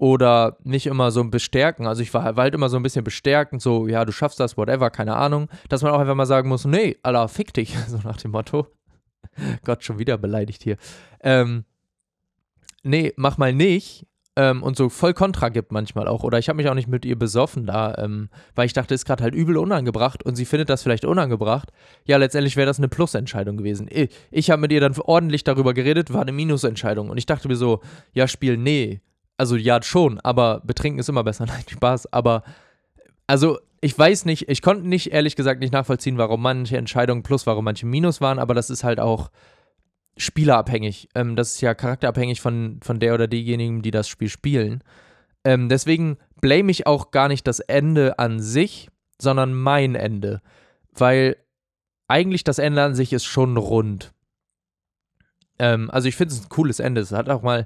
oder 0.01 0.57
nicht 0.65 0.87
immer 0.87 1.11
so 1.11 1.21
ein 1.21 1.31
Bestärken. 1.31 1.87
Also 1.87 2.01
ich 2.01 2.13
war, 2.15 2.35
war, 2.35 2.45
halt 2.45 2.55
immer 2.55 2.71
so 2.71 2.79
ein 2.79 2.83
bisschen 2.83 3.05
bestärkend, 3.05 3.61
so, 3.61 3.87
ja, 3.87 4.07
du 4.07 4.13
schaffst 4.13 4.41
das, 4.41 4.57
whatever, 4.57 4.89
keine 4.89 5.15
Ahnung. 5.15 5.49
Dass 5.69 5.83
man 5.83 5.93
auch 5.93 6.01
einfach 6.01 6.15
mal 6.15 6.25
sagen 6.25 6.49
muss, 6.49 6.65
nee, 6.65 6.97
Allah, 7.03 7.29
fick 7.29 7.53
dich, 7.53 7.77
so 7.87 7.99
nach 8.03 8.17
dem 8.17 8.31
Motto. 8.31 8.67
Gott, 9.65 9.85
schon 9.85 9.99
wieder 9.99 10.17
beleidigt 10.17 10.63
hier. 10.63 10.79
Ähm, 11.23 11.65
nee, 12.83 13.13
mach 13.17 13.37
mal 13.37 13.53
nicht. 13.53 14.07
Ähm, 14.37 14.63
und 14.63 14.75
so 14.75 14.89
voll 14.89 15.13
Kontra 15.13 15.51
gibt 15.51 15.71
manchmal 15.71 16.09
auch. 16.09 16.23
Oder 16.23 16.39
ich 16.39 16.49
habe 16.49 16.57
mich 16.57 16.69
auch 16.71 16.75
nicht 16.75 16.89
mit 16.89 17.05
ihr 17.05 17.19
besoffen 17.19 17.67
da, 17.67 17.95
ähm, 17.99 18.31
weil 18.55 18.65
ich 18.65 18.73
dachte, 18.73 18.95
ist 18.95 19.05
gerade 19.05 19.23
halt 19.23 19.35
übel 19.35 19.59
unangebracht 19.59 20.23
und 20.23 20.35
sie 20.35 20.47
findet 20.47 20.71
das 20.71 20.83
vielleicht 20.83 21.05
unangebracht. 21.05 21.73
Ja, 22.07 22.17
letztendlich 22.17 22.57
wäre 22.57 22.67
das 22.67 22.79
eine 22.79 22.89
Plusentscheidung 22.89 23.59
gewesen. 23.59 23.91
Ich 24.31 24.51
habe 24.51 24.63
mit 24.63 24.73
ihr 24.73 24.81
dann 24.81 24.97
ordentlich 24.97 25.45
darüber 25.45 25.75
geredet, 25.75 26.11
war 26.11 26.23
eine 26.23 26.33
Minusentscheidung. 26.33 27.11
Und 27.11 27.19
ich 27.19 27.27
dachte 27.27 27.49
mir 27.49 27.57
so, 27.57 27.81
ja, 28.15 28.27
Spiel, 28.27 28.57
nee 28.57 29.03
also 29.41 29.57
ja, 29.57 29.83
schon, 29.83 30.21
aber 30.21 30.61
betrinken 30.61 31.01
ist 31.01 31.09
immer 31.09 31.25
besser. 31.25 31.47
Nein, 31.49 31.65
Spaß. 31.67 32.13
Aber, 32.13 32.43
also, 33.27 33.59
ich 33.81 33.99
weiß 33.99 34.27
nicht, 34.27 34.51
ich 34.51 34.61
konnte 34.61 34.87
nicht, 34.87 35.13
ehrlich 35.13 35.35
gesagt, 35.35 35.61
nicht 35.61 35.73
nachvollziehen, 35.73 36.19
warum 36.19 36.43
manche 36.43 36.77
Entscheidungen 36.77 37.23
plus, 37.23 37.47
warum 37.47 37.65
manche 37.65 37.87
minus 37.87 38.21
waren, 38.21 38.39
aber 38.39 38.53
das 38.53 38.69
ist 38.69 38.85
halt 38.85 39.01
auch 39.01 39.31
spielerabhängig. 40.19 41.09
Ähm, 41.15 41.37
das 41.37 41.55
ist 41.55 41.63
ja 41.63 41.73
charakterabhängig 41.73 42.43
von, 42.43 42.81
von 42.83 43.01
der 43.01 43.15
oder 43.15 43.29
diejenigen, 43.29 43.81
die 43.81 43.91
das 43.91 44.09
Spiel 44.09 44.29
spielen. 44.29 44.85
Ähm, 45.45 45.71
deswegen 45.71 46.19
blame 46.43 46.71
ich 46.71 46.87
auch 46.87 47.11
gar 47.11 47.29
nicht 47.29 47.47
das 47.47 47.61
Ende 47.61 48.19
an 48.19 48.41
sich, 48.41 48.91
sondern 49.19 49.55
mein 49.55 49.95
Ende. 49.95 50.43
Weil 50.93 51.37
eigentlich 52.09 52.45
das 52.45 52.59
Ende 52.59 52.83
an 52.83 52.95
sich 52.95 53.15
ist 53.15 53.25
schon 53.25 53.57
rund. 53.57 54.13
Ähm, 55.59 55.91
also 55.91 56.09
ich 56.09 56.17
finde 56.17 56.35
es 56.35 56.43
ein 56.43 56.51
cooles 56.51 56.79
Ende. 56.79 57.01
Es 57.01 57.13
hat 57.13 57.31
auch 57.31 57.41
mal 57.41 57.65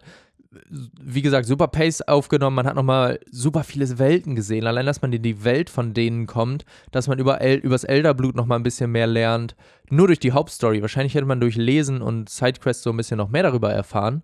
wie 0.70 1.22
gesagt, 1.22 1.46
super 1.46 1.68
Pace 1.68 2.02
aufgenommen. 2.02 2.56
Man 2.56 2.66
hat 2.66 2.74
nochmal 2.74 3.20
super 3.30 3.64
viele 3.64 3.98
Welten 3.98 4.34
gesehen. 4.34 4.66
Allein, 4.66 4.86
dass 4.86 5.02
man 5.02 5.12
in 5.12 5.22
die 5.22 5.44
Welt 5.44 5.70
von 5.70 5.94
denen 5.94 6.26
kommt, 6.26 6.64
dass 6.90 7.08
man 7.08 7.18
über 7.18 7.40
El 7.40 7.58
übers 7.58 7.84
Elderblut 7.84 8.34
nochmal 8.34 8.58
ein 8.58 8.62
bisschen 8.64 8.90
mehr 8.90 9.06
lernt. 9.06 9.56
Nur 9.90 10.06
durch 10.06 10.18
die 10.18 10.32
Hauptstory. 10.32 10.82
Wahrscheinlich 10.82 11.14
hätte 11.14 11.26
man 11.26 11.40
durch 11.40 11.56
Lesen 11.56 12.02
und 12.02 12.28
Sidequests 12.28 12.82
so 12.82 12.90
ein 12.90 12.96
bisschen 12.96 13.18
noch 13.18 13.28
mehr 13.28 13.42
darüber 13.42 13.72
erfahren. 13.72 14.22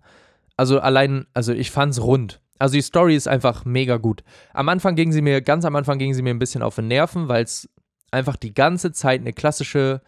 Also 0.57 0.79
allein, 0.79 1.25
also 1.33 1.53
ich 1.53 1.71
fand's 1.71 2.01
rund. 2.01 2.41
Also 2.59 2.73
die 2.73 2.81
Story 2.81 3.15
ist 3.15 3.27
einfach 3.27 3.65
mega 3.65 3.97
gut. 3.97 4.23
Am 4.53 4.69
Anfang 4.69 4.95
ging 4.95 5.11
sie 5.11 5.21
mir, 5.21 5.41
ganz 5.41 5.65
am 5.65 5.75
Anfang 5.75 5.97
ging 5.97 6.13
sie 6.13 6.21
mir 6.21 6.29
ein 6.29 6.39
bisschen 6.39 6.61
auf 6.61 6.75
den 6.75 6.87
Nerven, 6.87 7.27
weil 7.27 7.43
es 7.43 7.67
einfach 8.11 8.35
die 8.35 8.53
ganze 8.53 8.91
Zeit 8.91 9.21
eine 9.21 9.33
klassische 9.33 10.01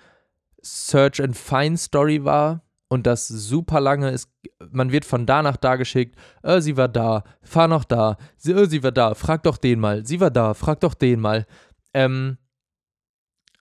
Search 0.62 1.22
and 1.22 1.36
Find 1.36 1.80
Story 1.80 2.24
war 2.24 2.62
und 2.89 3.08
das 3.08 3.28
super 3.28 3.80
lange 3.80 4.12
ist. 4.12 4.30
Man 4.72 4.91
wird 4.91 5.06
von 5.06 5.26
da 5.26 5.41
nach 5.41 5.58
da 5.58 5.76
geschickt. 5.76 6.15
Äh, 6.43 6.62
sie 6.62 6.78
war 6.78 6.88
da, 6.88 7.24
fahr 7.41 7.67
noch 7.67 7.84
da. 7.84 8.17
Sie, 8.38 8.52
äh, 8.52 8.67
sie 8.67 8.84
war 8.84 8.91
da, 8.91 9.15
frag 9.15 9.43
doch 9.43 9.58
den 9.58 9.80
mal. 9.80 10.06
Sie 10.06 10.19
war 10.19 10.32
da, 10.32 10.54
frag 10.54 10.80
doch 10.82 10.93
den 10.93 11.19
mal. 11.19 11.46
Ähm, 11.93 12.38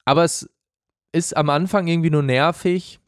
aber 0.05 0.25
es 0.25 0.51
ist 1.13 1.37
am 1.37 1.51
Anfang 1.51 1.87
irgendwie 1.87 2.11
nur 2.11 2.23
nervig. 2.23 3.01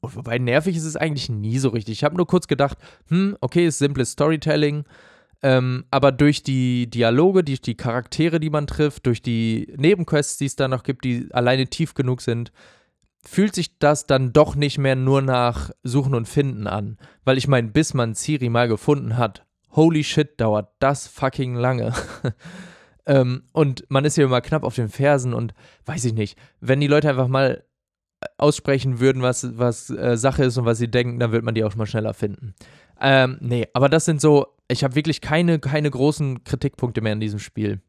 Und 0.00 0.16
wobei 0.16 0.38
nervig 0.38 0.76
ist 0.76 0.84
es 0.84 0.96
eigentlich 0.96 1.28
nie 1.28 1.58
so 1.58 1.70
richtig. 1.70 1.98
Ich 1.98 2.04
habe 2.04 2.16
nur 2.16 2.26
kurz 2.26 2.46
gedacht, 2.46 2.78
hm, 3.08 3.36
okay, 3.40 3.66
ist 3.66 3.78
simples 3.78 4.12
Storytelling. 4.12 4.84
Ähm, 5.42 5.84
aber 5.90 6.12
durch 6.12 6.42
die 6.42 6.88
Dialoge, 6.88 7.44
durch 7.44 7.62
die 7.62 7.76
Charaktere, 7.76 8.40
die 8.40 8.50
man 8.50 8.66
trifft, 8.66 9.06
durch 9.06 9.22
die 9.22 9.72
Nebenquests, 9.76 10.36
die 10.36 10.46
es 10.46 10.56
da 10.56 10.68
noch 10.68 10.82
gibt, 10.82 11.04
die 11.04 11.28
alleine 11.32 11.66
tief 11.66 11.94
genug 11.94 12.20
sind, 12.20 12.52
fühlt 13.26 13.54
sich 13.54 13.78
das 13.78 14.06
dann 14.06 14.32
doch 14.32 14.54
nicht 14.54 14.78
mehr 14.78 14.96
nur 14.96 15.22
nach 15.22 15.70
Suchen 15.82 16.14
und 16.14 16.28
Finden 16.28 16.66
an. 16.66 16.98
Weil 17.24 17.38
ich 17.38 17.48
meine, 17.48 17.68
bis 17.68 17.94
man 17.94 18.14
Siri 18.14 18.48
mal 18.48 18.68
gefunden 18.68 19.16
hat, 19.16 19.44
holy 19.72 20.04
shit, 20.04 20.40
dauert 20.40 20.70
das 20.78 21.06
fucking 21.06 21.54
lange. 21.54 21.92
ähm, 23.06 23.42
und 23.52 23.84
man 23.88 24.04
ist 24.04 24.16
ja 24.16 24.24
immer 24.24 24.40
knapp 24.40 24.64
auf 24.64 24.74
den 24.74 24.88
Fersen 24.88 25.34
und 25.34 25.54
weiß 25.84 26.04
ich 26.06 26.14
nicht, 26.14 26.38
wenn 26.60 26.80
die 26.80 26.86
Leute 26.86 27.08
einfach 27.08 27.28
mal 27.28 27.64
aussprechen 28.36 29.00
würden, 29.00 29.22
was, 29.22 29.58
was 29.58 29.90
äh, 29.90 30.16
Sache 30.16 30.44
ist 30.44 30.58
und 30.58 30.64
was 30.64 30.78
sie 30.78 30.90
denken, 30.90 31.18
dann 31.18 31.32
wird 31.32 31.44
man 31.44 31.54
die 31.54 31.64
auch 31.64 31.74
mal 31.74 31.86
schneller 31.86 32.14
finden. 32.14 32.54
Ähm, 33.00 33.38
nee, 33.40 33.66
aber 33.72 33.88
das 33.88 34.04
sind 34.04 34.20
so, 34.20 34.46
ich 34.68 34.84
habe 34.84 34.94
wirklich 34.94 35.20
keine, 35.20 35.58
keine 35.58 35.90
großen 35.90 36.44
Kritikpunkte 36.44 37.00
mehr 37.00 37.14
in 37.14 37.20
diesem 37.20 37.38
Spiel. 37.38 37.80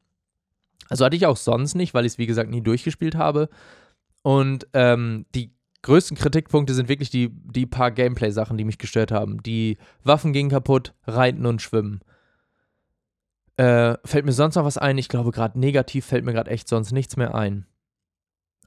Also 0.90 1.06
hatte 1.06 1.16
ich 1.16 1.26
auch 1.26 1.38
sonst 1.38 1.76
nicht, 1.76 1.94
weil 1.94 2.06
ich 2.06 2.14
es 2.14 2.18
wie 2.18 2.28
gesagt 2.28 2.50
nie 2.50 2.62
durchgespielt 2.62 3.16
habe. 3.16 3.50
Und 4.22 4.68
ähm, 4.74 5.26
die 5.34 5.52
größten 5.82 6.18
Kritikpunkte 6.18 6.74
sind 6.74 6.90
wirklich 6.90 7.10
die, 7.10 7.30
die 7.32 7.66
paar 7.66 7.92
Gameplay-Sachen, 7.92 8.58
die 8.58 8.66
mich 8.66 8.78
gestört 8.78 9.12
haben. 9.12 9.42
Die 9.44 9.78
Waffen 10.04 10.34
gingen 10.34 10.52
kaputt, 10.52 10.94
Reiten 11.06 11.46
und 11.46 11.62
Schwimmen. 11.62 12.02
Äh, 13.58 13.98
fällt 14.06 14.26
mir 14.26 14.32
sonst 14.32 14.56
noch 14.56 14.66
was 14.66 14.78
ein? 14.78 14.98
Ich 14.98 15.10
glaube, 15.10 15.32
gerade 15.32 15.60
negativ 15.60 16.06
fällt 16.06 16.26
mir 16.26 16.34
gerade 16.34 16.52
echt 16.52 16.68
sonst 16.68 16.92
nichts 16.92 17.18
mehr 17.18 17.36
ein. 17.36 17.66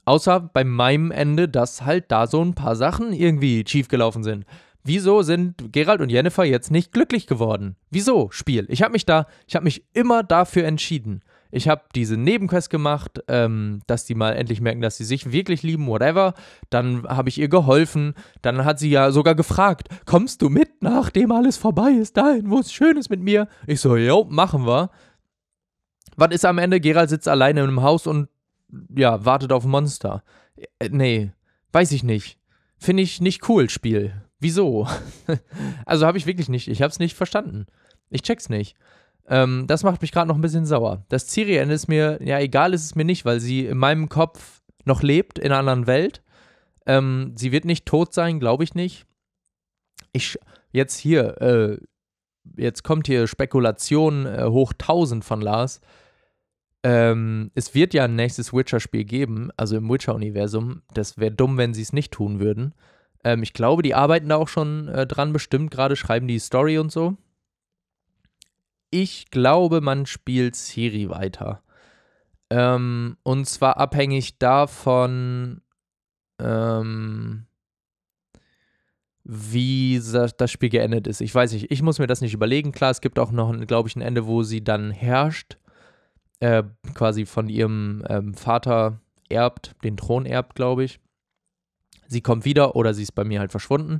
Außer 0.05 0.39
bei 0.39 0.63
meinem 0.63 1.11
Ende, 1.11 1.49
dass 1.49 1.83
halt 1.83 2.11
da 2.11 2.27
so 2.27 2.43
ein 2.43 2.53
paar 2.53 2.75
Sachen 2.75 3.11
irgendwie 3.11 3.63
schiefgelaufen 3.67 4.23
sind. 4.23 4.45
Wieso 4.83 5.23
sind 5.23 5.73
Gerald 5.73 6.01
und 6.01 6.11
Jennifer 6.11 6.43
jetzt 6.43 6.69
nicht 6.69 6.91
glücklich 6.91 7.25
geworden? 7.25 7.75
Wieso, 7.89 8.29
Spiel? 8.29 8.67
Ich 8.69 8.83
habe 8.83 8.91
mich 8.91 9.05
da, 9.05 9.25
ich 9.47 9.55
habe 9.55 9.63
mich 9.63 9.83
immer 9.93 10.21
dafür 10.21 10.65
entschieden. 10.65 11.23
Ich 11.55 11.69
habe 11.69 11.83
diese 11.95 12.17
Nebenquest 12.17 12.69
gemacht, 12.69 13.23
ähm, 13.29 13.79
dass 13.87 14.03
die 14.03 14.13
mal 14.13 14.33
endlich 14.33 14.59
merken, 14.59 14.81
dass 14.81 14.97
sie 14.97 15.05
sich 15.05 15.31
wirklich 15.31 15.63
lieben, 15.63 15.87
whatever. 15.87 16.33
Dann 16.69 17.07
habe 17.07 17.29
ich 17.29 17.37
ihr 17.37 17.47
geholfen. 17.47 18.13
Dann 18.41 18.65
hat 18.65 18.77
sie 18.77 18.89
ja 18.89 19.09
sogar 19.11 19.35
gefragt: 19.35 19.87
Kommst 20.05 20.41
du 20.41 20.49
mit, 20.49 20.83
nachdem 20.83 21.31
alles 21.31 21.55
vorbei 21.55 21.91
ist, 21.91 22.17
dahin, 22.17 22.49
wo 22.49 22.59
es 22.59 22.73
schön 22.73 22.97
ist 22.97 23.09
mit 23.09 23.21
mir? 23.21 23.47
Ich 23.67 23.79
so: 23.79 23.95
Jo, 23.95 24.25
machen 24.29 24.67
wir. 24.67 24.89
Was 26.17 26.31
ist 26.31 26.43
am 26.43 26.57
Ende? 26.57 26.81
Gerald 26.81 27.09
sitzt 27.09 27.29
alleine 27.29 27.61
in 27.61 27.69
einem 27.69 27.83
Haus 27.83 28.05
und 28.05 28.27
ja, 28.93 29.23
wartet 29.23 29.53
auf 29.53 29.63
Monster. 29.63 30.23
Äh, 30.79 30.89
nee, 30.89 31.31
weiß 31.71 31.93
ich 31.93 32.03
nicht. 32.03 32.37
Finde 32.77 33.03
ich 33.03 33.21
nicht 33.21 33.47
cool, 33.47 33.69
Spiel. 33.69 34.11
Wieso? 34.41 34.89
also 35.85 36.05
habe 36.05 36.17
ich 36.17 36.25
wirklich 36.25 36.49
nicht. 36.49 36.67
Ich 36.67 36.81
habe 36.81 36.91
es 36.91 36.99
nicht 36.99 37.15
verstanden. 37.15 37.65
Ich 38.09 38.23
check's 38.23 38.49
nicht. 38.49 38.75
Ähm, 39.27 39.65
das 39.67 39.83
macht 39.83 40.01
mich 40.01 40.11
gerade 40.11 40.27
noch 40.27 40.35
ein 40.35 40.41
bisschen 40.41 40.65
sauer. 40.65 41.03
Das 41.09 41.27
Ciri-Ende 41.27 41.73
ist 41.73 41.87
mir, 41.87 42.19
ja, 42.23 42.39
egal 42.39 42.73
ist 42.73 42.83
es 42.83 42.95
mir 42.95 43.05
nicht, 43.05 43.25
weil 43.25 43.39
sie 43.39 43.65
in 43.65 43.77
meinem 43.77 44.09
Kopf 44.09 44.61
noch 44.85 45.01
lebt, 45.01 45.39
in 45.39 45.45
einer 45.45 45.59
anderen 45.59 45.87
Welt. 45.87 46.21
Ähm, 46.85 47.33
sie 47.35 47.51
wird 47.51 47.65
nicht 47.65 47.85
tot 47.85 48.13
sein, 48.13 48.39
glaube 48.39 48.63
ich 48.63 48.75
nicht. 48.75 49.05
Ich, 50.13 50.37
jetzt 50.71 50.97
hier, 50.97 51.41
äh, 51.41 51.77
jetzt 52.55 52.83
kommt 52.83 53.07
hier 53.07 53.27
Spekulation 53.27 54.25
äh, 54.27 54.45
hoch 54.45 54.73
1000 54.73 55.25
von 55.25 55.41
Lars. 55.41 55.81
Ähm, 56.83 57.49
es 57.55 57.73
wird 57.73 57.95
ja 57.95 58.03
ein 58.03 58.15
nächstes 58.15 58.53
Witcher-Spiel 58.53 59.05
geben, 59.05 59.49
also 59.57 59.75
im 59.75 59.89
Witcher-Universum. 59.89 60.83
Das 60.93 61.17
wäre 61.17 61.31
dumm, 61.31 61.57
wenn 61.57 61.73
sie 61.73 61.81
es 61.81 61.93
nicht 61.93 62.13
tun 62.13 62.39
würden. 62.39 62.75
Ähm, 63.23 63.41
ich 63.41 63.53
glaube, 63.53 63.81
die 63.81 63.95
arbeiten 63.95 64.29
da 64.29 64.35
auch 64.35 64.47
schon 64.47 64.87
äh, 64.89 65.07
dran 65.07 65.33
bestimmt, 65.33 65.71
gerade 65.71 65.95
schreiben 65.95 66.27
die 66.27 66.37
Story 66.37 66.77
und 66.77 66.91
so. 66.91 67.17
Ich 68.97 69.29
glaube, 69.29 69.81
man 69.81 70.05
spielt 70.05 70.55
Siri 70.55 71.09
weiter. 71.09 71.61
Ähm, 72.49 73.17
und 73.23 73.43
zwar 73.45 73.75
abhängig 73.75 74.39
davon, 74.39 75.59
ähm, 76.39 77.45
wie 79.25 80.01
das 80.37 80.49
Spiel 80.49 80.69
geendet 80.69 81.07
ist. 81.07 81.19
Ich 81.19 81.35
weiß 81.35 81.51
nicht, 81.51 81.71
ich 81.71 81.81
muss 81.81 81.99
mir 81.99 82.07
das 82.07 82.21
nicht 82.21 82.33
überlegen. 82.33 82.71
Klar, 82.71 82.91
es 82.91 83.01
gibt 83.01 83.19
auch 83.19 83.31
noch, 83.31 83.53
glaube 83.67 83.89
ich, 83.89 83.97
ein 83.97 84.01
Ende, 84.01 84.27
wo 84.27 84.43
sie 84.43 84.63
dann 84.63 84.91
herrscht 84.91 85.57
äh, 86.39 86.63
quasi 86.93 87.25
von 87.25 87.49
ihrem 87.49 88.01
ähm, 88.07 88.33
Vater 88.33 89.01
erbt, 89.27 89.75
den 89.83 89.97
Thron 89.97 90.25
erbt, 90.25 90.55
glaube 90.55 90.85
ich. 90.85 91.01
Sie 92.07 92.21
kommt 92.21 92.45
wieder 92.45 92.77
oder 92.77 92.93
sie 92.93 93.03
ist 93.03 93.11
bei 93.11 93.25
mir 93.25 93.41
halt 93.41 93.51
verschwunden. 93.51 93.99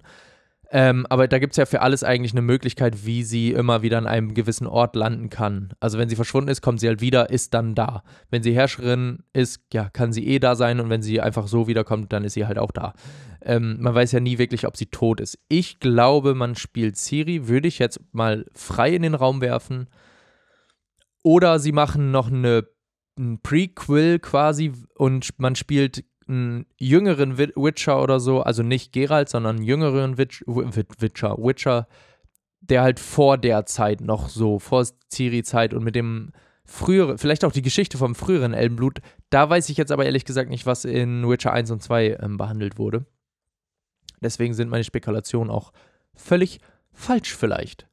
Ähm, 0.77 1.05
aber 1.09 1.29
da 1.29 1.39
gibt 1.39 1.53
es 1.53 1.57
ja 1.57 1.65
für 1.65 1.81
alles 1.81 2.03
eigentlich 2.03 2.33
eine 2.33 2.41
Möglichkeit, 2.41 3.05
wie 3.05 3.23
sie 3.23 3.53
immer 3.53 3.81
wieder 3.81 3.97
an 3.97 4.07
einem 4.07 4.33
gewissen 4.33 4.67
Ort 4.67 4.97
landen 4.97 5.29
kann. 5.29 5.71
Also 5.79 5.97
wenn 5.97 6.09
sie 6.09 6.17
verschwunden 6.17 6.49
ist, 6.49 6.61
kommt 6.61 6.81
sie 6.81 6.89
halt 6.89 6.99
wieder, 6.99 7.29
ist 7.29 7.53
dann 7.53 7.75
da. 7.75 8.03
Wenn 8.29 8.43
sie 8.43 8.53
Herrscherin 8.53 9.19
ist, 9.31 9.61
ja, 9.71 9.89
kann 9.89 10.11
sie 10.11 10.27
eh 10.27 10.37
da 10.37 10.57
sein 10.57 10.81
und 10.81 10.89
wenn 10.89 11.01
sie 11.01 11.21
einfach 11.21 11.47
so 11.47 11.69
wiederkommt, 11.69 12.11
dann 12.11 12.25
ist 12.25 12.33
sie 12.33 12.45
halt 12.45 12.57
auch 12.57 12.71
da. 12.71 12.91
Ähm, 13.41 13.77
man 13.79 13.95
weiß 13.95 14.11
ja 14.11 14.19
nie 14.19 14.37
wirklich, 14.37 14.67
ob 14.67 14.75
sie 14.75 14.87
tot 14.87 15.21
ist. 15.21 15.39
Ich 15.47 15.79
glaube, 15.79 16.35
man 16.35 16.55
spielt 16.55 16.97
Siri, 16.97 17.47
würde 17.47 17.69
ich 17.69 17.79
jetzt 17.79 18.01
mal 18.11 18.45
frei 18.53 18.93
in 18.93 19.03
den 19.03 19.15
Raum 19.15 19.39
werfen. 19.39 19.87
Oder 21.23 21.59
sie 21.59 21.71
machen 21.71 22.11
noch 22.11 22.29
eine, 22.29 22.67
ein 23.17 23.39
Prequel 23.41 24.19
quasi 24.19 24.73
und 24.97 25.39
man 25.39 25.55
spielt 25.55 26.03
einen 26.27 26.65
jüngeren 26.77 27.37
Witcher 27.37 28.01
oder 28.01 28.19
so, 28.19 28.41
also 28.41 28.63
nicht 28.63 28.93
Geralt, 28.93 29.29
sondern 29.29 29.57
einen 29.57 29.65
jüngeren 29.65 30.17
Witcher, 30.17 31.37
Witcher, 31.37 31.87
der 32.61 32.81
halt 32.81 32.99
vor 32.99 33.37
der 33.37 33.65
Zeit 33.65 34.01
noch 34.01 34.29
so, 34.29 34.59
vor 34.59 34.85
Ciri-Zeit 35.11 35.73
und 35.73 35.83
mit 35.83 35.95
dem 35.95 36.31
früheren, 36.65 37.17
vielleicht 37.17 37.45
auch 37.45 37.51
die 37.51 37.61
Geschichte 37.61 37.97
vom 37.97 38.15
früheren 38.15 38.53
Elbenblut, 38.53 38.99
da 39.29 39.49
weiß 39.49 39.69
ich 39.69 39.77
jetzt 39.77 39.91
aber 39.91 40.05
ehrlich 40.05 40.25
gesagt 40.25 40.49
nicht, 40.49 40.65
was 40.65 40.83
in 40.83 41.27
Witcher 41.29 41.53
1 41.53 41.69
und 41.69 41.83
2 41.83 42.17
ähm, 42.21 42.37
behandelt 42.37 42.79
wurde. 42.79 43.05
Deswegen 44.21 44.55
sind 44.55 44.69
meine 44.69 44.83
Spekulationen 44.83 45.51
auch 45.51 45.71
völlig 46.15 46.59
falsch 46.91 47.35
vielleicht 47.35 47.87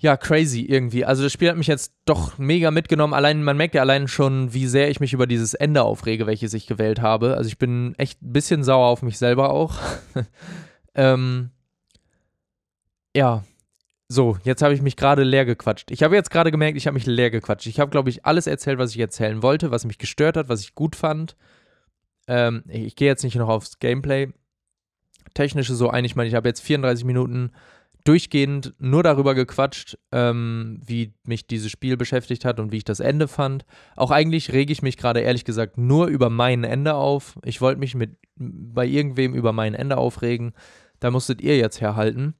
ja, 0.00 0.16
crazy 0.16 0.62
irgendwie. 0.62 1.04
Also 1.04 1.24
das 1.24 1.32
Spiel 1.32 1.48
hat 1.48 1.56
mich 1.56 1.66
jetzt 1.66 1.92
doch 2.04 2.38
mega 2.38 2.70
mitgenommen. 2.70 3.14
Allein, 3.14 3.42
man 3.42 3.56
merkt 3.56 3.74
ja 3.74 3.82
allein 3.82 4.06
schon, 4.06 4.54
wie 4.54 4.66
sehr 4.66 4.90
ich 4.90 5.00
mich 5.00 5.12
über 5.12 5.26
dieses 5.26 5.54
Ende 5.54 5.82
aufrege, 5.82 6.26
welches 6.26 6.54
ich 6.54 6.66
gewählt 6.66 7.00
habe. 7.00 7.36
Also 7.36 7.48
ich 7.48 7.58
bin 7.58 7.94
echt 7.98 8.22
ein 8.22 8.32
bisschen 8.32 8.62
sauer 8.62 8.86
auf 8.86 9.02
mich 9.02 9.18
selber 9.18 9.50
auch. 9.50 9.74
ähm, 10.94 11.50
ja, 13.16 13.42
so, 14.06 14.38
jetzt 14.44 14.62
habe 14.62 14.72
ich 14.72 14.80
mich 14.80 14.96
gerade 14.96 15.24
leer 15.24 15.44
gequatscht. 15.44 15.90
Ich 15.90 16.02
habe 16.02 16.14
jetzt 16.14 16.30
gerade 16.30 16.50
gemerkt, 16.50 16.78
ich 16.78 16.86
habe 16.86 16.94
mich 16.94 17.06
leer 17.06 17.30
gequatscht. 17.30 17.66
Ich 17.66 17.80
habe, 17.80 17.90
glaube 17.90 18.08
ich, 18.08 18.24
alles 18.24 18.46
erzählt, 18.46 18.78
was 18.78 18.92
ich 18.92 19.00
erzählen 19.00 19.42
wollte, 19.42 19.70
was 19.70 19.84
mich 19.84 19.98
gestört 19.98 20.36
hat, 20.36 20.48
was 20.48 20.60
ich 20.60 20.74
gut 20.74 20.96
fand. 20.96 21.36
Ähm, 22.28 22.62
ich, 22.68 22.96
gehe 22.96 23.08
jetzt 23.08 23.24
nicht 23.24 23.34
noch 23.36 23.48
aufs 23.48 23.80
Gameplay. 23.80 24.32
Technische 25.34 25.74
so 25.74 25.90
ein. 25.90 26.04
Ich 26.04 26.16
meine, 26.16 26.28
ich 26.28 26.34
habe 26.34 26.48
jetzt 26.48 26.60
34 26.60 27.04
Minuten 27.04 27.52
durchgehend 28.04 28.74
nur 28.78 29.02
darüber 29.02 29.34
gequatscht, 29.34 29.98
ähm, 30.12 30.80
wie 30.84 31.12
mich 31.24 31.46
dieses 31.46 31.70
Spiel 31.70 31.96
beschäftigt 31.96 32.44
hat 32.44 32.60
und 32.60 32.72
wie 32.72 32.78
ich 32.78 32.84
das 32.84 33.00
Ende 33.00 33.28
fand. 33.28 33.64
Auch 33.96 34.10
eigentlich 34.10 34.52
rege 34.52 34.72
ich 34.72 34.82
mich 34.82 34.96
gerade 34.96 35.20
ehrlich 35.20 35.44
gesagt 35.44 35.78
nur 35.78 36.06
über 36.06 36.30
mein 36.30 36.64
Ende 36.64 36.94
auf. 36.94 37.38
Ich 37.44 37.60
wollte 37.60 37.80
mich 37.80 37.94
mit 37.94 38.16
bei 38.36 38.86
irgendwem 38.86 39.34
über 39.34 39.52
mein 39.52 39.74
Ende 39.74 39.96
aufregen. 39.96 40.52
Da 41.00 41.10
musstet 41.10 41.40
ihr 41.40 41.56
jetzt 41.56 41.80
herhalten. 41.80 42.34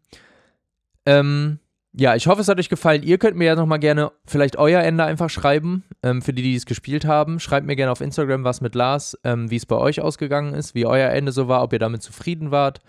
Ähm, 1.07 1.59
ja, 1.93 2.15
ich 2.15 2.27
hoffe, 2.27 2.41
es 2.41 2.49
hat 2.49 2.59
euch 2.59 2.69
gefallen. 2.69 3.03
Ihr 3.03 3.19
könnt 3.19 3.37
mir 3.37 3.47
ja 3.47 3.57
nochmal 3.57 3.79
gerne 3.79 4.13
vielleicht 4.25 4.57
euer 4.57 4.83
Ende 4.83 5.05
einfach 5.05 5.31
schreiben, 5.31 5.85
ähm, 6.03 6.23
für 6.23 6.33
die, 6.33 6.43
die 6.43 6.55
es 6.55 6.67
gespielt 6.67 7.05
haben. 7.07 7.41
Schreibt 7.41 7.67
mir 7.67 7.77
gerne 7.77 7.91
auf 7.91 8.01
Instagram 8.01 8.45
was 8.45 8.61
mit 8.61 8.75
Lars, 8.75 9.19
ähm, 9.25 9.51
wie 9.51 9.57
es 9.57 9.67
bei 9.67 9.77
euch 9.77 10.01
ausgegangen 10.01 10.55
ist, 10.55 10.75
wie 10.75 10.87
euer 10.87 11.11
Ende 11.11 11.33
so 11.33 11.49
war, 11.49 11.63
ob 11.63 11.73
ihr 11.73 11.79
damit 11.79 12.03
zufrieden 12.03 12.51
wart. 12.51 12.81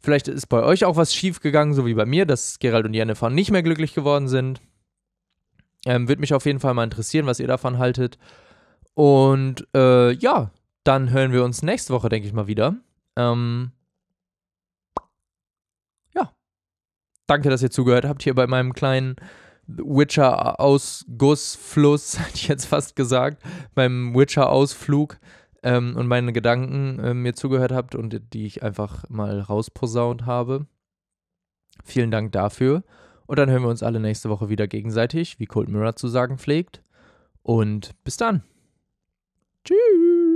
Vielleicht 0.00 0.28
ist 0.28 0.46
bei 0.46 0.62
euch 0.62 0.84
auch 0.84 0.96
was 0.96 1.14
schief 1.14 1.40
gegangen, 1.40 1.74
so 1.74 1.84
wie 1.84 1.94
bei 1.94 2.06
mir, 2.06 2.24
dass 2.24 2.58
Gerald 2.58 2.86
und 2.86 2.94
Jennifer 2.94 3.30
nicht 3.30 3.50
mehr 3.50 3.62
glücklich 3.62 3.94
geworden 3.94 4.28
sind. 4.28 4.60
Ähm, 5.86 6.08
Würde 6.08 6.20
mich 6.20 6.34
auf 6.34 6.46
jeden 6.46 6.60
Fall 6.60 6.74
mal 6.74 6.84
interessieren, 6.84 7.26
was 7.26 7.40
ihr 7.40 7.48
davon 7.48 7.78
haltet. 7.78 8.18
Und 8.94 9.66
äh, 9.74 10.12
ja, 10.12 10.50
dann 10.84 11.10
hören 11.10 11.32
wir 11.32 11.44
uns 11.44 11.62
nächste 11.62 11.92
Woche, 11.92 12.08
denke 12.08 12.26
ich 12.26 12.32
mal, 12.32 12.46
wieder. 12.46 12.76
Ähm, 13.16 13.72
ja. 16.14 16.32
Danke, 17.26 17.50
dass 17.50 17.62
ihr 17.62 17.70
zugehört 17.70 18.04
habt 18.04 18.22
hier 18.22 18.34
bei 18.34 18.46
meinem 18.46 18.72
kleinen 18.72 19.16
Witcher-Ausgussfluss, 19.68 22.18
hätte 22.20 22.34
ich 22.34 22.48
jetzt 22.48 22.66
fast 22.66 22.96
gesagt, 22.96 23.42
beim 23.74 24.14
Witcher-Ausflug. 24.14 25.18
Ähm, 25.68 25.96
und 25.96 26.06
meine 26.06 26.32
Gedanken 26.32 26.98
äh, 26.98 27.12
mir 27.12 27.34
zugehört 27.34 27.72
habt 27.72 27.94
und 27.94 28.32
die 28.32 28.46
ich 28.46 28.62
einfach 28.62 29.04
mal 29.10 29.40
rausposaunt 29.40 30.24
habe. 30.24 30.66
Vielen 31.84 32.10
Dank 32.10 32.32
dafür. 32.32 32.84
Und 33.26 33.38
dann 33.38 33.50
hören 33.50 33.62
wir 33.62 33.68
uns 33.68 33.82
alle 33.82 34.00
nächste 34.00 34.30
Woche 34.30 34.48
wieder 34.48 34.66
gegenseitig, 34.66 35.38
wie 35.38 35.44
Cold 35.44 35.68
Mirror 35.68 35.94
zu 35.94 36.08
sagen 36.08 36.38
pflegt. 36.38 36.82
Und 37.42 37.90
bis 38.02 38.16
dann. 38.16 38.42
Tschüss. 39.64 40.27